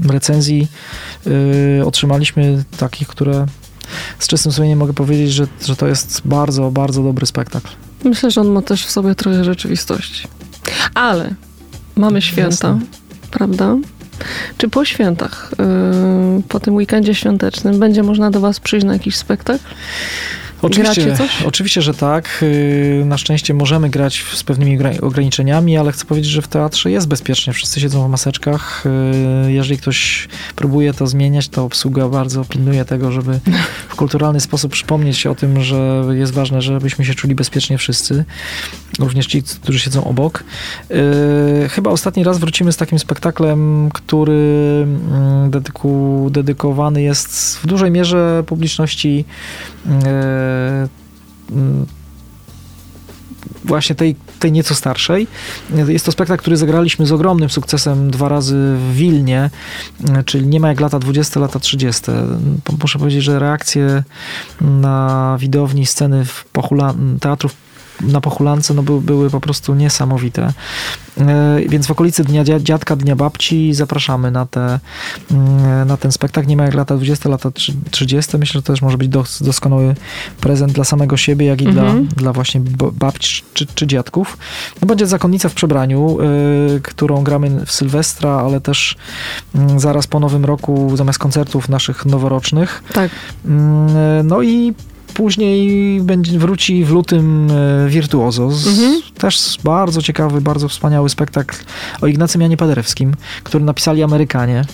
recenzji 0.05 0.69
e, 1.81 1.87
otrzymaliśmy 1.87 2.65
takich, 2.79 3.09
które 3.09 3.47
z 4.19 4.27
czystym 4.27 4.53
sumieniem 4.53 4.79
mogę 4.79 4.93
powiedzieć, 4.93 5.33
że, 5.33 5.47
że 5.65 5.77
to 5.77 5.87
jest 5.87 6.23
bardzo, 6.25 6.71
bardzo 6.71 7.03
dobry 7.03 7.27
spektakl. 7.27 7.69
Myślę, 8.05 8.31
że 8.31 8.41
on 8.41 8.49
ma 8.49 8.63
też 8.63 8.87
w 8.87 8.91
sobie 8.91 9.15
trochę 9.15 9.45
rzeczywistości. 9.45 10.29
Ale 10.95 11.35
mamy 11.97 12.23
święta, 12.23 12.69
Jasne. 12.69 12.81
prawda? 13.31 13.77
Czy 14.59 14.69
po 14.69 14.85
świętach, 14.85 15.51
po 16.49 16.61
tym 16.61 16.75
weekendzie 16.75 17.15
świątecznym, 17.15 17.79
będzie 17.79 18.03
można 18.03 18.31
do 18.31 18.41
Was 18.41 18.61
przyjść 18.61 18.87
na 18.87 18.93
jakiś 18.93 19.17
spektakl? 19.17 19.65
Oczywiście, 20.63 21.17
oczywiście, 21.45 21.83
że 21.83 21.95
tak. 21.95 22.39
Y, 22.43 23.03
na 23.07 23.19
szczęście 23.19 23.55
możemy 23.55 23.91
grać 23.91 24.25
z 24.35 24.43
pewnymi 24.43 24.79
ograniczeniami, 25.03 25.77
ale 25.77 25.93
chcę 25.93 26.05
powiedzieć, 26.05 26.31
że 26.31 26.43
w 26.43 26.49
teatrze 26.49 26.91
jest 26.91 27.09
bezpiecznie. 27.09 27.53
Wszyscy 27.53 27.81
siedzą 27.81 28.07
w 28.09 28.11
maseczkach. 28.11 28.85
Y, 29.47 29.53
jeżeli 29.53 29.79
ktoś 29.79 30.29
próbuje 30.57 30.95
to 30.95 31.07
zmieniać, 31.07 31.49
to 31.49 31.65
obsługa 31.65 32.09
bardzo 32.09 32.45
pilnuje 32.45 32.85
tego, 32.85 33.13
żeby 33.13 33.41
w 33.89 33.97
kulturalny 33.97 34.41
sposób 34.41 34.73
przypomnieć 34.73 35.27
o 35.27 35.35
tym, 35.35 35.63
że 35.63 36.05
jest 36.13 36.33
ważne, 36.33 36.63
żebyśmy 36.63 37.05
się 37.05 37.15
czuli 37.15 37.35
bezpiecznie 37.35 37.79
wszyscy, 37.79 38.25
również 38.99 39.27
ci, 39.27 39.43
którzy 39.43 39.79
siedzą 39.79 40.05
obok. 40.05 40.45
Y, 40.91 41.69
chyba 41.69 41.91
ostatni 41.91 42.25
raz 42.25 42.39
wrócimy 42.39 42.73
z 42.73 42.77
takim 42.77 42.99
spektaklem, 42.99 43.91
który 43.93 44.33
mm, 44.83 45.51
dedyku, 45.51 46.29
dedykowany 46.31 47.03
jest 47.03 47.59
w 47.59 47.67
dużej 47.67 47.91
mierze 47.91 48.43
publiczności 48.47 49.25
właśnie 53.65 53.97
tej, 53.97 54.17
tej 54.39 54.53
nieco 54.53 54.75
starszej. 54.75 55.27
Jest 55.89 56.05
to 56.07 56.13
spektakl, 56.13 56.41
który 56.41 56.57
zagraliśmy 56.57 57.07
z 57.07 57.13
ogromnym 57.13 57.51
sukcesem 57.51 58.11
dwa 58.11 58.29
razy 58.29 58.57
w 58.57 58.95
Wilnie, 58.95 59.51
czyli 60.25 60.47
nie 60.47 60.61
ma 60.61 60.69
jak 60.69 60.81
lata 60.81 60.99
20, 60.99 61.41
lata 61.41 61.59
30. 61.59 62.03
Muszę 62.83 62.99
powiedzieć, 62.99 63.23
że 63.23 63.39
reakcje 63.39 64.03
na 64.61 65.37
widowni 65.41 65.87
sceny 65.87 66.25
w 66.25 66.45
Pochula, 66.45 66.95
teatrów 67.21 67.66
na 68.01 68.21
Pochulance 68.21 68.75
no, 68.75 68.83
były, 68.83 69.01
były 69.01 69.31
po 69.31 69.41
prostu 69.41 69.75
niesamowite. 69.75 70.53
E, 71.21 71.61
więc 71.69 71.87
w 71.87 71.91
okolicy 71.91 72.25
Dnia 72.25 72.45
Dziadka, 72.61 72.97
Dnia 72.97 73.17
Babci 73.17 73.75
zapraszamy 73.75 74.31
na, 74.31 74.47
te, 74.47 74.81
mm, 75.31 75.89
na 75.89 75.97
ten 75.97 76.13
spektakl. 76.13 76.49
Nie 76.49 76.57
ma 76.57 76.65
jak 76.65 76.75
lata 76.75 76.97
20, 76.97 77.29
lata 77.29 77.51
30. 77.91 78.39
Myślę, 78.39 78.59
że 78.59 78.63
to 78.63 78.73
też 78.73 78.83
może 78.83 78.99
być 78.99 79.09
doskonały 79.41 79.95
prezent 80.41 80.73
dla 80.73 80.85
samego 80.85 81.17
siebie, 81.17 81.47
jak 81.47 81.63
i 81.63 81.67
mhm. 81.67 82.07
dla, 82.07 82.17
dla 82.17 82.33
właśnie 82.33 82.61
babci 82.93 83.43
czy, 83.55 83.67
czy 83.67 83.87
dziadków. 83.87 84.39
No, 84.83 84.87
będzie 84.87 85.07
Zakonnica 85.07 85.49
w 85.49 85.55
przebraniu, 85.55 86.19
y, 86.77 86.81
którą 86.81 87.25
gramy 87.25 87.67
w 87.67 87.73
Sylwestra, 87.73 88.31
ale 88.31 88.61
też 88.61 88.97
y, 89.55 89.81
zaraz 89.81 90.07
po 90.07 90.21
Nowym 90.21 90.45
Roku 90.45 90.97
zamiast 90.97 91.19
koncertów 91.19 91.69
naszych 91.69 92.07
noworocznych. 92.07 92.83
Tak. 92.93 93.11
Y, 93.11 93.49
no 94.25 94.43
i 94.43 94.75
Później 95.17 96.01
będzie, 96.01 96.39
wróci 96.39 96.85
w 96.85 96.91
lutym 96.91 97.49
e, 97.51 97.89
Wirtuozo. 97.89 98.45
Mhm. 98.45 99.03
Też 99.19 99.59
bardzo 99.65 100.03
ciekawy, 100.03 100.41
bardzo 100.41 100.69
wspaniały 100.69 101.09
spektakl 101.09 101.57
o 102.01 102.07
Ignacym 102.07 102.41
Janie 102.41 102.57
Paderewskim, 102.57 103.15
który 103.43 103.65
napisali 103.65 104.03
Amerykanie, 104.03 104.65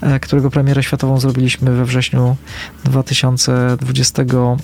e, 0.00 0.20
którego 0.20 0.50
premierę 0.50 0.82
światową 0.82 1.20
zrobiliśmy 1.20 1.72
we 1.72 1.84
wrześniu 1.84 2.36
2020 2.84 4.22
e, 4.22 4.56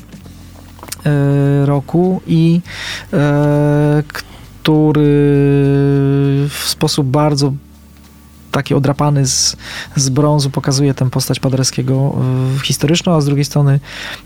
roku 1.66 2.20
i 2.26 2.60
który 4.62 5.10
w 6.48 6.62
sposób 6.64 7.06
bardzo 7.06 7.52
taki 8.52 8.74
odrapany 8.74 9.26
z, 9.26 9.56
z 9.96 10.08
brązu 10.08 10.50
pokazuje 10.50 10.94
tę 10.94 11.10
postać 11.10 11.40
Paderewskiego 11.40 12.16
historyczną, 12.62 13.14
a 13.14 13.20
z 13.20 13.24
drugiej 13.24 13.44
strony 13.44 13.80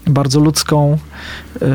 bardzo 0.07 0.41
ludzką, 0.41 0.99
e, 1.63 1.67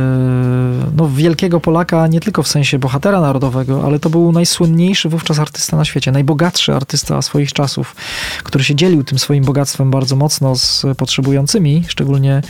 no 0.98 1.10
wielkiego 1.10 1.60
Polaka, 1.60 2.08
nie 2.08 2.20
tylko 2.20 2.44
w 2.44 2.48
sensie 2.48 2.80
bohatera 2.80 3.22
narodowego, 3.22 3.84
ale 3.86 4.00
to 4.00 4.10
był 4.10 4.32
najsłynniejszy 4.32 5.10
wówczas 5.10 5.40
artysta 5.40 5.78
na 5.78 5.86
świecie, 5.86 6.12
najbogatszy 6.12 6.74
artysta 6.74 7.22
swoich 7.22 7.54
czasów, 7.54 7.96
który 8.44 8.64
się 8.64 8.76
dzielił 8.76 9.04
tym 9.04 9.20
swoim 9.20 9.44
bogactwem 9.44 9.92
bardzo 9.92 10.16
mocno 10.16 10.56
z 10.56 10.86
potrzebującymi, 10.98 11.84
szczególnie 11.88 12.42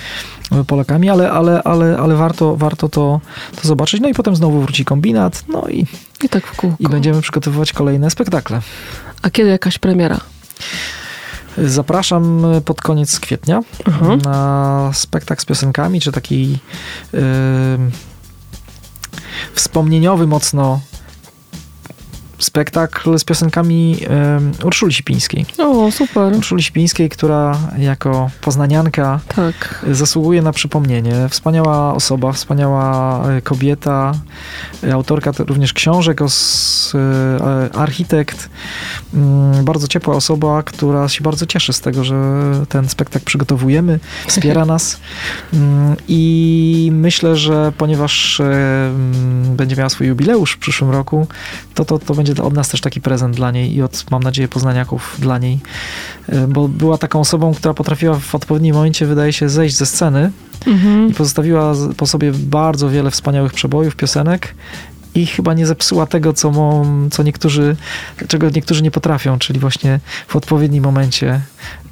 Polakami, 0.68 1.10
ale, 1.10 1.32
ale, 1.32 1.64
ale, 1.64 1.98
ale 1.98 2.16
warto, 2.16 2.58
warto 2.58 2.90
to, 2.90 3.22
to 3.62 3.68
zobaczyć. 3.68 4.02
No 4.02 4.10
i 4.10 4.14
potem 4.14 4.36
znowu 4.36 4.62
wróci 4.62 4.86
kombinat, 4.86 5.44
no 5.48 5.68
i, 5.68 5.86
I 6.24 6.30
tak 6.30 6.48
w 6.48 6.56
kółko. 6.56 6.78
I 6.80 6.88
będziemy 6.88 7.22
przygotowywać 7.22 7.74
kolejne 7.74 8.10
spektakle. 8.10 8.62
A 9.22 9.30
kiedy 9.30 9.50
jakaś 9.50 9.78
premiera? 9.78 10.20
Zapraszam 11.58 12.46
pod 12.66 12.82
koniec 12.82 13.20
kwietnia 13.20 13.62
uh-huh. 13.84 14.24
na 14.24 14.90
spektakl 14.94 15.42
z 15.42 15.46
piosenkami, 15.46 16.02
czy 16.02 16.12
taki 16.12 16.60
yy, 17.14 17.20
wspomnieniowy 19.54 20.28
mocno 20.28 20.80
spektakl 22.44 23.20
z 23.20 23.24
piosenkami 23.24 23.98
um, 24.10 24.52
Urszuli 24.64 24.94
Sipińskiej. 24.94 25.46
O, 25.58 25.92
super. 25.92 26.36
Urszuli 26.36 26.64
Sipińskiej, 26.64 27.10
która 27.10 27.58
jako 27.78 28.30
poznanianka 28.42 29.20
tak. 29.36 29.86
zasługuje 29.92 30.42
na 30.42 30.52
przypomnienie. 30.52 31.30
Wspaniała 31.30 31.94
osoba, 31.94 32.32
wspaniała 32.32 33.24
e, 33.30 33.42
kobieta, 33.42 34.14
e, 34.84 34.94
autorka 34.94 35.32
również 35.40 35.74
książek, 35.74 36.22
os, 36.22 36.94
e, 36.96 37.76
architekt, 37.76 38.50
mm, 39.14 39.66
bardzo 39.66 39.88
ciepła 39.88 40.16
osoba, 40.16 40.64
która 40.64 41.10
się 41.10 41.24
bardzo 41.24 41.46
cieszy 41.46 41.74
z 41.74 41.82
tego, 41.82 42.04
że 42.04 42.16
ten 42.70 42.90
spektakl 42.90 43.26
przygotowujemy, 43.26 44.00
wspiera 44.28 44.66
nas 44.76 45.00
mm, 45.54 45.96
i 46.08 46.90
myślę, 46.94 47.36
że 47.36 47.72
ponieważ 47.78 48.42
będzie 49.46 49.76
miała 49.76 49.90
swój 49.90 50.08
jubileusz 50.08 50.52
w 50.52 50.58
przyszłym 50.58 50.92
roku, 50.92 51.28
to 51.74 51.86
to, 51.86 52.00
to 52.00 52.14
będzie 52.14 52.31
będzie 52.36 52.44
od 52.44 52.54
nas 52.54 52.70
też 52.70 52.82
taki 52.82 53.02
prezent 53.02 53.36
dla 53.36 53.52
niej 53.52 53.76
i 53.76 53.82
od, 53.82 54.06
mam 54.12 54.24
nadzieję, 54.24 54.48
poznaniaków 54.48 55.16
dla 55.20 55.38
niej, 55.38 55.60
e, 56.30 56.48
bo 56.48 56.68
była 56.68 56.98
taką 56.98 57.20
osobą, 57.20 57.54
która 57.54 57.74
potrafiła 57.74 58.20
w 58.20 58.36
odpowiednim 58.36 58.76
momencie, 58.76 59.06
wydaje 59.06 59.34
się, 59.34 59.50
zejść 59.50 59.76
ze 59.76 59.86
sceny 59.86 60.32
mhm. 60.68 61.10
i 61.10 61.14
pozostawiła 61.14 61.74
po 61.98 62.08
sobie 62.08 62.32
bardzo 62.32 62.90
wiele 62.90 63.12
wspaniałych 63.12 63.54
przebojów, 63.54 63.96
piosenek 63.96 64.56
i 65.16 65.26
chyba 65.26 65.54
nie 65.54 65.66
zepsuła 65.66 66.06
tego, 66.06 66.34
co, 66.34 66.52
co 67.12 67.24
niektórzy, 67.24 67.76
czego 68.28 68.50
niektórzy 68.50 68.84
nie 68.84 68.92
potrafią, 68.92 69.40
czyli 69.40 69.60
właśnie 69.60 70.00
w 70.28 70.36
odpowiednim 70.36 70.84
momencie 70.84 71.42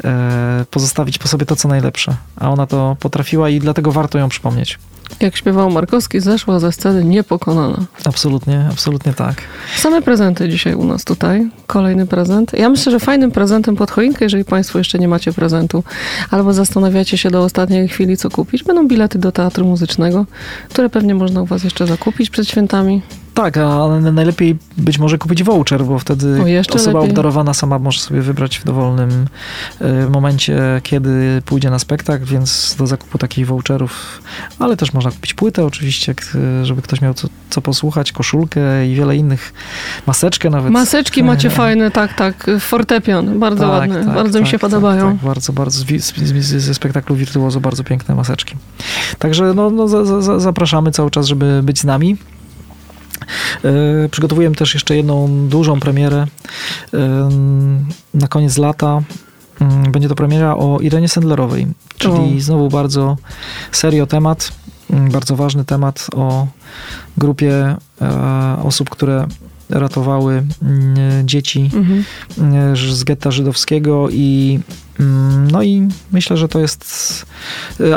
e, 0.03 0.65
pozostawić 0.71 1.17
po 1.17 1.27
sobie 1.27 1.45
to, 1.45 1.55
co 1.55 1.67
najlepsze. 1.67 2.15
A 2.35 2.49
ona 2.49 2.67
to 2.67 2.97
potrafiła 2.99 3.49
i 3.49 3.59
dlatego 3.59 3.91
warto 3.91 4.17
ją 4.17 4.29
przypomnieć. 4.29 4.79
Jak 5.19 5.37
śpiewał 5.37 5.69
Markowski, 5.71 6.19
zeszła 6.19 6.59
ze 6.59 6.71
sceny 6.71 7.03
niepokonana. 7.03 7.85
Absolutnie, 8.05 8.65
absolutnie 8.71 9.13
tak. 9.13 9.41
Same 9.77 10.01
prezenty 10.01 10.49
dzisiaj 10.49 10.73
u 10.73 10.83
nas 10.85 11.05
tutaj. 11.05 11.49
Kolejny 11.67 12.07
prezent. 12.07 12.53
Ja 12.53 12.69
myślę, 12.69 12.91
że 12.91 12.99
fajnym 12.99 13.31
prezentem 13.31 13.75
pod 13.75 13.91
choinkę, 13.91 14.25
jeżeli 14.25 14.45
Państwo 14.45 14.77
jeszcze 14.77 14.99
nie 14.99 15.07
macie 15.07 15.33
prezentu, 15.33 15.83
albo 16.31 16.53
zastanawiacie 16.53 17.17
się 17.17 17.31
do 17.31 17.43
ostatniej 17.43 17.87
chwili, 17.87 18.17
co 18.17 18.29
kupić, 18.29 18.63
będą 18.63 18.87
bilety 18.87 19.19
do 19.19 19.31
teatru 19.31 19.65
muzycznego, 19.65 20.25
które 20.69 20.89
pewnie 20.89 21.15
można 21.15 21.41
u 21.41 21.45
Was 21.45 21.63
jeszcze 21.63 21.87
zakupić 21.87 22.29
przed 22.29 22.47
świętami. 22.47 23.01
Tak, 23.43 23.57
ale 23.57 23.99
najlepiej 23.99 24.57
być 24.77 24.99
może 24.99 25.17
kupić 25.17 25.43
voucher, 25.43 25.83
bo 25.85 25.99
wtedy 25.99 26.43
osoba 26.69 26.99
lepiej. 26.99 27.11
obdarowana 27.11 27.53
sama 27.53 27.79
może 27.79 27.99
sobie 27.99 28.21
wybrać 28.21 28.57
w 28.59 28.63
dowolnym 28.63 29.25
y, 29.81 30.09
momencie, 30.09 30.61
kiedy 30.83 31.41
pójdzie 31.45 31.69
na 31.69 31.79
spektakl, 31.79 32.25
więc 32.25 32.75
do 32.79 32.87
zakupu 32.87 33.17
takich 33.17 33.47
voucherów, 33.47 34.21
ale 34.59 34.77
też 34.77 34.93
można 34.93 35.11
kupić 35.11 35.33
płytę 35.33 35.65
oczywiście, 35.65 36.15
żeby 36.63 36.81
ktoś 36.81 37.01
miał 37.01 37.13
co, 37.13 37.27
co 37.49 37.61
posłuchać, 37.61 38.11
koszulkę 38.11 38.87
i 38.87 38.95
wiele 38.95 39.15
innych, 39.15 39.53
maseczkę 40.07 40.49
nawet. 40.49 40.71
Maseczki 40.71 41.23
macie 41.23 41.49
fajne, 41.61 41.91
tak, 41.91 42.13
tak, 42.13 42.47
fortepian, 42.59 43.39
bardzo 43.39 43.63
tak, 43.63 43.71
ładne, 43.71 44.05
tak, 44.05 44.13
bardzo 44.13 44.33
tak, 44.33 44.41
mi 44.41 44.47
się 44.47 44.59
tak, 44.59 44.61
podobają. 44.61 45.11
Tak, 45.11 45.25
bardzo, 45.27 45.53
bardzo, 45.53 45.85
ze 46.41 46.73
spektaklu 46.73 47.15
Wirtuozo 47.15 47.59
bardzo 47.59 47.83
piękne 47.83 48.15
maseczki. 48.15 48.55
Także 49.19 49.53
no, 49.53 49.69
no 49.69 49.87
za, 49.87 50.21
za, 50.21 50.39
zapraszamy 50.39 50.91
cały 50.91 51.11
czas, 51.11 51.27
żeby 51.27 51.61
być 51.63 51.79
z 51.79 51.83
nami. 51.83 52.17
E, 53.65 54.09
przygotowujemy 54.09 54.55
też 54.55 54.73
jeszcze 54.73 54.95
jedną 54.95 55.47
dużą 55.47 55.79
premierę 55.79 56.27
e, 56.93 57.29
na 58.13 58.27
koniec 58.27 58.57
lata. 58.57 59.01
Mm, 59.61 59.91
będzie 59.91 60.09
to 60.09 60.15
premiera 60.15 60.55
o 60.55 60.79
Irenie 60.79 61.09
Sendlerowej, 61.09 61.67
czyli 61.97 62.37
o. 62.37 62.39
znowu 62.39 62.69
bardzo 62.69 63.17
serio 63.71 64.07
temat, 64.07 64.51
mm, 64.89 65.11
bardzo 65.11 65.35
ważny 65.35 65.65
temat 65.65 66.07
o 66.15 66.47
grupie 67.17 67.75
e, 68.01 68.57
osób, 68.63 68.89
które 68.89 69.27
ratowały 69.69 70.43
mm, 70.61 71.27
dzieci 71.27 71.71
mhm. 71.73 72.03
z 72.75 73.03
getta 73.03 73.31
żydowskiego 73.31 74.09
i 74.11 74.59
no 75.51 75.63
i 75.63 75.87
myślę, 76.11 76.37
że 76.37 76.47
to 76.47 76.59
jest. 76.59 77.25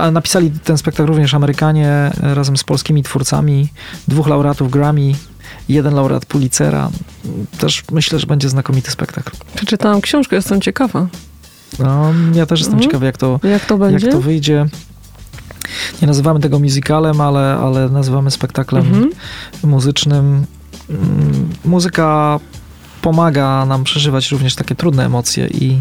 A 0.00 0.10
napisali 0.10 0.50
ten 0.50 0.78
spektakl 0.78 1.06
również 1.06 1.34
Amerykanie 1.34 2.10
razem 2.20 2.56
z 2.56 2.64
polskimi 2.64 3.02
twórcami, 3.02 3.68
dwóch 4.08 4.26
laureatów 4.28 4.70
Grammy, 4.70 5.12
jeden 5.68 5.94
laureat 5.94 6.26
Pulitzera. 6.26 6.90
Też 7.58 7.84
myślę, 7.92 8.18
że 8.18 8.26
będzie 8.26 8.48
znakomity 8.48 8.90
spektakl. 8.90 9.30
Przeczytałam 9.54 10.00
książkę, 10.00 10.36
jestem 10.36 10.60
ciekawa. 10.60 11.06
No, 11.78 12.12
ja 12.34 12.46
też 12.46 12.60
jestem 12.60 12.74
mhm. 12.74 12.90
ciekawy, 12.90 13.06
jak 13.06 13.16
to, 13.16 13.40
jak 13.42 13.66
to, 13.66 13.78
będzie? 13.78 14.06
Jak 14.06 14.14
to 14.14 14.20
wyjdzie. 14.20 14.66
Nie 16.02 16.08
nazywamy 16.08 16.40
tego 16.40 16.58
musicalem, 16.58 17.20
ale, 17.20 17.58
ale 17.62 17.88
nazywamy 17.88 18.30
spektaklem 18.30 18.86
mhm. 18.86 19.10
muzycznym. 19.64 20.46
Mm, 20.90 21.48
muzyka 21.64 22.40
pomaga 23.02 23.66
nam 23.66 23.84
przeżywać 23.84 24.30
również 24.30 24.54
takie 24.54 24.74
trudne 24.74 25.06
emocje 25.06 25.46
i, 25.46 25.80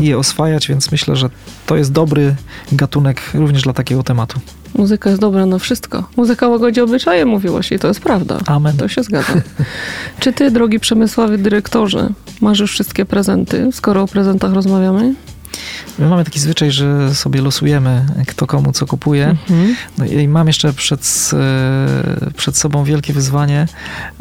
i 0.00 0.06
je 0.06 0.18
oswajać, 0.18 0.68
więc 0.68 0.92
myślę, 0.92 1.16
że 1.16 1.30
to 1.66 1.76
jest 1.76 1.92
dobry 1.92 2.34
gatunek 2.72 3.22
również 3.34 3.62
dla 3.62 3.72
takiego 3.72 4.02
tematu. 4.02 4.40
Muzyka 4.74 5.10
jest 5.10 5.20
dobra 5.20 5.46
na 5.46 5.58
wszystko. 5.58 6.08
Muzyka 6.16 6.48
łagodzi 6.48 6.80
obyczaje, 6.80 7.26
mówiłaś 7.26 7.72
i 7.72 7.78
to 7.78 7.88
jest 7.88 8.00
prawda. 8.00 8.38
Amen. 8.46 8.76
To 8.76 8.88
się 8.88 9.02
zgadza. 9.02 9.32
Czy 10.20 10.32
ty, 10.32 10.50
drogi 10.50 10.80
Przemysławie 10.80 11.38
dyrektorze, 11.38 12.08
masz 12.40 12.58
już 12.58 12.72
wszystkie 12.72 13.04
prezenty, 13.04 13.68
skoro 13.72 14.02
o 14.02 14.06
prezentach 14.06 14.52
rozmawiamy? 14.52 15.14
My 15.98 16.08
mamy 16.08 16.24
taki 16.24 16.40
zwyczaj, 16.40 16.70
że 16.70 17.14
sobie 17.14 17.42
losujemy, 17.42 18.04
kto 18.26 18.46
komu 18.46 18.72
co 18.72 18.86
kupuje. 18.86 19.26
Mhm. 19.26 19.76
No 19.98 20.04
i 20.04 20.28
mam 20.28 20.46
jeszcze 20.46 20.72
przed, 20.72 21.30
e, 21.32 22.30
przed 22.36 22.56
sobą 22.56 22.84
wielkie 22.84 23.12
wyzwanie, 23.12 23.66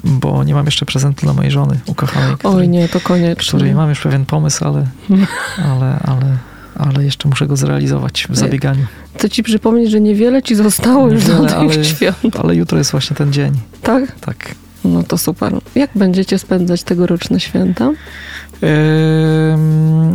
bo 0.03 0.43
nie 0.43 0.53
mam 0.53 0.65
jeszcze 0.65 0.85
prezentu 0.85 1.25
dla 1.25 1.33
mojej 1.33 1.51
żony 1.51 1.79
ukochanej. 1.85 2.35
Której, 2.37 2.57
Oj 2.57 2.69
nie, 2.69 2.89
to 2.89 2.99
koniecznie. 2.99 3.47
Której 3.47 3.73
mam 3.73 3.89
już 3.89 3.99
pewien 3.99 4.25
pomysł, 4.25 4.65
ale, 4.65 4.87
ale, 5.71 5.99
ale, 6.03 6.37
ale 6.75 7.05
jeszcze 7.05 7.29
muszę 7.29 7.47
go 7.47 7.55
zrealizować 7.55 8.27
w 8.29 8.35
zabieganiu. 8.35 8.85
Chcę 9.15 9.29
ci 9.29 9.43
przypomnieć, 9.43 9.91
że 9.91 10.01
niewiele 10.01 10.43
ci 10.43 10.55
zostało 10.55 11.09
już 11.09 11.25
do 11.25 11.45
tych 11.45 11.55
ale, 11.55 11.85
świąt. 11.85 12.35
Ale 12.39 12.55
jutro 12.55 12.77
jest 12.77 12.91
właśnie 12.91 13.15
ten 13.15 13.33
dzień. 13.33 13.53
Tak? 13.81 14.19
Tak. 14.19 14.55
No 14.85 15.03
to 15.03 15.17
super. 15.17 15.53
Jak 15.75 15.89
będziecie 15.95 16.39
spędzać 16.39 16.83
tegoroczne 16.83 17.39
święta? 17.39 17.91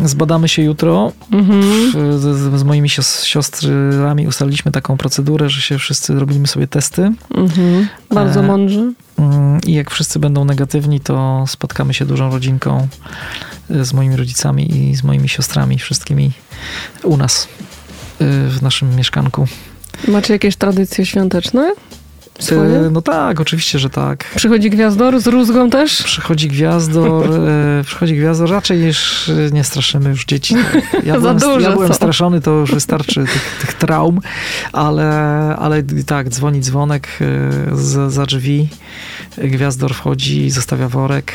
Zbadamy 0.04 0.48
się 0.48 0.62
jutro. 0.62 1.12
Mhm. 1.32 1.62
Z, 2.20 2.58
z, 2.60 2.62
moimi 2.62 2.88
siostrami 3.24 4.26
ustaliliśmy 4.26 4.72
taką 4.72 4.96
procedurę, 4.96 5.48
że 5.48 5.60
się 5.60 5.78
wszyscy 5.78 6.14
robimy 6.14 6.46
sobie 6.46 6.66
testy. 6.66 7.12
Mhm. 7.34 7.88
Bardzo 8.10 8.40
e, 8.40 8.42
mądrze. 8.42 8.92
Mm, 9.18 9.60
I 9.66 9.72
jak 9.72 9.90
wszyscy 9.90 10.18
będą 10.18 10.44
negatywni, 10.44 11.00
to 11.00 11.44
spotkamy 11.48 11.94
się 11.94 12.06
dużą 12.06 12.30
rodzinką 12.30 12.88
e, 13.70 13.84
z 13.84 13.92
moimi 13.92 14.16
rodzicami 14.16 14.90
i 14.90 14.96
z 14.96 15.04
moimi 15.04 15.28
siostrami, 15.28 15.78
wszystkimi 15.78 16.30
u 17.02 17.16
nas 17.16 17.48
e, 18.20 18.24
w 18.48 18.62
naszym 18.62 18.96
mieszkanku. 18.96 19.46
Macie 20.08 20.32
jakieś 20.32 20.56
tradycje 20.56 21.06
świąteczne? 21.06 21.72
Swoje? 22.40 22.90
No 22.92 23.02
tak, 23.02 23.40
oczywiście, 23.40 23.78
że 23.78 23.90
tak. 23.90 24.24
Przychodzi 24.36 24.70
gwiazdor 24.70 25.20
z 25.20 25.26
rózgą 25.26 25.70
też? 25.70 26.02
Przychodzi 26.02 26.48
gwiazdor, 26.48 27.30
e, 27.80 27.84
przychodzi 27.84 28.16
gwiazdor, 28.16 28.50
raczej 28.50 28.78
niż 28.78 29.28
e, 29.28 29.50
nie 29.52 29.64
straszymy 29.64 30.10
już 30.10 30.24
dzieci. 30.24 30.54
Ja 31.04 31.14
byłem, 31.20 31.38
dużo, 31.38 31.60
ja 31.60 31.72
byłem 31.72 31.94
straszony, 31.94 32.40
to 32.40 32.50
już 32.50 32.74
wystarczy 32.74 33.24
tych, 33.24 33.56
tych 33.60 33.74
traum, 33.74 34.20
ale, 34.72 35.10
ale 35.58 35.82
tak, 36.06 36.28
dzwoni 36.28 36.60
dzwonek 36.60 37.08
e, 37.20 37.76
za, 37.76 38.10
za 38.10 38.26
drzwi, 38.26 38.68
gwiazdor 39.38 39.94
wchodzi, 39.94 40.50
zostawia 40.50 40.88
worek 40.88 41.32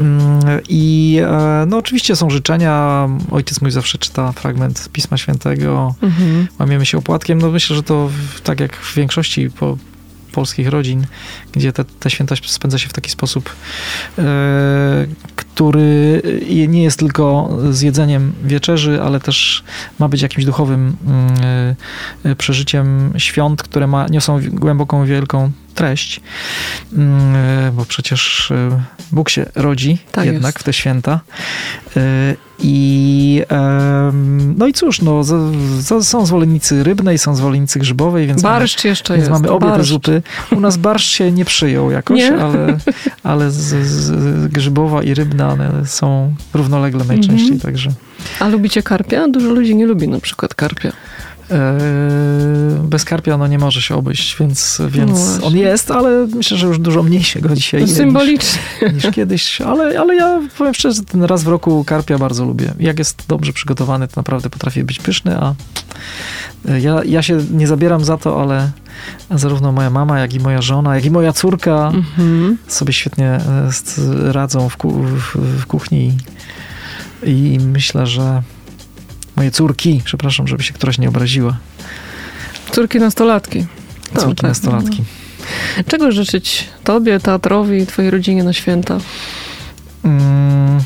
mm, 0.00 0.40
i 0.68 1.20
no 1.66 1.76
oczywiście 1.76 2.16
są 2.16 2.30
życzenia. 2.30 3.08
Ojciec 3.30 3.60
mój 3.60 3.70
zawsze 3.70 3.98
czyta 3.98 4.32
fragment 4.32 4.88
Pisma 4.92 5.16
Świętego, 5.16 5.94
mhm. 6.02 6.46
łamiemy 6.58 6.86
się 6.86 6.98
opłatkiem. 6.98 7.38
No 7.38 7.50
myślę, 7.50 7.76
że 7.76 7.82
to 7.82 8.10
tak 8.44 8.60
jak 8.60 8.76
w 8.76 8.94
większości 8.94 9.50
po 9.50 9.76
polskich 10.32 10.68
rodzin, 10.68 11.06
gdzie 11.52 11.72
te, 11.72 11.84
te 11.84 12.10
święta 12.10 12.34
spędza 12.46 12.78
się 12.78 12.88
w 12.88 12.92
taki 12.92 13.10
sposób, 13.10 13.56
e, 14.18 15.06
który 15.58 16.22
nie 16.68 16.82
jest 16.82 16.98
tylko 16.98 17.56
zjedzeniem 17.70 18.32
wieczerzy, 18.44 19.02
ale 19.02 19.20
też 19.20 19.64
ma 19.98 20.08
być 20.08 20.22
jakimś 20.22 20.44
duchowym 20.44 20.96
mm, 21.06 21.76
e, 22.24 22.36
przeżyciem 22.36 23.12
świąt, 23.16 23.62
które 23.62 23.86
ma, 23.86 24.06
niosą 24.06 24.40
głęboką, 24.52 25.06
wielką 25.06 25.50
treść, 25.74 26.20
mm, 26.92 27.34
e, 27.36 27.72
bo 27.72 27.84
przecież 27.84 28.52
Bóg 29.12 29.30
się 29.30 29.46
rodzi 29.54 29.98
tak 30.12 30.26
jednak 30.26 30.54
jest. 30.54 30.58
w 30.58 30.62
te 30.62 30.72
święta. 30.72 31.20
I 32.58 33.42
no 34.56 34.66
i 34.66 34.72
cóż, 34.72 35.02
no, 35.02 35.22
są 36.02 36.26
zwolennicy 36.26 36.84
rybnej, 36.84 37.18
są 37.18 37.34
zwolennicy 37.34 37.78
grzybowej, 37.78 38.26
więc 38.26 38.42
barszcz 38.42 38.84
mamy, 38.84 38.90
jeszcze 38.90 39.14
więc 39.14 39.28
jest. 39.28 39.30
mamy 39.30 39.50
obie 39.50 39.66
barszcz. 39.66 39.80
te 39.80 39.84
zupy. 39.84 40.22
U 40.56 40.60
nas 40.60 40.76
barszcz 40.76 41.10
się 41.10 41.32
nie 41.32 41.44
przyjął 41.44 41.90
jakoś, 41.90 42.18
nie? 42.18 42.36
ale, 42.36 42.78
ale 43.22 43.50
z, 43.50 43.86
z, 43.86 44.46
grzybowa 44.48 45.02
i 45.02 45.14
rybna 45.14 45.47
one 45.50 45.86
są 45.86 46.34
równolegle 46.54 47.04
najczęściej, 47.04 47.52
mhm. 47.52 47.60
także. 47.60 47.90
A 48.40 48.48
lubicie 48.48 48.82
karpia? 48.82 49.28
Dużo 49.28 49.50
ludzi 49.50 49.76
nie 49.76 49.86
lubi 49.86 50.08
na 50.08 50.20
przykład 50.20 50.54
karpia. 50.54 50.92
Yy, 51.50 52.88
bez 52.88 53.04
karpia 53.04 53.36
no 53.36 53.46
nie 53.46 53.58
może 53.58 53.82
się 53.82 53.94
obejść, 53.94 54.36
więc, 54.40 54.82
więc 54.88 55.38
no 55.40 55.46
on 55.46 55.56
jest, 55.56 55.90
ale 55.90 56.26
myślę, 56.26 56.56
że 56.56 56.66
już 56.66 56.78
dużo 56.78 57.02
mniej 57.02 57.22
się 57.22 57.40
go 57.40 57.54
dzisiaj 57.54 57.80
je 57.80 57.86
Symbolicznie. 57.86 58.60
Niż, 58.82 59.04
niż, 59.04 59.14
kiedyś, 59.14 59.60
ale, 59.60 60.00
ale 60.00 60.14
ja 60.14 60.40
powiem 60.58 60.74
szczerze, 60.74 61.02
ten 61.02 61.22
raz 61.24 61.44
w 61.44 61.48
roku 61.48 61.84
karpia 61.84 62.18
bardzo 62.18 62.44
lubię. 62.44 62.72
Jak 62.80 62.98
jest 62.98 63.24
dobrze 63.28 63.52
przygotowany, 63.52 64.08
to 64.08 64.12
naprawdę 64.16 64.50
potrafi 64.50 64.84
być 64.84 64.98
pyszny, 64.98 65.36
a 65.36 65.54
ja, 66.78 67.00
ja 67.04 67.22
się 67.22 67.40
nie 67.52 67.66
zabieram 67.66 68.04
za 68.04 68.16
to, 68.16 68.42
ale 68.42 68.70
zarówno 69.30 69.72
moja 69.72 69.90
mama, 69.90 70.18
jak 70.18 70.34
i 70.34 70.40
moja 70.40 70.62
żona, 70.62 70.94
jak 70.94 71.04
i 71.04 71.10
moja 71.10 71.32
córka 71.32 71.92
mhm. 71.94 72.58
sobie 72.68 72.92
świetnie 72.92 73.26
e, 73.28 74.32
radzą 74.32 74.68
w, 74.68 74.76
ku, 74.76 74.90
w, 75.02 75.36
w 75.36 75.66
kuchni 75.66 76.16
i 77.22 77.58
myślę, 77.60 78.06
że 78.06 78.42
moje 79.36 79.50
córki, 79.50 80.02
przepraszam, 80.04 80.48
żeby 80.48 80.62
się 80.62 80.74
któraś 80.74 80.98
nie 80.98 81.08
obraziła. 81.08 81.56
Córki 82.70 82.98
nastolatki. 82.98 83.66
Córki 84.16 84.34
tak, 84.34 84.50
nastolatki. 84.50 84.98
No. 84.98 85.84
Czego 85.86 86.12
życzyć 86.12 86.68
tobie, 86.84 87.20
teatrowi 87.20 87.78
i 87.78 87.86
twojej 87.86 88.10
rodzinie 88.10 88.44
na 88.44 88.52
święta? 88.52 88.98
Hmm. 90.02 90.80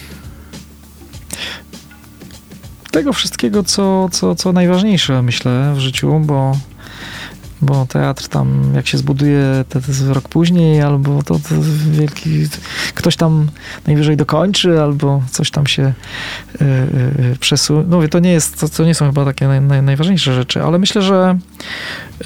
Tego 2.91 3.13
wszystkiego, 3.13 3.63
co, 3.63 4.09
co, 4.13 4.35
co 4.35 4.53
najważniejsze, 4.53 5.23
myślę, 5.23 5.73
w 5.77 5.79
życiu, 5.79 6.21
bo 6.25 6.57
bo 7.63 7.87
teatr 7.87 8.29
tam, 8.29 8.73
jak 8.75 8.87
się 8.87 8.99
zbuduje 8.99 9.65
to, 9.69 9.81
to 9.81 9.87
jest 9.89 10.09
rok 10.09 10.29
później, 10.29 10.83
albo 10.83 11.23
to, 11.23 11.35
to 11.35 11.55
wielki, 11.91 12.49
ktoś 12.95 13.17
tam 13.17 13.49
najwyżej 13.87 14.17
dokończy, 14.17 14.83
albo 14.83 15.23
coś 15.31 15.51
tam 15.51 15.67
się 15.67 15.83
y, 15.83 16.65
y, 16.65 17.37
przesunie. 17.41 17.85
No 17.89 18.09
to 18.09 18.19
nie 18.19 18.33
jest, 18.33 18.61
to, 18.61 18.69
to 18.69 18.85
nie 18.85 18.95
są 18.95 19.07
chyba 19.07 19.25
takie 19.25 19.49
naj, 19.49 19.61
naj, 19.61 19.83
najważniejsze 19.83 20.35
rzeczy, 20.35 20.63
ale 20.63 20.79
myślę, 20.79 21.03
że, 21.03 21.39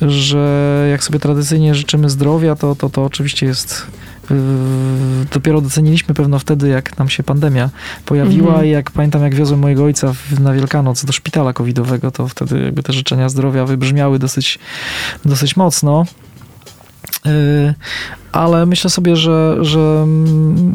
że 0.03 0.89
jak 0.91 1.05
sobie 1.05 1.19
tradycyjnie 1.19 1.75
życzymy 1.75 2.11
zdrowia, 2.11 2.57
to, 2.57 2.77
to, 2.77 2.91
to 2.91 3.05
oczywiście 3.05 3.47
jest 3.47 3.87
Yy, 4.16 4.16
dopiero 5.33 5.61
doceniliśmy 5.61 6.15
pewno 6.15 6.39
wtedy, 6.39 6.69
jak 6.69 6.99
nam 6.99 7.09
się 7.09 7.23
pandemia 7.23 7.71
pojawiła 8.07 8.49
mhm. 8.49 8.67
i 8.67 8.71
jak 8.71 8.91
pamiętam, 8.91 9.23
jak 9.23 9.35
wiozłem 9.35 9.61
mojego 9.61 9.85
ojca 9.85 10.13
na 10.41 10.53
Wielkanoc 10.53 11.05
do 11.05 11.13
szpitala 11.13 11.53
covidowego, 11.53 12.11
to 12.11 12.29
wtedy 12.29 12.63
jakby 12.63 12.83
te 12.83 12.93
życzenia 12.93 13.29
zdrowia 13.29 13.65
wybrzmiały 13.65 14.19
dosyć, 14.19 14.59
dosyć 15.25 15.57
mocno. 15.57 16.07
Yy, 17.25 17.75
ale 18.33 18.67
myślę 18.67 18.91
sobie, 18.91 19.17
że, 19.17 19.57
że 19.61 20.03
mm, 20.03 20.73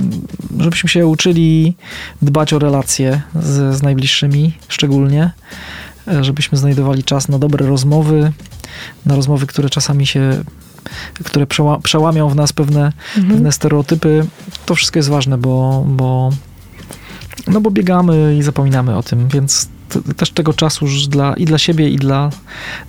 żebyśmy 0.60 0.90
się 0.90 1.08
uczyli 1.08 1.76
dbać 2.22 2.54
o 2.54 2.60
relacje 2.60 3.22
z, 3.36 3.76
z 3.76 3.82
najbliższymi 3.84 4.54
szczególnie, 4.68 5.32
żebyśmy 6.22 6.58
znajdowali 6.58 7.04
czas 7.04 7.30
na 7.30 7.40
dobre 7.40 7.68
rozmowy, 7.68 8.32
na 9.06 9.16
rozmowy, 9.16 9.48
które 9.48 9.70
czasami 9.70 10.08
się 10.08 10.44
które 11.24 11.48
przeła, 11.48 11.80
przełamią 11.80 12.30
w 12.30 12.36
nas 12.36 12.54
pewne, 12.54 12.92
mhm. 13.18 13.34
pewne 13.34 13.52
stereotypy. 13.52 14.26
To 14.66 14.76
wszystko 14.76 15.00
jest 15.00 15.10
ważne, 15.10 15.38
bo, 15.38 15.86
bo, 15.88 16.30
no 17.48 17.62
bo 17.62 17.72
biegamy 17.72 18.36
i 18.40 18.44
zapominamy 18.44 18.98
o 18.98 19.04
tym, 19.04 19.28
więc 19.28 19.70
też 20.18 20.32
tego 20.32 20.54
czasu 20.54 20.86
dla, 21.10 21.34
i 21.34 21.46
dla 21.46 21.58
siebie, 21.58 21.90
i 21.90 21.96
dla, 21.96 22.30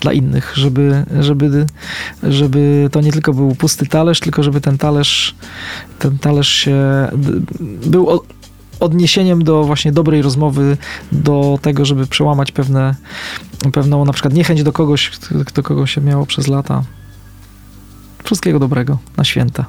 dla 0.01 0.12
innych, 0.12 0.53
żeby, 0.57 1.05
żeby, 1.20 1.66
żeby 2.22 2.88
to 2.93 3.01
nie 3.01 3.12
tylko 3.12 3.32
był 3.32 3.55
pusty 3.55 3.86
talerz, 3.86 4.20
tylko 4.20 4.43
żeby 4.43 4.61
ten 4.61 4.78
talerz, 4.78 5.34
ten 5.99 6.18
talerz 6.18 6.49
się 6.49 7.09
był 7.86 8.22
odniesieniem 8.80 9.45
do 9.45 9.64
właśnie 9.64 9.93
dobrej 9.93 10.22
rozmowy, 10.22 10.76
do 11.12 11.59
tego, 11.62 11.84
żeby 11.84 12.07
przełamać 12.07 12.53
pewne, 12.53 12.95
pewną 13.72 14.05
na 14.05 14.12
przykład 14.12 14.34
niechęć 14.34 14.62
do 14.62 14.72
kogoś, 14.72 15.11
do 15.55 15.62
kogo 15.62 15.86
się 15.86 16.01
miało 16.01 16.26
przez 16.26 16.49
lata. 16.49 16.82
Wszystkiego 18.24 18.58
dobrego 18.58 18.98
na 19.16 19.24
święta. 19.24 19.64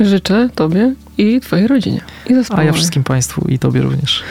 Życzę 0.00 0.48
Tobie 0.54 0.94
i 1.18 1.40
Twojej 1.40 1.66
rodzinie. 1.66 2.00
I 2.26 2.34
A 2.50 2.62
ja 2.64 2.72
wszystkim 2.72 3.04
Państwu 3.04 3.44
i 3.48 3.58
Tobie 3.58 3.82
również. 3.82 4.22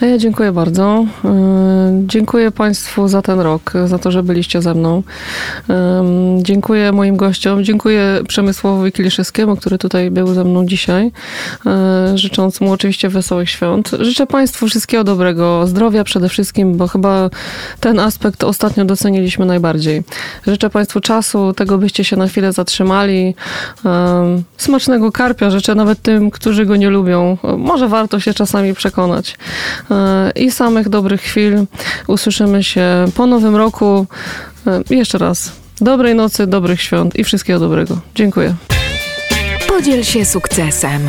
A 0.00 0.06
ja 0.06 0.18
dziękuję 0.18 0.52
bardzo. 0.52 1.06
E, 1.24 2.02
dziękuję 2.06 2.50
Państwu 2.50 3.08
za 3.08 3.22
ten 3.22 3.40
rok, 3.40 3.72
za 3.86 3.98
to, 3.98 4.10
że 4.10 4.22
byliście 4.22 4.62
ze 4.62 4.74
mną. 4.74 5.02
Dziękuję 6.42 6.92
moim 6.92 7.16
gościom, 7.16 7.64
dziękuję 7.64 8.20
Przemysłowowi 8.28 8.92
Kiliszewskiemu, 8.92 9.56
który 9.56 9.78
tutaj 9.78 10.10
był 10.10 10.34
ze 10.34 10.44
mną 10.44 10.66
dzisiaj, 10.66 11.12
e, 11.66 12.18
życząc 12.18 12.60
mu 12.60 12.72
oczywiście 12.72 13.08
wesołych 13.08 13.50
świąt. 13.50 13.90
Życzę 14.00 14.26
Państwu 14.26 14.68
wszystkiego 14.68 15.04
dobrego, 15.04 15.66
zdrowia 15.66 16.04
przede 16.04 16.28
wszystkim, 16.28 16.76
bo 16.76 16.88
chyba 16.88 17.30
ten 17.80 18.00
aspekt 18.00 18.44
ostatnio 18.44 18.84
doceniliśmy 18.84 19.46
najbardziej. 19.46 20.02
Życzę 20.46 20.70
Państwu 20.70 21.00
czasu, 21.00 21.52
tego 21.52 21.78
byście 21.78 22.04
się 22.04 22.16
na 22.16 22.28
chwilę 22.28 22.52
zatrzymali. 22.52 23.34
Smacznego 24.56 25.12
karpia 25.12 25.50
życzę 25.50 25.74
nawet 25.74 26.02
tym, 26.02 26.30
którzy 26.30 26.66
go 26.66 26.76
nie 26.76 26.90
lubią. 26.90 27.38
Może 27.58 27.88
warto 27.88 28.20
się 28.20 28.34
czasami 28.34 28.74
przekonać. 28.74 29.36
E, 29.90 30.30
I 30.30 30.50
samych 30.50 30.88
dobrych 30.88 31.20
chwil. 31.20 31.66
Usłyszymy 32.06 32.64
się 32.64 33.04
po 33.14 33.26
nowym 33.26 33.56
roku. 33.56 34.06
E, 34.66 34.94
jeszcze 34.94 35.18
raz. 35.18 35.52
Dobrej 35.80 36.14
nocy, 36.14 36.46
dobrych 36.46 36.82
świąt 36.82 37.16
i 37.16 37.24
wszystkiego 37.24 37.58
dobrego. 37.58 37.98
Dziękuję. 38.14 38.54
Podziel 39.68 40.04
się 40.04 40.24
sukcesem. 40.24 41.08